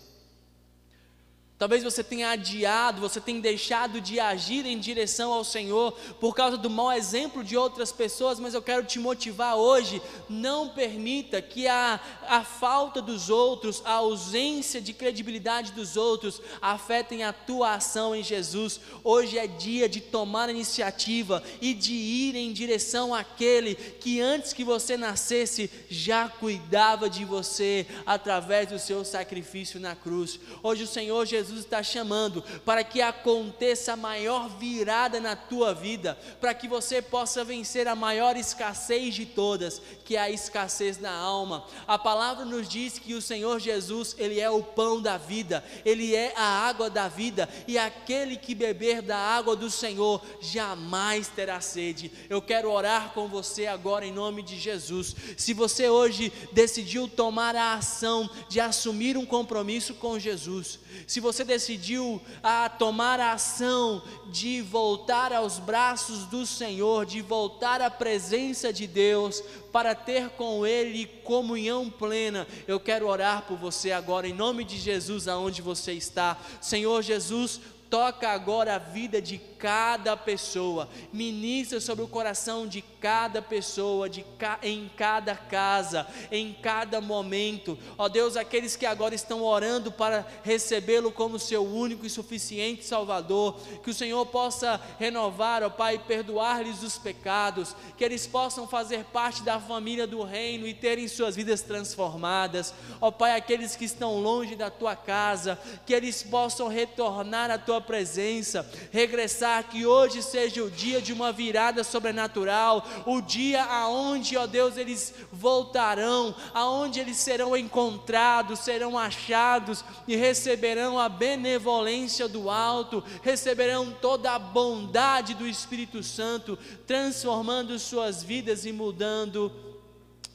Talvez 1.58 1.82
você 1.82 2.04
tenha 2.04 2.32
adiado, 2.32 3.00
você 3.00 3.18
tenha 3.18 3.40
deixado 3.40 3.98
de 3.98 4.20
agir 4.20 4.66
em 4.66 4.78
direção 4.78 5.32
ao 5.32 5.42
Senhor 5.42 5.92
por 6.20 6.34
causa 6.34 6.58
do 6.58 6.68
mau 6.68 6.92
exemplo 6.92 7.42
de 7.42 7.56
outras 7.56 7.90
pessoas, 7.90 8.38
mas 8.38 8.52
eu 8.52 8.60
quero 8.60 8.84
te 8.84 8.98
motivar 8.98 9.56
hoje. 9.56 10.02
Não 10.28 10.68
permita 10.68 11.40
que 11.40 11.66
a, 11.66 11.98
a 12.28 12.44
falta 12.44 13.00
dos 13.00 13.30
outros, 13.30 13.80
a 13.86 13.92
ausência 13.92 14.82
de 14.82 14.92
credibilidade 14.92 15.72
dos 15.72 15.96
outros, 15.96 16.42
afetem 16.60 17.24
a 17.24 17.32
tua 17.32 17.76
ação 17.76 18.14
em 18.14 18.22
Jesus. 18.22 18.78
Hoje 19.02 19.38
é 19.38 19.46
dia 19.46 19.88
de 19.88 20.02
tomar 20.02 20.50
iniciativa 20.50 21.42
e 21.62 21.72
de 21.72 21.94
ir 21.94 22.36
em 22.36 22.52
direção 22.52 23.14
àquele 23.14 23.76
que 23.76 24.20
antes 24.20 24.52
que 24.52 24.62
você 24.62 24.98
nascesse 24.98 25.70
já 25.88 26.28
cuidava 26.28 27.08
de 27.08 27.24
você 27.24 27.86
através 28.04 28.68
do 28.68 28.78
seu 28.78 29.06
sacrifício 29.06 29.80
na 29.80 29.96
cruz. 29.96 30.38
Hoje 30.62 30.82
o 30.82 30.86
Senhor 30.86 31.24
Jesus 31.24 31.45
Jesus 31.46 31.64
está 31.64 31.82
chamando 31.82 32.42
para 32.64 32.82
que 32.82 33.00
aconteça 33.00 33.92
a 33.92 33.96
maior 33.96 34.48
virada 34.58 35.20
na 35.20 35.36
tua 35.36 35.72
vida, 35.72 36.18
para 36.40 36.52
que 36.52 36.66
você 36.66 37.00
possa 37.00 37.44
vencer 37.44 37.86
a 37.86 37.94
maior 37.94 38.36
escassez 38.36 39.14
de 39.14 39.24
todas, 39.24 39.80
que 40.04 40.16
é 40.16 40.20
a 40.20 40.30
escassez 40.30 40.98
na 40.98 41.12
alma. 41.12 41.64
A 41.86 41.96
palavra 41.96 42.44
nos 42.44 42.68
diz 42.68 42.98
que 42.98 43.14
o 43.14 43.22
Senhor 43.22 43.60
Jesus, 43.60 44.16
ele 44.18 44.40
é 44.40 44.50
o 44.50 44.62
pão 44.62 45.00
da 45.00 45.16
vida, 45.16 45.64
ele 45.84 46.14
é 46.14 46.32
a 46.36 46.66
água 46.66 46.90
da 46.90 47.06
vida, 47.06 47.48
e 47.68 47.78
aquele 47.78 48.36
que 48.36 48.54
beber 48.54 49.00
da 49.00 49.16
água 49.16 49.54
do 49.54 49.70
Senhor 49.70 50.20
jamais 50.40 51.28
terá 51.28 51.60
sede. 51.60 52.10
Eu 52.28 52.42
quero 52.42 52.70
orar 52.70 53.12
com 53.12 53.28
você 53.28 53.66
agora 53.66 54.04
em 54.04 54.12
nome 54.12 54.42
de 54.42 54.58
Jesus. 54.58 55.14
Se 55.36 55.52
você 55.52 55.88
hoje 55.88 56.32
decidiu 56.52 57.06
tomar 57.06 57.54
a 57.54 57.74
ação 57.74 58.28
de 58.48 58.58
assumir 58.58 59.16
um 59.16 59.24
compromisso 59.24 59.94
com 59.94 60.18
Jesus, 60.18 60.80
se 61.06 61.20
você 61.20 61.35
decidiu 61.44 62.20
a 62.42 62.68
tomar 62.68 63.20
a 63.20 63.32
ação 63.32 64.02
de 64.30 64.62
voltar 64.62 65.32
aos 65.32 65.58
braços 65.58 66.24
do 66.26 66.44
Senhor, 66.44 67.06
de 67.06 67.20
voltar 67.20 67.80
à 67.80 67.90
presença 67.90 68.72
de 68.72 68.86
Deus, 68.86 69.42
para 69.72 69.94
ter 69.94 70.30
com 70.30 70.66
Ele 70.66 71.06
comunhão 71.24 71.90
plena, 71.90 72.46
eu 72.66 72.80
quero 72.80 73.06
orar 73.06 73.42
por 73.42 73.58
você 73.58 73.92
agora, 73.92 74.26
em 74.26 74.32
nome 74.32 74.64
de 74.64 74.78
Jesus, 74.78 75.28
aonde 75.28 75.60
você 75.60 75.92
está. 75.92 76.38
Senhor 76.60 77.02
Jesus, 77.02 77.60
toca 77.90 78.28
agora 78.30 78.74
a 78.74 78.78
vida 78.78 79.20
de 79.20 79.38
cada 79.66 80.16
pessoa, 80.16 80.88
ministra 81.12 81.80
sobre 81.80 82.04
o 82.04 82.06
coração 82.06 82.68
de 82.68 82.82
cada 83.00 83.42
pessoa, 83.42 84.08
de 84.08 84.24
ca, 84.38 84.60
em 84.62 84.88
cada 84.96 85.34
casa, 85.34 86.06
em 86.30 86.52
cada 86.52 87.00
momento. 87.00 87.76
Ó 87.98 88.08
Deus, 88.08 88.36
aqueles 88.36 88.76
que 88.76 88.86
agora 88.86 89.12
estão 89.12 89.42
orando 89.42 89.90
para 89.90 90.24
recebê-lo 90.44 91.10
como 91.10 91.36
seu 91.36 91.66
único 91.66 92.06
e 92.06 92.10
suficiente 92.10 92.84
Salvador, 92.84 93.58
que 93.82 93.90
o 93.90 93.94
Senhor 93.94 94.24
possa 94.26 94.80
renovar, 95.00 95.64
ó 95.64 95.68
Pai, 95.68 95.98
perdoar-lhes 95.98 96.84
os 96.84 96.96
pecados, 96.96 97.74
que 97.98 98.04
eles 98.04 98.24
possam 98.24 98.68
fazer 98.68 99.02
parte 99.06 99.42
da 99.42 99.58
família 99.58 100.06
do 100.06 100.22
reino 100.22 100.64
e 100.64 100.74
terem 100.74 101.08
suas 101.08 101.34
vidas 101.34 101.62
transformadas. 101.62 102.72
Ó 103.00 103.10
Pai, 103.10 103.34
aqueles 103.34 103.74
que 103.74 103.84
estão 103.84 104.20
longe 104.20 104.54
da 104.54 104.70
tua 104.70 104.94
casa, 104.94 105.58
que 105.84 105.92
eles 105.92 106.22
possam 106.22 106.68
retornar 106.68 107.50
à 107.50 107.58
tua 107.58 107.80
presença, 107.80 108.64
regressar 108.92 109.55
que 109.62 109.86
hoje 109.86 110.22
seja 110.22 110.62
o 110.62 110.70
dia 110.70 111.00
de 111.00 111.12
uma 111.12 111.32
virada 111.32 111.82
sobrenatural, 111.84 112.86
o 113.06 113.20
dia 113.20 113.64
aonde, 113.64 114.36
ó 114.36 114.46
Deus, 114.46 114.76
eles 114.76 115.14
voltarão, 115.32 116.34
aonde 116.54 117.00
eles 117.00 117.16
serão 117.16 117.56
encontrados, 117.56 118.60
serão 118.60 118.98
achados 118.98 119.84
e 120.06 120.16
receberão 120.16 120.98
a 120.98 121.08
benevolência 121.08 122.28
do 122.28 122.50
alto, 122.50 123.02
receberão 123.22 123.92
toda 123.92 124.32
a 124.32 124.38
bondade 124.38 125.34
do 125.34 125.46
Espírito 125.46 126.02
Santo, 126.02 126.58
transformando 126.86 127.78
suas 127.78 128.22
vidas 128.22 128.64
e 128.64 128.72
mudando 128.72 129.52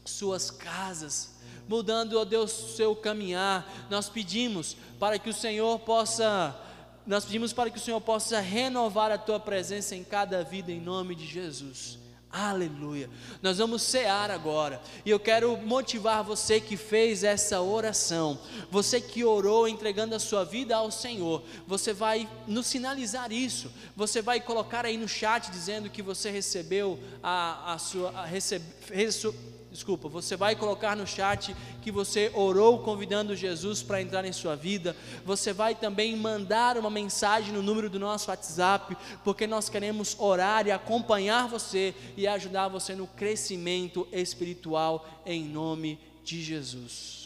suas 0.06 0.50
casas 0.50 1.32
mudando, 1.72 2.20
ó 2.20 2.26
Deus, 2.26 2.52
seu 2.76 2.94
caminhar. 2.94 3.88
Nós 3.90 4.10
pedimos 4.10 4.76
para 5.00 5.18
que 5.18 5.30
o 5.30 5.34
Senhor 5.34 5.80
possa 5.80 6.54
nós 7.06 7.26
pedimos 7.26 7.54
para 7.54 7.70
que 7.70 7.78
o 7.78 7.82
Senhor 7.82 8.02
possa 8.02 8.40
renovar 8.40 9.12
a 9.12 9.18
tua 9.18 9.40
presença 9.40 9.96
em 9.96 10.04
cada 10.04 10.44
vida, 10.44 10.72
em 10.72 10.80
nome 10.80 11.16
de 11.16 11.26
Jesus. 11.26 12.00
Aleluia. 12.32 13.10
Nós 13.42 13.58
vamos 13.58 13.82
cear 13.82 14.32
agora. 14.32 14.82
E 15.06 15.10
eu 15.10 15.20
quero 15.20 15.58
motivar 15.58 16.24
você 16.24 16.62
que 16.62 16.78
fez 16.78 17.26
essa 17.26 17.60
oração, 17.60 18.40
você 18.70 19.02
que 19.02 19.26
orou 19.26 19.68
entregando 19.68 20.16
a 20.16 20.20
sua 20.20 20.46
vida 20.46 20.74
ao 20.74 20.90
Senhor. 20.90 21.44
Você 21.68 21.92
vai 21.92 22.30
nos 22.48 22.68
sinalizar 22.68 23.34
isso. 23.34 23.70
Você 23.98 24.22
vai 24.22 24.40
colocar 24.40 24.86
aí 24.86 24.96
no 24.96 25.10
chat 25.10 25.52
dizendo 25.52 25.90
que 25.90 26.02
você 26.02 26.32
recebeu 26.32 26.98
a, 27.22 27.74
a 27.74 27.78
sua 27.78 28.12
a 28.12 28.26
recebe, 28.26 28.64
desculpa, 29.72 30.10
você 30.10 30.36
vai 30.36 30.56
colocar 30.56 30.96
no 30.96 31.08
chat 31.08 31.56
que 31.82 31.92
você 31.92 32.30
orou 32.34 32.80
convidando 32.80 33.36
Jesus 33.36 33.82
para 33.82 34.02
entrar 34.02 34.26
em 34.26 34.34
sua 34.34 34.56
vida. 34.56 34.96
Você 35.26 35.54
vai 35.54 35.74
também 35.74 36.16
mandar 36.16 36.78
uma 36.78 36.90
mensagem 36.90 37.54
no 37.54 37.64
número 37.64 37.90
do 37.90 37.98
nosso 37.98 38.30
WhatsApp, 38.30 38.98
porque 39.24 39.48
nós 39.48 39.70
queremos 39.70 40.16
orar 40.20 40.68
e 40.68 40.72
acompanhar 40.72 41.48
você 41.48 41.96
e 42.18 42.28
ajudar 42.28 42.68
você 42.68 42.94
no 42.94 43.08
crescimento 43.08 44.08
espiritual 44.12 45.08
em 45.26 45.44
nome 45.44 45.98
de 46.24 46.42
Jesus. 46.42 47.21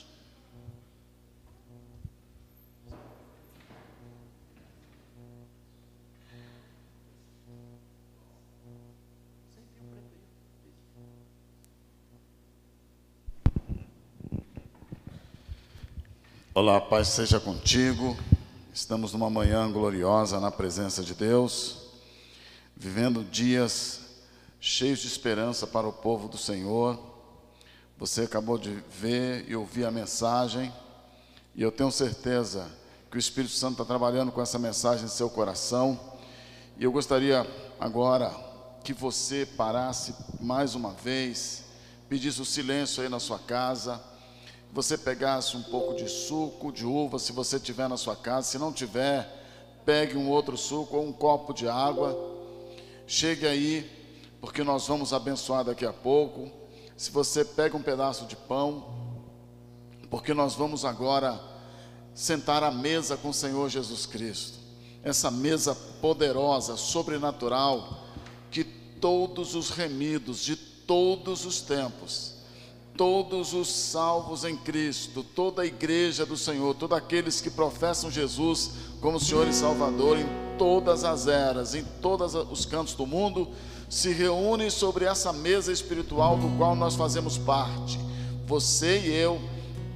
Olá, 16.58 16.80
paz 16.80 17.10
seja 17.10 17.38
contigo. 17.38 18.16
Estamos 18.74 19.12
numa 19.12 19.30
manhã 19.30 19.70
gloriosa 19.70 20.39
na 20.39 20.49
presença 20.49 21.03
de 21.03 21.14
Deus, 21.14 21.80
vivendo 22.78 23.26
dias 23.26 23.99
cheios 24.58 24.99
de 24.99 25.08
esperança 25.08 25.68
para 25.68 25.86
o 25.86 25.91
povo 25.91 26.30
do 26.30 26.38
Senhor. 26.38 26.97
Você 27.97 28.22
acabou 28.22 28.58
de 28.58 28.72
ver 28.89 29.43
e 29.49 29.53
ouvir 29.53 29.84
a 29.84 29.91
mensagem, 29.91 30.72
e 31.53 31.62
eu 31.62 31.74
tenho 31.74 31.91
certeza 31.91 32.72
que 33.12 33.18
o 33.18 33.20
Espírito 33.20 33.53
Santo 33.53 33.74
está 33.74 33.84
trabalhando 33.84 34.32
com 34.32 34.41
essa 34.41 34.58
mensagem 34.58 35.03
em 35.03 35.10
seu 35.10 35.30
coração. 35.30 35.99
E 36.78 36.86
eu 36.86 36.91
gostaria 36.93 37.45
agora 37.78 38.34
que 38.82 38.93
você 38.93 39.45
parasse 39.45 40.16
mais 40.39 40.74
uma 40.74 40.91
vez, 40.91 41.66
pedisse 42.08 42.41
o 42.41 42.45
silêncio 42.45 43.03
aí 43.03 43.10
na 43.10 43.20
sua 43.20 43.39
casa 43.39 44.14
você 44.76 44.97
pegasse 44.97 45.55
um 45.55 45.63
pouco 45.63 45.95
de 45.95 46.09
suco 46.09 46.69
de 46.69 46.86
uva, 46.86 47.17
se 47.17 47.32
você 47.32 47.57
tiver 47.57 47.88
na 47.88 47.95
sua 47.95 48.13
casa, 48.13 48.47
se 48.49 48.57
não 48.57 48.73
tiver, 48.73 49.26
pegue 49.86 50.17
um 50.17 50.30
outro 50.30 50.57
suco 50.57 50.97
ou 50.97 51.05
um 51.05 51.13
copo 51.13 51.53
de 51.53 51.65
água. 51.65 52.13
Chegue 53.07 53.47
aí, 53.47 53.89
porque 54.41 54.65
nós 54.65 54.86
vamos 54.86 55.13
abençoar 55.13 55.63
daqui 55.63 55.86
a 55.86 55.93
pouco. 55.93 56.51
Se 56.97 57.09
você 57.09 57.45
pega 57.45 57.78
um 57.78 57.82
pedaço 57.82 58.26
de 58.26 58.36
pão, 58.36 58.84
porque 60.09 60.34
nós 60.34 60.55
vamos 60.55 60.84
agora 60.84 61.39
sentar 62.13 62.61
à 62.61 62.69
mesa 62.69 63.15
com 63.15 63.30
o 63.30 63.34
Senhor 63.34 63.69
Jesus 63.69 64.05
Cristo. 64.05 64.59
Essa 65.01 65.32
mesa 65.32 65.73
poderosa, 65.73 66.76
sobrenatural, 66.76 68.09
que 68.51 68.65
todos 68.65 69.55
os 69.55 69.69
remidos 69.69 70.43
de 70.43 70.57
todos 70.57 71.45
os 71.45 71.61
tempos 71.61 72.34
todos 72.98 73.54
os 73.54 73.70
salvos 73.70 74.46
em 74.46 74.56
Cristo, 74.56 75.24
toda 75.24 75.62
a 75.62 75.66
igreja 75.66 76.26
do 76.26 76.38
Senhor, 76.38 76.74
todos 76.76 76.98
aqueles 76.98 77.41
que 77.41 77.50
professam 77.50 78.10
Jesus 78.10 78.72
como 79.02 79.20
Senhor 79.20 79.48
e 79.48 79.54
Salvador 79.54 80.18
em 80.18 80.26
todas 80.58 81.04
as 81.04 81.28
eras, 81.28 81.76
em 81.76 81.84
todos 82.02 82.34
os 82.34 82.66
cantos 82.66 82.93
do 82.93 83.06
mundo, 83.06 83.50
se 83.89 84.12
reúnem 84.12 84.70
sobre 84.70 85.06
essa 85.06 85.32
mesa 85.34 85.72
espiritual 85.72 86.38
do 86.38 86.48
qual 86.58 86.76
nós 86.76 86.96
fazemos 86.96 87.38
parte. 87.38 88.00
Você 88.48 89.00
e 89.00 89.14
eu, 89.14 89.39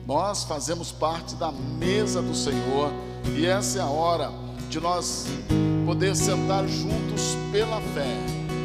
nós 0.06 0.44
fazemos 0.44 0.92
parte 0.92 1.36
da 1.36 1.52
mesa 1.52 2.22
do 2.22 2.36
Senhor, 2.36 2.92
e 3.38 3.46
essa 3.46 3.80
é 3.80 3.82
a 3.82 3.88
hora 3.88 4.32
de 4.70 4.80
nós 4.80 5.26
poder 5.86 6.16
sentar 6.16 6.68
juntos 6.68 7.36
pela 7.52 7.80
fé. 7.94 8.16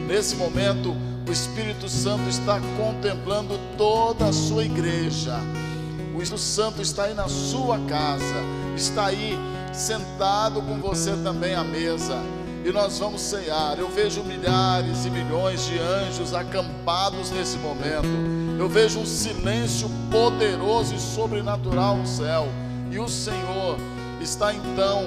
Nesse 0.06 0.36
momento, 0.36 0.94
o 1.26 1.32
Espírito 1.32 1.88
Santo 1.88 2.28
está 2.28 2.60
contemplando 2.76 3.58
toda 3.76 4.26
a 4.26 4.32
sua 4.32 4.64
igreja. 4.64 5.38
O 6.14 6.22
Espírito 6.22 6.38
Santo 6.38 6.82
está 6.82 7.04
aí 7.04 7.14
na 7.14 7.28
sua 7.28 7.78
casa, 7.80 8.42
está 8.76 9.06
aí 9.06 9.36
sentado 9.72 10.60
com 10.62 10.78
você 10.80 11.12
também 11.22 11.54
à 11.54 11.64
mesa. 11.64 12.16
E 12.64 12.72
nós 12.72 12.98
vamos 12.98 13.20
cear. 13.20 13.78
Eu 13.78 13.88
vejo 13.88 14.22
milhares 14.22 15.04
e 15.04 15.10
milhões 15.10 15.66
de 15.66 15.78
anjos 15.78 16.32
acampados 16.32 17.30
nesse 17.30 17.58
momento. 17.58 18.08
Eu 18.58 18.68
vejo 18.68 19.00
um 19.00 19.06
silêncio 19.06 19.90
poderoso 20.10 20.94
e 20.94 21.00
sobrenatural 21.00 21.96
no 21.96 22.06
céu. 22.06 22.48
E 22.90 22.98
o 22.98 23.08
Senhor 23.08 23.76
está 24.20 24.54
então 24.54 25.02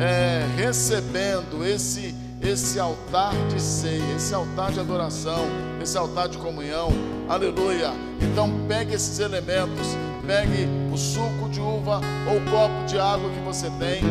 é, 0.00 0.46
recebendo 0.56 1.64
esse 1.64 2.14
esse 2.44 2.78
altar 2.78 3.32
de 3.48 3.60
ceia, 3.60 4.14
esse 4.14 4.34
altar 4.34 4.70
de 4.70 4.78
adoração, 4.78 5.46
esse 5.82 5.96
altar 5.96 6.28
de 6.28 6.36
comunhão. 6.36 6.90
Aleluia. 7.26 7.90
Então 8.20 8.50
pegue 8.68 8.94
esses 8.94 9.18
elementos, 9.18 9.96
pegue 10.26 10.68
o 10.92 10.96
suco 10.96 11.48
de 11.48 11.58
uva 11.58 12.00
ou 12.28 12.36
o 12.36 12.50
copo 12.50 12.84
de 12.86 12.98
água 12.98 13.30
que 13.30 13.40
você 13.40 13.70
tem, 13.78 14.02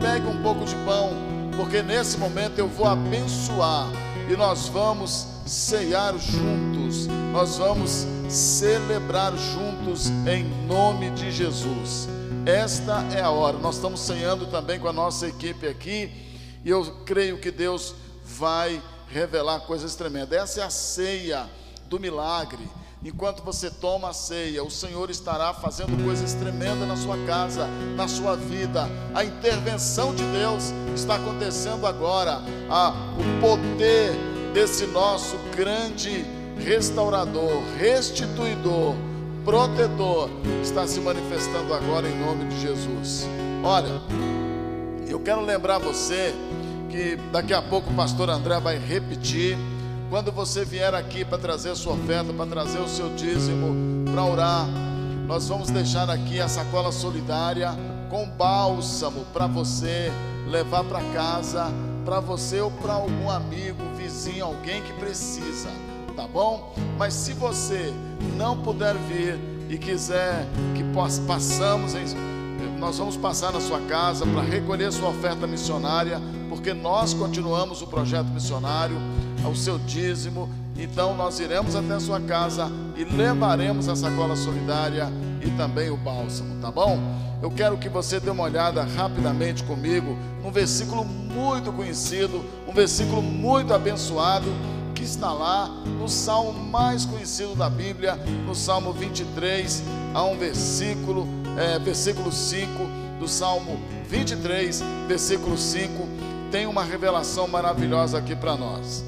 pegue 0.00 0.26
um 0.26 0.42
pouco 0.42 0.64
de 0.64 0.74
pão, 0.86 1.10
porque 1.54 1.82
nesse 1.82 2.16
momento 2.16 2.58
eu 2.58 2.66
vou 2.66 2.86
abençoar 2.86 3.88
e 4.28 4.34
nós 4.36 4.68
vamos 4.68 5.28
ceiar 5.44 6.14
juntos, 6.18 7.06
nós 7.30 7.58
vamos 7.58 8.06
celebrar 8.28 9.36
juntos 9.36 10.10
em 10.26 10.44
nome 10.66 11.10
de 11.10 11.30
Jesus. 11.30 12.08
Esta 12.46 13.04
é 13.14 13.20
a 13.20 13.30
hora. 13.30 13.58
Nós 13.58 13.76
estamos 13.76 14.00
ceando 14.00 14.46
também 14.46 14.78
com 14.78 14.88
a 14.88 14.92
nossa 14.92 15.26
equipe 15.26 15.66
aqui 15.66 16.26
e 16.66 16.70
eu 16.70 16.84
creio 17.04 17.38
que 17.38 17.52
Deus 17.52 17.94
vai 18.24 18.82
revelar 19.08 19.60
coisas 19.60 19.94
tremendas. 19.94 20.36
Essa 20.36 20.62
é 20.62 20.64
a 20.64 20.70
ceia 20.70 21.48
do 21.88 22.00
milagre. 22.00 22.68
Enquanto 23.04 23.44
você 23.44 23.70
toma 23.70 24.08
a 24.08 24.12
ceia, 24.12 24.64
o 24.64 24.70
Senhor 24.70 25.08
estará 25.08 25.54
fazendo 25.54 25.96
coisas 26.02 26.34
tremendas 26.34 26.88
na 26.88 26.96
sua 26.96 27.16
casa, 27.24 27.68
na 27.94 28.08
sua 28.08 28.34
vida. 28.34 28.88
A 29.14 29.24
intervenção 29.24 30.12
de 30.12 30.24
Deus 30.24 30.72
está 30.92 31.14
acontecendo 31.14 31.86
agora. 31.86 32.42
Ah, 32.68 32.92
o 33.16 33.40
poder 33.40 34.12
desse 34.52 34.86
nosso 34.86 35.36
grande 35.54 36.26
restaurador, 36.58 37.62
restituidor, 37.78 38.96
protetor 39.44 40.28
está 40.60 40.84
se 40.84 40.98
manifestando 40.98 41.72
agora 41.72 42.08
em 42.08 42.18
nome 42.18 42.46
de 42.46 42.60
Jesus. 42.60 43.24
Olha, 43.62 44.02
eu 45.08 45.20
quero 45.20 45.42
lembrar 45.42 45.78
você 45.78 46.34
que 46.96 47.16
daqui 47.30 47.52
a 47.52 47.60
pouco 47.60 47.90
o 47.90 47.94
pastor 47.94 48.30
André 48.30 48.58
vai 48.58 48.78
repetir. 48.78 49.58
Quando 50.08 50.32
você 50.32 50.64
vier 50.64 50.94
aqui 50.94 51.26
para 51.26 51.36
trazer 51.36 51.76
sua 51.76 51.92
oferta, 51.92 52.32
para 52.32 52.46
trazer 52.46 52.78
o 52.78 52.88
seu 52.88 53.14
dízimo, 53.14 54.08
para 54.10 54.24
orar, 54.24 54.66
nós 55.26 55.46
vamos 55.48 55.68
deixar 55.70 56.08
aqui 56.08 56.40
a 56.40 56.48
sacola 56.48 56.90
solidária 56.90 57.72
com 58.08 58.26
bálsamo 58.30 59.26
para 59.32 59.46
você 59.46 60.10
levar 60.48 60.84
para 60.84 61.00
casa, 61.12 61.66
para 62.04 62.20
você 62.20 62.60
ou 62.60 62.70
para 62.70 62.94
algum 62.94 63.28
amigo, 63.28 63.82
vizinho, 63.96 64.46
alguém 64.46 64.80
que 64.80 64.92
precisa, 64.94 65.68
tá 66.14 66.26
bom? 66.26 66.72
Mas 66.96 67.12
se 67.12 67.34
você 67.34 67.92
não 68.38 68.56
puder 68.56 68.94
vir 68.94 69.38
e 69.68 69.76
quiser 69.76 70.46
que 70.74 70.84
possamos 71.26 71.94
em 71.94 72.06
nós 72.78 72.98
vamos 72.98 73.16
passar 73.16 73.52
na 73.52 73.60
sua 73.60 73.80
casa 73.80 74.26
para 74.26 74.42
recolher 74.42 74.92
sua 74.92 75.08
oferta 75.08 75.46
missionária, 75.46 76.20
porque 76.66 76.82
nós 76.82 77.14
continuamos 77.14 77.80
o 77.80 77.86
projeto 77.86 78.26
missionário, 78.26 78.96
o 79.48 79.54
seu 79.54 79.78
dízimo. 79.78 80.50
Então 80.76 81.14
nós 81.14 81.38
iremos 81.38 81.76
até 81.76 81.94
a 81.94 82.00
sua 82.00 82.20
casa 82.20 82.68
e 82.96 83.04
levaremos 83.04 83.88
a 83.88 83.94
sacola 83.94 84.34
solidária 84.34 85.08
e 85.40 85.48
também 85.50 85.90
o 85.90 85.96
bálsamo, 85.96 86.60
tá 86.60 86.68
bom? 86.68 86.98
Eu 87.40 87.52
quero 87.52 87.78
que 87.78 87.88
você 87.88 88.18
dê 88.18 88.30
uma 88.30 88.42
olhada 88.42 88.82
rapidamente 88.82 89.62
comigo 89.62 90.18
num 90.42 90.50
versículo 90.50 91.04
muito 91.04 91.72
conhecido, 91.72 92.44
um 92.66 92.72
versículo 92.72 93.22
muito 93.22 93.72
abençoado 93.72 94.48
que 94.92 95.04
está 95.04 95.32
lá 95.32 95.68
no 96.00 96.08
salmo 96.08 96.52
mais 96.52 97.04
conhecido 97.04 97.54
da 97.54 97.70
Bíblia, 97.70 98.16
no 98.44 98.56
Salmo 98.56 98.92
23, 98.92 99.84
há 100.12 100.24
um 100.24 100.36
versículo 100.36 101.28
é, 101.56 101.78
versículo 101.78 102.32
5 102.32 102.68
do 103.20 103.28
Salmo 103.28 103.78
23, 104.08 104.82
versículo 105.06 105.56
5, 105.56 106.15
tem 106.50 106.66
uma 106.66 106.82
revelação 106.82 107.46
maravilhosa 107.48 108.18
aqui 108.18 108.34
para 108.34 108.56
nós. 108.56 109.04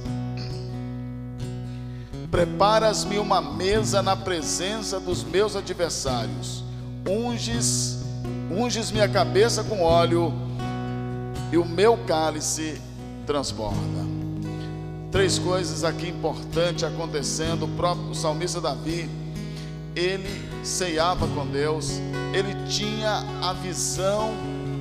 Preparas-me 2.31 3.19
uma 3.19 3.41
mesa 3.41 4.03
na 4.03 4.15
presença 4.15 5.01
dos 5.01 5.25
meus 5.25 5.57
adversários, 5.57 6.63
unges, 7.09 8.01
unges 8.51 8.91
minha 8.91 9.09
cabeça 9.09 9.65
com 9.65 9.83
óleo 9.83 10.33
e 11.51 11.57
o 11.57 11.65
meu 11.65 11.97
cálice 12.07 12.81
transborda. 13.27 14.07
Três 15.11 15.39
coisas 15.39 15.85
aqui 15.85 16.09
importantes 16.09 16.85
acontecendo. 16.85 17.65
O 17.65 17.69
próprio 17.69 18.15
salmista 18.15 18.61
Davi, 18.61 19.09
ele 19.97 20.49
ceiava 20.63 21.27
com 21.29 21.47
Deus, 21.47 21.99
ele 22.35 22.55
tinha 22.69 23.25
a 23.43 23.55
visão 23.55 24.33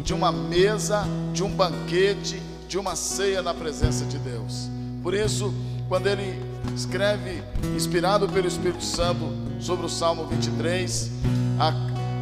de 0.03 0.13
uma 0.13 0.31
mesa, 0.31 1.05
de 1.33 1.43
um 1.43 1.49
banquete, 1.49 2.41
de 2.67 2.77
uma 2.77 2.95
ceia 2.95 3.41
na 3.41 3.53
presença 3.53 4.05
de 4.05 4.17
Deus. 4.17 4.69
Por 5.01 5.13
isso, 5.13 5.53
quando 5.87 6.07
ele 6.07 6.37
escreve, 6.75 7.41
inspirado 7.75 8.27
pelo 8.27 8.47
Espírito 8.47 8.83
Santo, 8.83 9.31
sobre 9.59 9.85
o 9.85 9.89
Salmo 9.89 10.25
23, 10.25 11.11
a, 11.59 11.73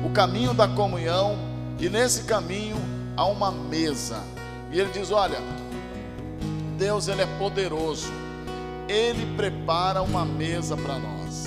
o 0.06 0.12
caminho 0.12 0.54
da 0.54 0.68
comunhão, 0.68 1.38
e 1.80 1.90
nesse 1.90 2.24
caminho 2.24 2.78
há 3.18 3.26
uma 3.26 3.52
mesa. 3.52 4.22
E 4.72 4.80
ele 4.80 4.90
diz: 4.92 5.12
Olha, 5.12 5.40
Deus 6.78 7.08
ele 7.08 7.22
é 7.22 7.28
poderoso, 7.38 8.12
ele 8.88 9.36
prepara 9.36 10.02
uma 10.02 10.26
mesa 10.26 10.78
para 10.78 11.00
nós. 11.00 11.46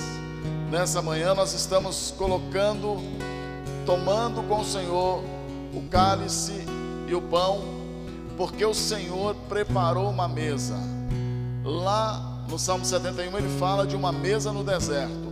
Nessa 0.69 1.01
manhã 1.01 1.33
nós 1.33 1.53
estamos 1.53 2.13
colocando, 2.17 2.97
tomando 3.85 4.43
com 4.43 4.59
o 4.59 4.65
Senhor 4.65 5.23
o 5.73 5.81
cálice 5.89 6.53
e 7.07 7.15
o 7.15 7.21
pão, 7.21 7.78
porque 8.39 8.65
o 8.65 8.73
Senhor 8.73 9.35
preparou 9.49 10.09
uma 10.09 10.25
mesa. 10.25 10.77
Lá 11.61 12.39
no 12.47 12.57
Salmo 12.57 12.85
71 12.85 13.37
ele 13.37 13.59
fala 13.59 13.85
de 13.85 13.97
uma 13.97 14.13
mesa 14.13 14.53
no 14.53 14.63
deserto. 14.63 15.27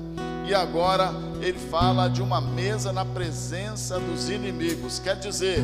E 0.46 0.54
agora 0.54 1.14
ele 1.40 1.58
fala 1.58 2.10
de 2.10 2.22
uma 2.22 2.42
mesa 2.42 2.92
na 2.92 3.06
presença 3.06 3.98
dos 3.98 4.28
inimigos. 4.28 5.00
Quer 5.00 5.16
dizer, 5.16 5.64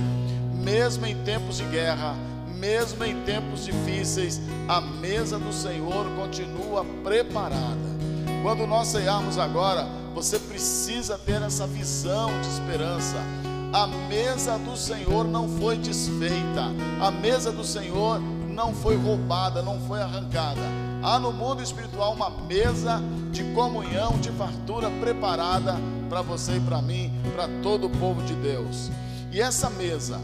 mesmo 0.53 1.05
em 1.05 1.21
tempos 1.25 1.57
de 1.57 1.65
guerra, 1.65 2.15
mesmo 2.47 3.03
em 3.03 3.21
tempos 3.23 3.65
difíceis, 3.65 4.39
a 4.65 4.79
mesa 4.79 5.37
do 5.37 5.51
Senhor 5.51 6.05
continua 6.15 6.85
preparada. 7.03 7.93
Quando 8.41 8.65
nós 8.65 8.87
ceiarmos 8.87 9.37
agora, 9.37 9.85
você 10.15 10.39
precisa 10.39 11.17
ter 11.17 11.41
essa 11.41 11.67
visão 11.67 12.29
de 12.39 12.47
esperança. 12.47 13.17
A 13.73 13.87
mesa 13.87 14.55
do 14.59 14.77
Senhor 14.77 15.27
não 15.27 15.49
foi 15.49 15.75
desfeita, 15.79 16.71
a 17.01 17.09
mesa 17.09 17.51
do 17.51 17.63
Senhor 17.63 18.21
não 18.47 18.71
foi 18.71 18.95
roubada, 18.95 19.63
não 19.63 19.79
foi 19.87 19.99
arrancada. 19.99 20.61
Há 21.01 21.17
no 21.17 21.33
mundo 21.33 21.63
espiritual 21.63 22.13
uma 22.13 22.29
mesa 22.29 23.01
de 23.31 23.43
comunhão, 23.55 24.11
de 24.19 24.29
fartura 24.33 24.91
preparada 25.01 25.75
para 26.07 26.21
você 26.21 26.57
e 26.57 26.59
para 26.59 26.83
mim, 26.83 27.11
para 27.33 27.47
todo 27.63 27.87
o 27.87 27.89
povo 27.89 28.21
de 28.21 28.35
Deus. 28.35 28.91
E 29.31 29.41
essa 29.41 29.71
mesa, 29.71 30.21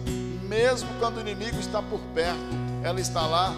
mesmo 0.48 0.88
quando 1.00 1.18
o 1.18 1.22
inimigo 1.22 1.60
está 1.60 1.82
por 1.82 2.00
perto, 2.14 2.56
ela 2.84 3.02
está 3.02 3.26
lá 3.26 3.56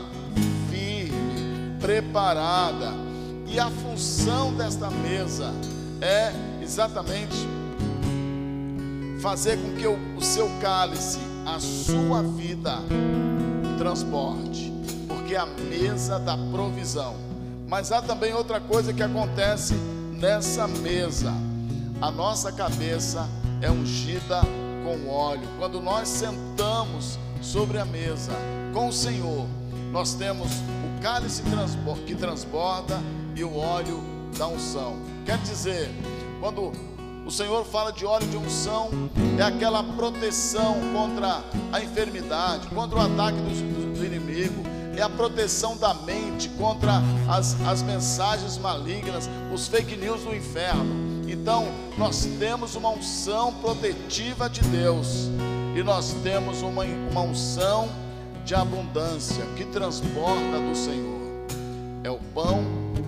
firme, 0.70 1.76
preparada 1.82 2.94
e 3.46 3.60
a 3.60 3.70
função 3.70 4.54
desta 4.54 4.89
mesa 4.89 5.52
é 6.00 6.32
exatamente 6.64 7.36
fazer 9.22 9.58
com 9.58 9.76
que 9.76 9.88
o, 9.88 10.22
seu 10.22 10.50
cálice, 10.60 11.20
a 11.46 11.60
sua 11.60 12.24
vida, 12.24 12.80
transporte, 13.78 14.74
porque 15.08 15.36
é 15.36 15.38
a 15.38 15.46
mesa 15.46 16.20
da 16.20 16.36
provisão. 16.52 17.16
Mas 17.68 17.92
há 17.92 18.02
também 18.02 18.34
outra 18.34 18.60
coisa 18.60 18.92
que 18.92 19.04
acontece 19.04 19.76
nessa 20.20 20.68
mesa: 20.68 21.32
a 22.02 22.10
nossa 22.10 22.52
cabeça 22.52 23.30
é 23.62 23.70
ungida 23.70 24.42
com 24.84 25.08
óleo. 25.08 25.48
Quando 25.60 25.80
nós 25.80 26.08
sentamos 26.08 27.20
sobre 27.42 27.78
a 27.78 27.86
mesa 27.86 28.34
com 28.74 28.88
o 28.88 28.94
Senhor, 28.94 29.46
nós 29.92 30.16
temos 30.16 30.48
o 30.48 31.02
cálice 31.02 31.44
que 32.08 32.16
transborda 32.16 33.00
e 33.36 33.44
o 33.44 33.56
óleo 33.56 34.02
da 34.38 34.48
unção. 34.48 34.96
Quer 35.26 35.38
dizer, 35.40 35.92
quando 36.40 36.72
o 37.26 37.32
Senhor 37.32 37.64
fala 37.66 37.92
de 37.92 38.06
óleo 38.06 38.28
de 38.28 38.38
unção, 38.38 38.90
é 39.38 39.44
aquela 39.44 39.84
proteção 39.84 40.76
contra 40.94 41.44
a 41.72 41.82
enfermidade, 41.82 42.68
contra 42.68 43.00
o 43.00 43.02
ataque 43.02 43.38
do, 43.38 43.98
do 43.98 44.06
inimigo, 44.06 44.64
é 44.96 45.02
a 45.02 45.10
proteção 45.10 45.78
da 45.78 45.94
mente 45.94 46.50
contra 46.50 47.02
as, 47.30 47.56
as 47.66 47.82
mensagens 47.82 48.58
malignas, 48.58 49.30
os 49.54 49.68
fake 49.68 49.96
news 49.96 50.22
do 50.24 50.36
inferno. 50.36 51.22
Então, 51.28 51.66
nós 51.98 52.28
temos 52.40 52.76
uma 52.76 52.90
unção 52.90 53.54
protetiva 53.56 54.50
de 54.50 54.62
Deus 54.62 55.30
e 55.76 55.82
nós 55.82 56.14
temos 56.24 56.62
uma, 56.62 56.84
uma 56.84 57.22
unção 57.22 57.90
de 58.44 58.54
abundância 58.54 59.46
que 59.56 59.64
transborda 59.66 60.60
do 60.60 60.76
Senhor. 60.76 61.22
É 62.04 62.12
o 62.12 62.20
pão 62.34 62.64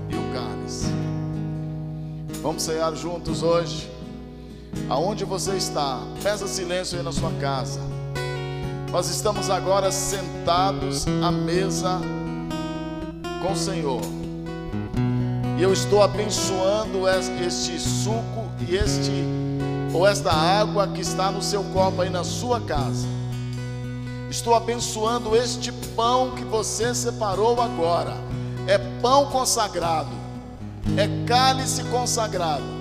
e 0.09 0.15
o 0.15 0.33
cálice. 0.33 0.87
Vamos 2.41 2.63
cear 2.63 2.95
juntos 2.95 3.43
hoje. 3.43 3.92
Aonde 4.89 5.25
você 5.25 5.51
está, 5.55 6.01
peça 6.21 6.47
silêncio 6.47 6.97
aí 6.97 7.03
na 7.03 7.11
sua 7.11 7.31
casa. 7.39 7.79
Nós 8.91 9.09
estamos 9.09 9.49
agora 9.49 9.91
sentados 9.91 11.07
à 11.23 11.31
mesa 11.31 11.99
com 13.41 13.53
o 13.53 13.57
Senhor. 13.57 14.01
E 15.57 15.63
eu 15.63 15.73
estou 15.73 16.03
abençoando 16.03 17.07
este 17.07 17.79
suco 17.79 18.51
e 18.67 18.75
este 18.75 19.11
ou 19.93 20.07
esta 20.07 20.31
água 20.31 20.87
que 20.87 21.01
está 21.01 21.31
no 21.31 21.41
seu 21.41 21.63
copo 21.65 22.01
aí 22.01 22.09
na 22.09 22.23
sua 22.23 22.59
casa. 22.61 23.07
Estou 24.29 24.55
abençoando 24.55 25.35
este 25.35 25.71
pão 25.95 26.31
que 26.31 26.43
você 26.43 26.93
separou 26.95 27.61
agora. 27.61 28.15
É 28.67 28.77
pão 29.01 29.27
consagrado, 29.27 30.09
é 30.97 31.25
cálice 31.27 31.83
consagrado. 31.85 32.72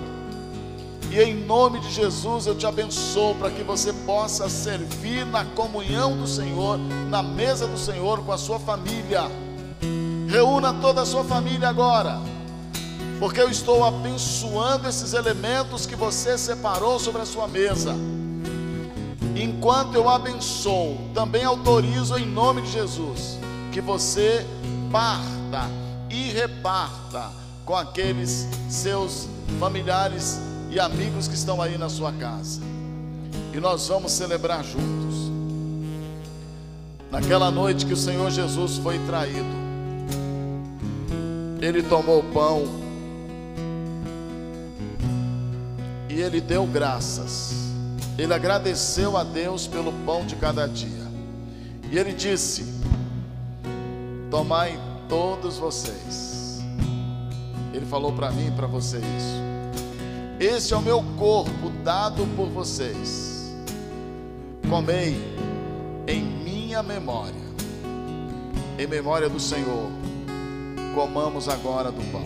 E 1.13 1.21
em 1.21 1.45
nome 1.45 1.79
de 1.79 1.91
Jesus 1.91 2.47
eu 2.47 2.55
te 2.55 2.65
abençoo 2.65 3.35
para 3.35 3.51
que 3.51 3.61
você 3.61 3.93
possa 3.93 4.49
servir 4.49 5.23
na 5.27 5.45
comunhão 5.45 6.17
do 6.17 6.25
Senhor, 6.25 6.79
na 7.07 7.21
mesa 7.21 7.67
do 7.67 7.77
Senhor 7.77 8.25
com 8.25 8.31
a 8.31 8.37
sua 8.37 8.57
família. 8.57 9.21
Reúna 10.27 10.73
toda 10.81 11.03
a 11.03 11.05
sua 11.05 11.23
família 11.23 11.69
agora 11.69 12.19
porque 13.19 13.39
eu 13.39 13.49
estou 13.49 13.85
abençoando 13.85 14.89
esses 14.89 15.13
elementos 15.13 15.85
que 15.85 15.95
você 15.95 16.37
separou 16.37 16.99
sobre 16.99 17.21
a 17.21 17.25
sua 17.25 17.47
mesa. 17.47 17.95
Enquanto 19.35 19.95
eu 19.95 20.09
abençoo, 20.09 20.97
também 21.13 21.45
autorizo 21.45 22.17
em 22.17 22.25
nome 22.25 22.63
de 22.63 22.71
Jesus 22.71 23.39
que 23.71 23.79
você 23.79 24.45
parta 24.91 25.69
e 26.09 26.31
reparta 26.31 27.31
com 27.63 27.75
aqueles 27.75 28.47
seus 28.67 29.29
familiares 29.59 30.41
e 30.73 30.79
amigos 30.79 31.27
que 31.27 31.35
estão 31.35 31.61
aí 31.61 31.77
na 31.77 31.87
sua 31.87 32.11
casa. 32.11 32.59
E 33.53 33.59
nós 33.59 33.87
vamos 33.87 34.11
celebrar 34.11 34.63
juntos. 34.63 35.31
Naquela 37.11 37.51
noite 37.51 37.85
que 37.85 37.93
o 37.93 37.97
Senhor 37.97 38.31
Jesus 38.31 38.77
foi 38.77 38.97
traído, 39.05 39.63
ele 41.61 41.83
tomou 41.83 42.21
o 42.21 42.23
pão 42.33 42.63
e 46.09 46.19
ele 46.19 46.41
deu 46.41 46.65
graças. 46.65 47.53
Ele 48.17 48.33
agradeceu 48.33 49.15
a 49.15 49.23
Deus 49.23 49.67
pelo 49.67 49.93
pão 50.05 50.25
de 50.25 50.35
cada 50.37 50.67
dia. 50.67 51.03
E 51.91 51.99
ele 51.99 52.13
disse: 52.13 52.65
Tomai 54.31 54.79
todos 55.07 55.57
vocês. 55.57 56.63
Ele 57.71 57.85
falou 57.85 58.11
para 58.11 58.31
mim 58.31 58.47
e 58.47 58.51
para 58.51 58.65
você 58.65 58.97
isso. 58.97 59.52
Este 60.43 60.73
é 60.73 60.77
o 60.77 60.81
meu 60.81 61.01
corpo 61.17 61.69
dado 61.85 62.27
por 62.35 62.49
vocês. 62.49 63.55
Comei 64.69 65.15
em 66.05 66.21
minha 66.21 66.83
memória. 66.83 67.41
Em 68.77 68.85
memória 68.85 69.29
do 69.29 69.39
Senhor. 69.39 69.89
Comamos 70.93 71.47
agora 71.47 71.93
do 71.93 72.03
pão. 72.11 72.25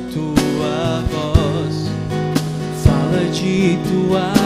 Tua 0.00 1.02
voz, 1.10 1.90
fala 2.84 3.24
de 3.30 3.78
tua 3.88 4.32
justiça 4.32 4.37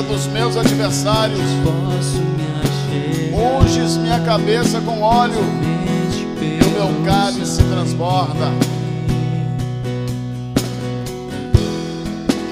presença 0.00 0.02
dos 0.02 0.26
meus 0.26 0.56
adversários. 0.56 1.40
Unges 3.32 3.96
minha 3.96 4.20
cabeça 4.20 4.80
com 4.80 5.00
óleo 5.00 5.42
e 6.40 6.64
o 6.64 6.70
meu 6.70 7.04
cálice 7.04 7.62
transborda. 7.64 8.50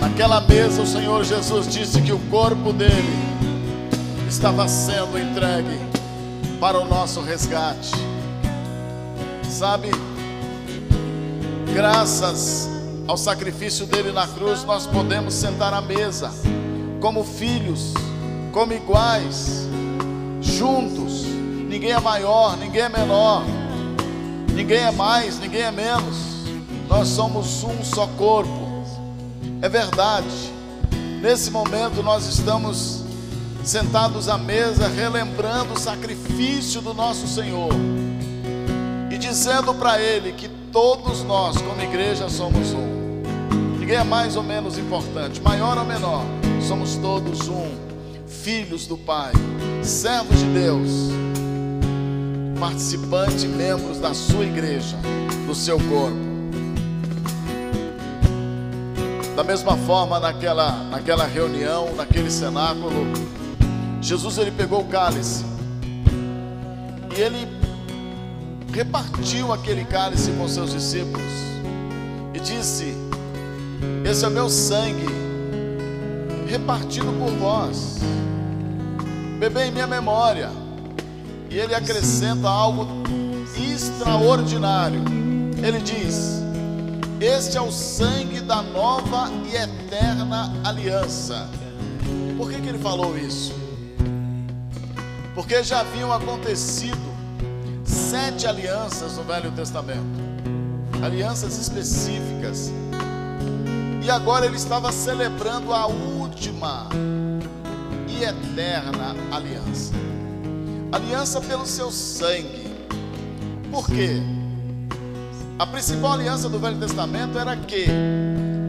Naquela 0.01 0.40
mesa, 0.40 0.82
o 0.82 0.86
Senhor 0.86 1.24
Jesus 1.24 1.68
disse 1.68 2.01
que 2.03 2.12
o 2.12 2.18
corpo 2.30 2.72
dele 2.72 3.18
estava 4.28 4.66
sendo 4.68 5.18
entregue 5.18 5.78
para 6.61 6.78
o 6.78 6.84
nosso 6.84 7.20
resgate. 7.20 7.92
Sabe? 9.49 9.90
graças 11.74 12.68
ao 13.07 13.16
sacrifício 13.16 13.86
dele 13.86 14.11
na 14.11 14.26
cruz, 14.26 14.64
nós 14.64 14.86
podemos 14.86 15.32
sentar 15.32 15.72
à 15.72 15.80
mesa, 15.80 16.30
como 17.01 17.24
filhos, 17.24 17.94
como 18.53 18.72
iguais, 18.72 19.68
juntos. 20.40 21.24
Ninguém 21.68 21.92
é 21.92 22.01
maior, 22.01 22.57
ninguém 22.57 22.82
é 22.82 22.88
menor, 22.88 23.44
ninguém 24.53 24.78
é 24.78 24.90
mais, 24.90 25.38
ninguém 25.38 25.62
é 25.62 25.70
menos. 25.70 26.16
Nós 26.88 27.09
somos 27.09 27.62
um 27.64 27.84
só 27.84 28.07
corpo. 28.18 28.68
É 29.61 29.68
verdade. 29.68 30.53
Nesse 31.20 31.51
momento 31.51 32.03
nós 32.03 32.26
estamos 32.26 33.05
sentados 33.64 34.28
à 34.28 34.38
mesa, 34.38 34.88
relembrando 34.88 35.74
o 35.74 35.78
sacrifício 35.78 36.80
do 36.80 36.94
nosso 36.94 37.26
Senhor 37.26 37.70
e 39.11 39.18
dizendo 39.18 39.74
para 39.74 40.01
Ele 40.01 40.32
que 40.32 40.49
Todos 40.72 41.24
nós, 41.24 41.57
como 41.62 41.80
igreja, 41.80 42.28
somos 42.28 42.72
um. 42.72 43.22
Ninguém 43.78 43.96
é 43.96 44.05
mais 44.05 44.36
ou 44.36 44.42
menos 44.42 44.76
importante, 44.76 45.40
maior 45.40 45.78
ou 45.78 45.84
menor. 45.84 46.22
Somos 46.68 46.96
todos 46.96 47.48
um. 47.48 47.66
Filhos 48.26 48.86
do 48.86 48.98
Pai, 48.98 49.32
servos 49.82 50.38
de 50.38 50.44
Deus, 50.52 50.90
participantes 52.60 53.44
membros 53.44 53.98
da 53.98 54.12
sua 54.12 54.44
igreja, 54.44 54.98
do 55.46 55.54
seu 55.54 55.78
corpo. 55.78 56.18
Da 59.34 59.42
mesma 59.42 59.78
forma, 59.78 60.20
naquela, 60.20 60.84
naquela 60.90 61.24
reunião, 61.24 61.94
naquele 61.94 62.30
cenáculo, 62.30 63.06
Jesus 64.02 64.36
ele 64.36 64.50
pegou 64.50 64.82
o 64.82 64.88
cálice 64.88 65.46
e 67.16 67.18
ele 67.18 67.48
repartiu 68.74 69.54
aquele 69.54 69.86
cálice 69.86 70.32
com 70.32 70.46
seus 70.46 70.72
discípulos 70.72 71.32
e 72.34 72.40
disse: 72.40 72.94
Esse 74.04 74.26
é 74.26 74.28
meu 74.28 74.50
sangue, 74.50 75.17
repartido 76.49 77.12
por 77.18 77.30
vós, 77.38 77.99
bebei 79.38 79.68
em 79.68 79.70
minha 79.70 79.86
memória. 79.86 80.51
E 81.51 81.59
ele 81.59 81.74
acrescenta 81.74 82.49
algo 82.49 82.86
extraordinário. 83.57 85.03
Ele 85.62 85.80
diz: 85.80 86.42
Este 87.20 87.57
é 87.57 87.61
o 87.61 87.70
sangue 87.70 88.40
da 88.40 88.62
nova 88.62 89.30
e 89.51 89.55
eterna 89.55 90.53
aliança. 90.64 91.49
Por 92.36 92.51
que, 92.51 92.61
que 92.61 92.68
ele 92.68 92.78
falou 92.78 93.16
isso? 93.16 93.55
Porque 95.34 95.62
já 95.62 95.80
haviam 95.80 96.12
acontecido 96.12 96.99
sete 97.84 98.46
alianças 98.46 99.16
no 99.16 99.22
Velho 99.22 99.51
Testamento, 99.53 100.20
alianças 101.03 101.59
específicas, 101.59 102.72
e 104.03 104.11
agora 104.11 104.46
ele 104.46 104.57
estava 104.57 104.90
celebrando 104.90 105.72
a 105.72 105.86
última 105.86 106.17
e 108.09 108.22
eterna 108.22 109.14
aliança 109.30 109.93
aliança 110.91 111.41
pelo 111.41 111.66
seu 111.66 111.91
sangue. 111.91 112.66
Por 113.70 113.86
quê? 113.86 114.20
A 115.59 115.66
principal 115.66 116.12
aliança 116.12 116.49
do 116.49 116.59
Velho 116.59 116.78
Testamento 116.78 117.39
era 117.39 117.57
que, 117.57 117.86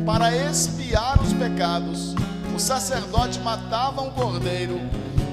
para 0.05 0.35
expiar 0.35 1.21
os 1.21 1.33
pecados, 1.33 2.15
o 2.55 2.59
sacerdote 2.59 3.39
matava 3.39 4.01
um 4.01 4.09
cordeiro 4.09 4.79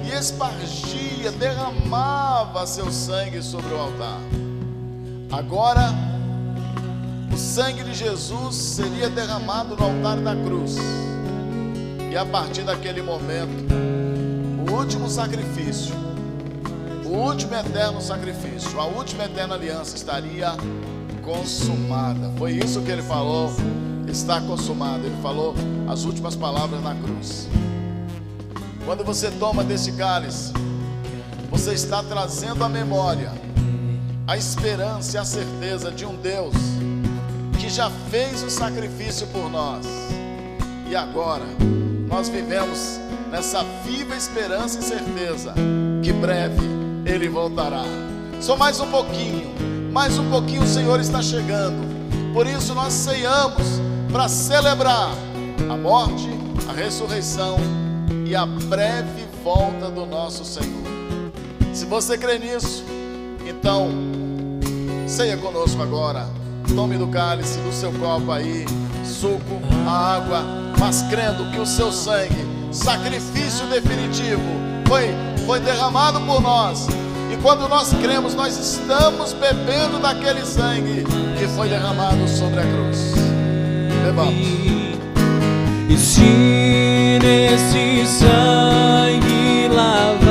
e 0.05 0.11
espargia, 0.11 1.31
derramava 1.31 2.65
seu 2.65 2.91
sangue 2.91 3.41
sobre 3.41 3.73
o 3.73 3.79
altar. 3.79 4.19
Agora, 5.31 5.93
o 7.33 7.37
sangue 7.37 7.83
de 7.83 7.93
Jesus 7.93 8.55
seria 8.55 9.09
derramado 9.09 9.75
no 9.75 9.83
altar 9.83 10.17
da 10.17 10.35
cruz. 10.35 10.77
E 12.11 12.15
a 12.15 12.25
partir 12.25 12.63
daquele 12.63 13.01
momento, 13.01 13.73
o 14.67 14.73
último 14.73 15.09
sacrifício, 15.09 15.93
o 17.05 17.09
último 17.09 17.55
eterno 17.55 18.01
sacrifício, 18.01 18.79
a 18.79 18.85
última 18.85 19.25
eterna 19.25 19.55
aliança 19.55 19.95
estaria 19.95 20.55
consumada. 21.23 22.31
Foi 22.37 22.53
isso 22.53 22.81
que 22.81 22.91
ele 22.91 23.01
falou, 23.01 23.51
está 24.07 24.39
consumado. 24.41 25.05
Ele 25.05 25.21
falou 25.21 25.53
as 25.87 26.05
últimas 26.05 26.35
palavras 26.35 26.81
na 26.81 26.95
cruz. 26.95 27.47
Quando 28.85 29.03
você 29.03 29.29
toma 29.31 29.63
desse 29.63 29.91
cálice, 29.91 30.53
você 31.51 31.73
está 31.73 32.01
trazendo 32.01 32.63
à 32.63 32.69
memória 32.69 33.31
a 34.25 34.37
esperança 34.37 35.17
e 35.17 35.19
a 35.19 35.25
certeza 35.25 35.91
de 35.91 36.05
um 36.05 36.15
Deus 36.15 36.55
que 37.59 37.69
já 37.69 37.89
fez 38.09 38.43
o 38.43 38.49
sacrifício 38.49 39.27
por 39.27 39.49
nós. 39.49 39.85
E 40.89 40.95
agora 40.95 41.45
nós 42.07 42.29
vivemos 42.29 42.99
nessa 43.29 43.63
viva 43.83 44.15
esperança 44.15 44.79
e 44.79 44.81
certeza 44.81 45.53
que 46.01 46.13
breve 46.13 46.65
ele 47.05 47.27
voltará. 47.27 47.83
Só 48.39 48.55
mais 48.55 48.79
um 48.79 48.89
pouquinho, 48.89 49.53
mais 49.91 50.17
um 50.17 50.29
pouquinho 50.29 50.63
o 50.63 50.67
Senhor 50.67 50.99
está 50.99 51.21
chegando. 51.21 51.85
Por 52.33 52.47
isso 52.47 52.73
nós 52.73 52.93
ceiamos 52.93 53.81
para 54.11 54.29
celebrar 54.29 55.11
a 55.69 55.75
morte, 55.75 56.29
a 56.69 56.73
ressurreição 56.73 57.57
e 58.25 58.35
a 58.35 58.45
breve 58.45 59.25
volta 59.43 59.89
do 59.89 60.05
nosso 60.05 60.45
Senhor. 60.45 60.87
Se 61.73 61.85
você 61.85 62.17
crê 62.17 62.39
nisso, 62.39 62.83
então 63.45 63.89
ceia 65.07 65.37
conosco 65.37 65.81
agora. 65.81 66.27
Tome 66.75 66.97
do 66.97 67.07
cálice, 67.07 67.59
do 67.59 67.71
seu 67.71 67.91
copo 67.93 68.31
aí, 68.31 68.65
suco, 69.05 69.61
água, 69.87 70.66
mas 70.79 71.03
crendo 71.09 71.49
que 71.51 71.59
o 71.59 71.65
seu 71.65 71.91
sangue, 71.91 72.45
sacrifício 72.71 73.65
definitivo, 73.67 74.41
foi, 74.87 75.13
foi 75.45 75.59
derramado 75.59 76.19
por 76.21 76.41
nós. 76.41 76.87
E 77.31 77.37
quando 77.41 77.67
nós 77.67 77.93
cremos, 77.93 78.33
nós 78.33 78.57
estamos 78.57 79.33
bebendo 79.33 79.99
daquele 79.99 80.45
sangue 80.45 81.03
que 81.37 81.47
foi 81.55 81.67
derramado 81.67 82.27
sobre 82.27 82.61
a 82.61 82.63
cruz. 82.63 83.13
Bebamos. 84.05 84.57
E 85.89 85.97
se 85.97 87.19
nesse 87.21 88.05
sangue 88.05 89.67
lavado 89.73 90.27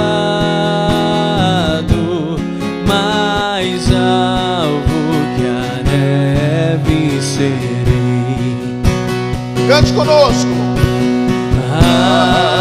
mais 2.86 3.90
alvo 3.92 4.80
que 5.36 5.46
a 5.46 5.82
neve 5.82 7.20
serei. 7.20 7.65
Cante 9.76 9.92
conosco. 9.92 10.48
Ah, 11.70 12.55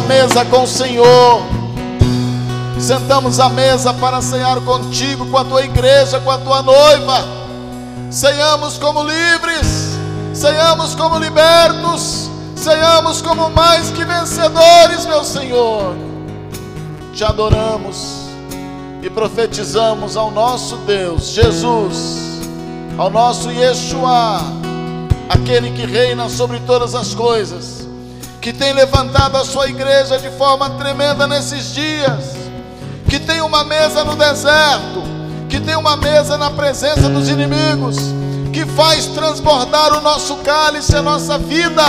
à 0.00 0.02
mesa 0.02 0.44
com 0.46 0.62
o 0.62 0.66
Senhor. 0.66 1.42
Sentamos 2.78 3.38
à 3.38 3.50
mesa 3.50 3.92
para 3.92 4.22
cear 4.22 4.58
contigo, 4.62 5.26
com 5.26 5.36
a 5.36 5.44
tua 5.44 5.62
igreja, 5.62 6.18
com 6.20 6.30
a 6.30 6.38
tua 6.38 6.62
noiva. 6.62 7.22
Ceiamos 8.10 8.78
como 8.78 9.02
livres, 9.02 9.98
ceiamos 10.34 10.94
como 10.94 11.18
libertos, 11.18 12.30
ceiamos 12.56 13.20
como 13.20 13.50
mais 13.50 13.90
que 13.90 14.02
vencedores, 14.04 15.04
meu 15.04 15.22
Senhor. 15.22 15.94
Te 17.12 17.22
adoramos 17.22 18.30
e 19.02 19.10
profetizamos 19.10 20.16
ao 20.16 20.30
nosso 20.30 20.76
Deus, 20.78 21.28
Jesus, 21.28 22.40
ao 22.96 23.10
nosso 23.10 23.50
Yeshua, 23.50 24.40
aquele 25.28 25.70
que 25.72 25.84
reina 25.84 26.28
sobre 26.30 26.58
todas 26.60 26.94
as 26.94 27.14
coisas, 27.14 27.79
que 28.40 28.52
tem 28.52 28.72
levantado 28.72 29.36
a 29.36 29.44
sua 29.44 29.68
igreja 29.68 30.18
de 30.18 30.30
forma 30.30 30.70
tremenda 30.70 31.26
nesses 31.26 31.74
dias, 31.74 32.36
que 33.08 33.18
tem 33.18 33.42
uma 33.42 33.64
mesa 33.64 34.02
no 34.02 34.16
deserto, 34.16 35.02
que 35.48 35.60
tem 35.60 35.76
uma 35.76 35.96
mesa 35.96 36.38
na 36.38 36.50
presença 36.50 37.08
dos 37.08 37.28
inimigos, 37.28 37.98
que 38.52 38.64
faz 38.64 39.06
transbordar 39.06 39.92
o 39.98 40.00
nosso 40.00 40.36
cálice, 40.36 40.96
a 40.96 41.02
nossa 41.02 41.36
vida, 41.36 41.82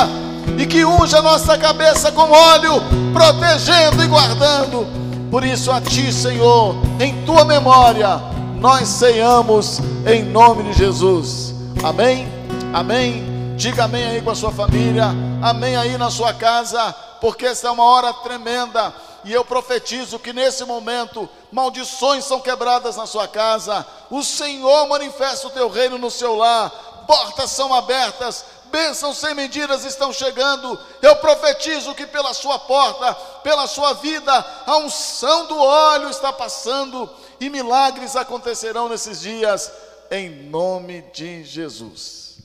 e 0.57 0.65
que 0.65 0.83
unge 0.83 1.15
a 1.15 1.21
nossa 1.21 1.57
cabeça 1.57 2.11
com 2.11 2.29
óleo, 2.29 2.81
protegendo 3.13 4.03
e 4.03 4.07
guardando. 4.07 4.85
Por 5.29 5.45
isso, 5.45 5.71
a 5.71 5.79
Ti, 5.79 6.11
Senhor, 6.11 6.75
em 6.99 7.23
Tua 7.23 7.45
memória, 7.45 8.21
nós 8.59 8.87
ceiamos 8.89 9.79
em 10.05 10.23
nome 10.23 10.63
de 10.63 10.73
Jesus. 10.73 11.55
Amém? 11.81 12.27
Amém? 12.73 13.55
Diga 13.55 13.85
amém 13.85 14.03
aí 14.03 14.21
com 14.21 14.31
a 14.31 14.35
sua 14.35 14.51
família, 14.51 15.15
amém 15.41 15.75
aí 15.75 15.97
na 15.97 16.09
sua 16.09 16.33
casa, 16.33 16.93
porque 17.19 17.45
essa 17.45 17.67
é 17.67 17.71
uma 17.71 17.83
hora 17.83 18.13
tremenda. 18.13 18.93
E 19.23 19.31
eu 19.31 19.45
profetizo 19.45 20.17
que 20.17 20.33
nesse 20.33 20.65
momento 20.65 21.29
maldições 21.51 22.25
são 22.25 22.39
quebradas 22.39 22.95
na 22.95 23.05
sua 23.05 23.27
casa, 23.27 23.85
o 24.09 24.23
Senhor 24.23 24.87
manifesta 24.87 25.47
o 25.47 25.51
teu 25.51 25.69
reino 25.69 25.97
no 25.97 26.09
seu 26.09 26.35
lar, 26.35 26.69
portas 27.05 27.51
são 27.51 27.73
abertas, 27.73 28.43
bênçãos 28.71 29.17
sem 29.17 29.35
medidas 29.35 29.85
estão 29.85 30.11
chegando. 30.11 30.79
Eu 31.01 31.17
profetizo 31.17 31.93
que 31.93 32.07
pela 32.07 32.33
sua 32.33 32.57
porta, 32.57 33.13
pela 33.43 33.67
sua 33.67 33.93
vida, 33.93 34.33
a 34.65 34.77
unção 34.77 35.45
do 35.45 35.57
óleo 35.59 36.09
está 36.09 36.31
passando 36.33 37.09
e 37.39 37.49
milagres 37.49 38.15
acontecerão 38.15 38.87
nesses 38.89 39.21
dias, 39.21 39.71
em 40.09 40.29
nome 40.29 41.01
de 41.13 41.43
Jesus. 41.43 42.37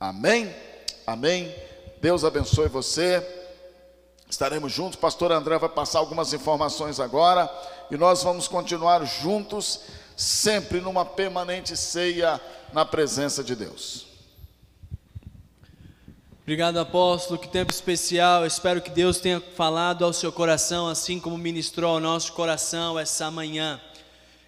Amém? 0.00 0.54
Amém. 1.06 1.54
Deus 2.04 2.22
abençoe 2.22 2.68
você. 2.68 3.26
Estaremos 4.28 4.70
juntos. 4.70 4.94
Pastor 4.94 5.32
André 5.32 5.56
vai 5.58 5.70
passar 5.70 6.00
algumas 6.00 6.34
informações 6.34 7.00
agora 7.00 7.50
e 7.90 7.96
nós 7.96 8.22
vamos 8.22 8.46
continuar 8.46 9.02
juntos, 9.06 9.80
sempre 10.14 10.82
numa 10.82 11.06
permanente 11.06 11.74
ceia 11.78 12.38
na 12.74 12.84
presença 12.84 13.42
de 13.42 13.56
Deus. 13.56 14.06
Obrigado, 16.42 16.76
apóstolo. 16.76 17.38
Que 17.38 17.48
tempo 17.48 17.72
especial. 17.72 18.44
espero 18.44 18.82
que 18.82 18.90
Deus 18.90 19.16
tenha 19.16 19.40
falado 19.40 20.04
ao 20.04 20.12
seu 20.12 20.30
coração, 20.30 20.86
assim 20.86 21.18
como 21.18 21.38
ministrou 21.38 21.92
ao 21.92 22.00
nosso 22.00 22.34
coração 22.34 22.98
essa 22.98 23.30
manhã. 23.30 23.80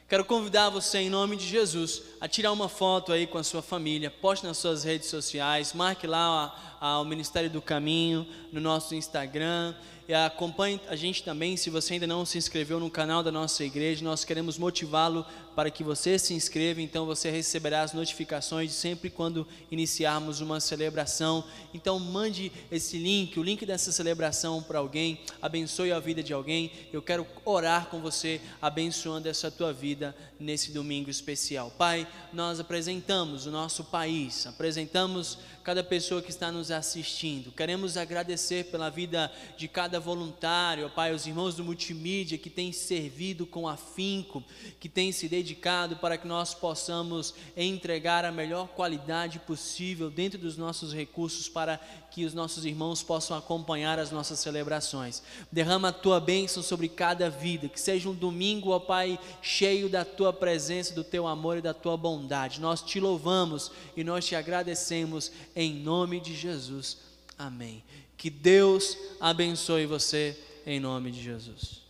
Quero 0.08 0.24
convidar 0.24 0.70
você, 0.70 0.98
em 0.98 1.10
nome 1.10 1.34
de 1.34 1.44
Jesus, 1.44 2.00
a 2.20 2.28
tirar 2.28 2.52
uma 2.52 2.68
foto 2.68 3.10
aí 3.10 3.26
com 3.26 3.38
a 3.38 3.42
sua 3.42 3.60
família. 3.60 4.08
Poste 4.08 4.46
nas 4.46 4.56
suas 4.56 4.84
redes 4.84 5.08
sociais. 5.08 5.72
Marque 5.72 6.06
lá 6.06 6.78
o 7.02 7.04
Ministério 7.04 7.50
do 7.50 7.60
Caminho 7.60 8.24
no 8.52 8.60
nosso 8.60 8.94
Instagram. 8.94 9.74
E 10.06 10.14
acompanhe 10.14 10.80
a 10.86 10.94
gente 10.94 11.24
também, 11.24 11.56
se 11.56 11.70
você 11.70 11.94
ainda 11.94 12.06
não 12.06 12.24
se 12.24 12.38
inscreveu 12.38 12.78
no 12.78 12.88
canal 12.88 13.20
da 13.20 13.32
nossa 13.32 13.64
igreja, 13.64 14.04
nós 14.04 14.24
queremos 14.24 14.56
motivá-lo 14.56 15.26
para 15.56 15.70
que 15.70 15.82
você 15.82 16.18
se 16.18 16.34
inscreva, 16.34 16.82
então 16.82 17.06
você 17.06 17.30
receberá 17.30 17.80
as 17.80 17.94
notificações 17.94 18.72
sempre 18.72 19.08
quando 19.08 19.48
iniciarmos 19.70 20.42
uma 20.42 20.60
celebração. 20.60 21.42
Então 21.72 21.98
mande 21.98 22.52
esse 22.70 22.98
link, 22.98 23.40
o 23.40 23.42
link 23.42 23.64
dessa 23.64 23.90
celebração 23.90 24.62
para 24.62 24.78
alguém, 24.78 25.18
abençoe 25.40 25.92
a 25.92 25.98
vida 25.98 26.22
de 26.22 26.34
alguém. 26.34 26.70
Eu 26.92 27.00
quero 27.00 27.26
orar 27.42 27.86
com 27.86 28.02
você, 28.02 28.38
abençoando 28.60 29.30
essa 29.30 29.50
tua 29.50 29.72
vida 29.72 30.14
nesse 30.38 30.72
domingo 30.72 31.08
especial. 31.08 31.70
Pai, 31.70 32.06
nós 32.34 32.60
apresentamos 32.60 33.46
o 33.46 33.50
nosso 33.50 33.84
país, 33.84 34.46
apresentamos 34.46 35.38
cada 35.64 35.82
pessoa 35.82 36.22
que 36.22 36.30
está 36.30 36.52
nos 36.52 36.70
assistindo. 36.70 37.50
Queremos 37.50 37.96
agradecer 37.96 38.66
pela 38.66 38.88
vida 38.88 39.32
de 39.56 39.66
cada 39.66 39.98
voluntário, 39.98 40.88
Pai, 40.90 41.12
os 41.12 41.26
irmãos 41.26 41.56
do 41.56 41.64
multimídia 41.64 42.38
que 42.38 42.50
têm 42.50 42.70
servido 42.72 43.46
com 43.46 43.66
afinco, 43.66 44.44
que 44.78 44.88
têm 44.88 45.10
se 45.10 45.26
dedicado 45.46 45.94
para 45.96 46.18
que 46.18 46.26
nós 46.26 46.52
possamos 46.52 47.32
entregar 47.56 48.24
a 48.24 48.32
melhor 48.32 48.66
qualidade 48.68 49.38
possível 49.38 50.10
dentro 50.10 50.38
dos 50.38 50.56
nossos 50.56 50.92
recursos 50.92 51.48
para 51.48 51.78
que 52.10 52.24
os 52.24 52.34
nossos 52.34 52.64
irmãos 52.64 53.00
possam 53.00 53.36
acompanhar 53.36 53.96
as 53.98 54.10
nossas 54.10 54.40
celebrações. 54.40 55.22
Derrama 55.52 55.88
a 55.88 55.92
tua 55.92 56.18
bênção 56.18 56.62
sobre 56.62 56.88
cada 56.88 57.30
vida, 57.30 57.68
que 57.68 57.80
seja 57.80 58.08
um 58.08 58.14
domingo, 58.14 58.70
ó 58.70 58.80
Pai, 58.80 59.18
cheio 59.40 59.88
da 59.88 60.04
tua 60.04 60.32
presença, 60.32 60.92
do 60.92 61.04
teu 61.04 61.28
amor 61.28 61.58
e 61.58 61.62
da 61.62 61.72
tua 61.72 61.96
bondade. 61.96 62.60
Nós 62.60 62.82
te 62.82 62.98
louvamos 62.98 63.70
e 63.96 64.02
nós 64.02 64.26
te 64.26 64.34
agradecemos 64.34 65.30
em 65.54 65.72
nome 65.74 66.18
de 66.18 66.34
Jesus. 66.34 66.98
Amém. 67.38 67.84
Que 68.16 68.30
Deus 68.30 68.96
abençoe 69.20 69.86
você 69.86 70.36
em 70.66 70.80
nome 70.80 71.12
de 71.12 71.22
Jesus. 71.22 71.85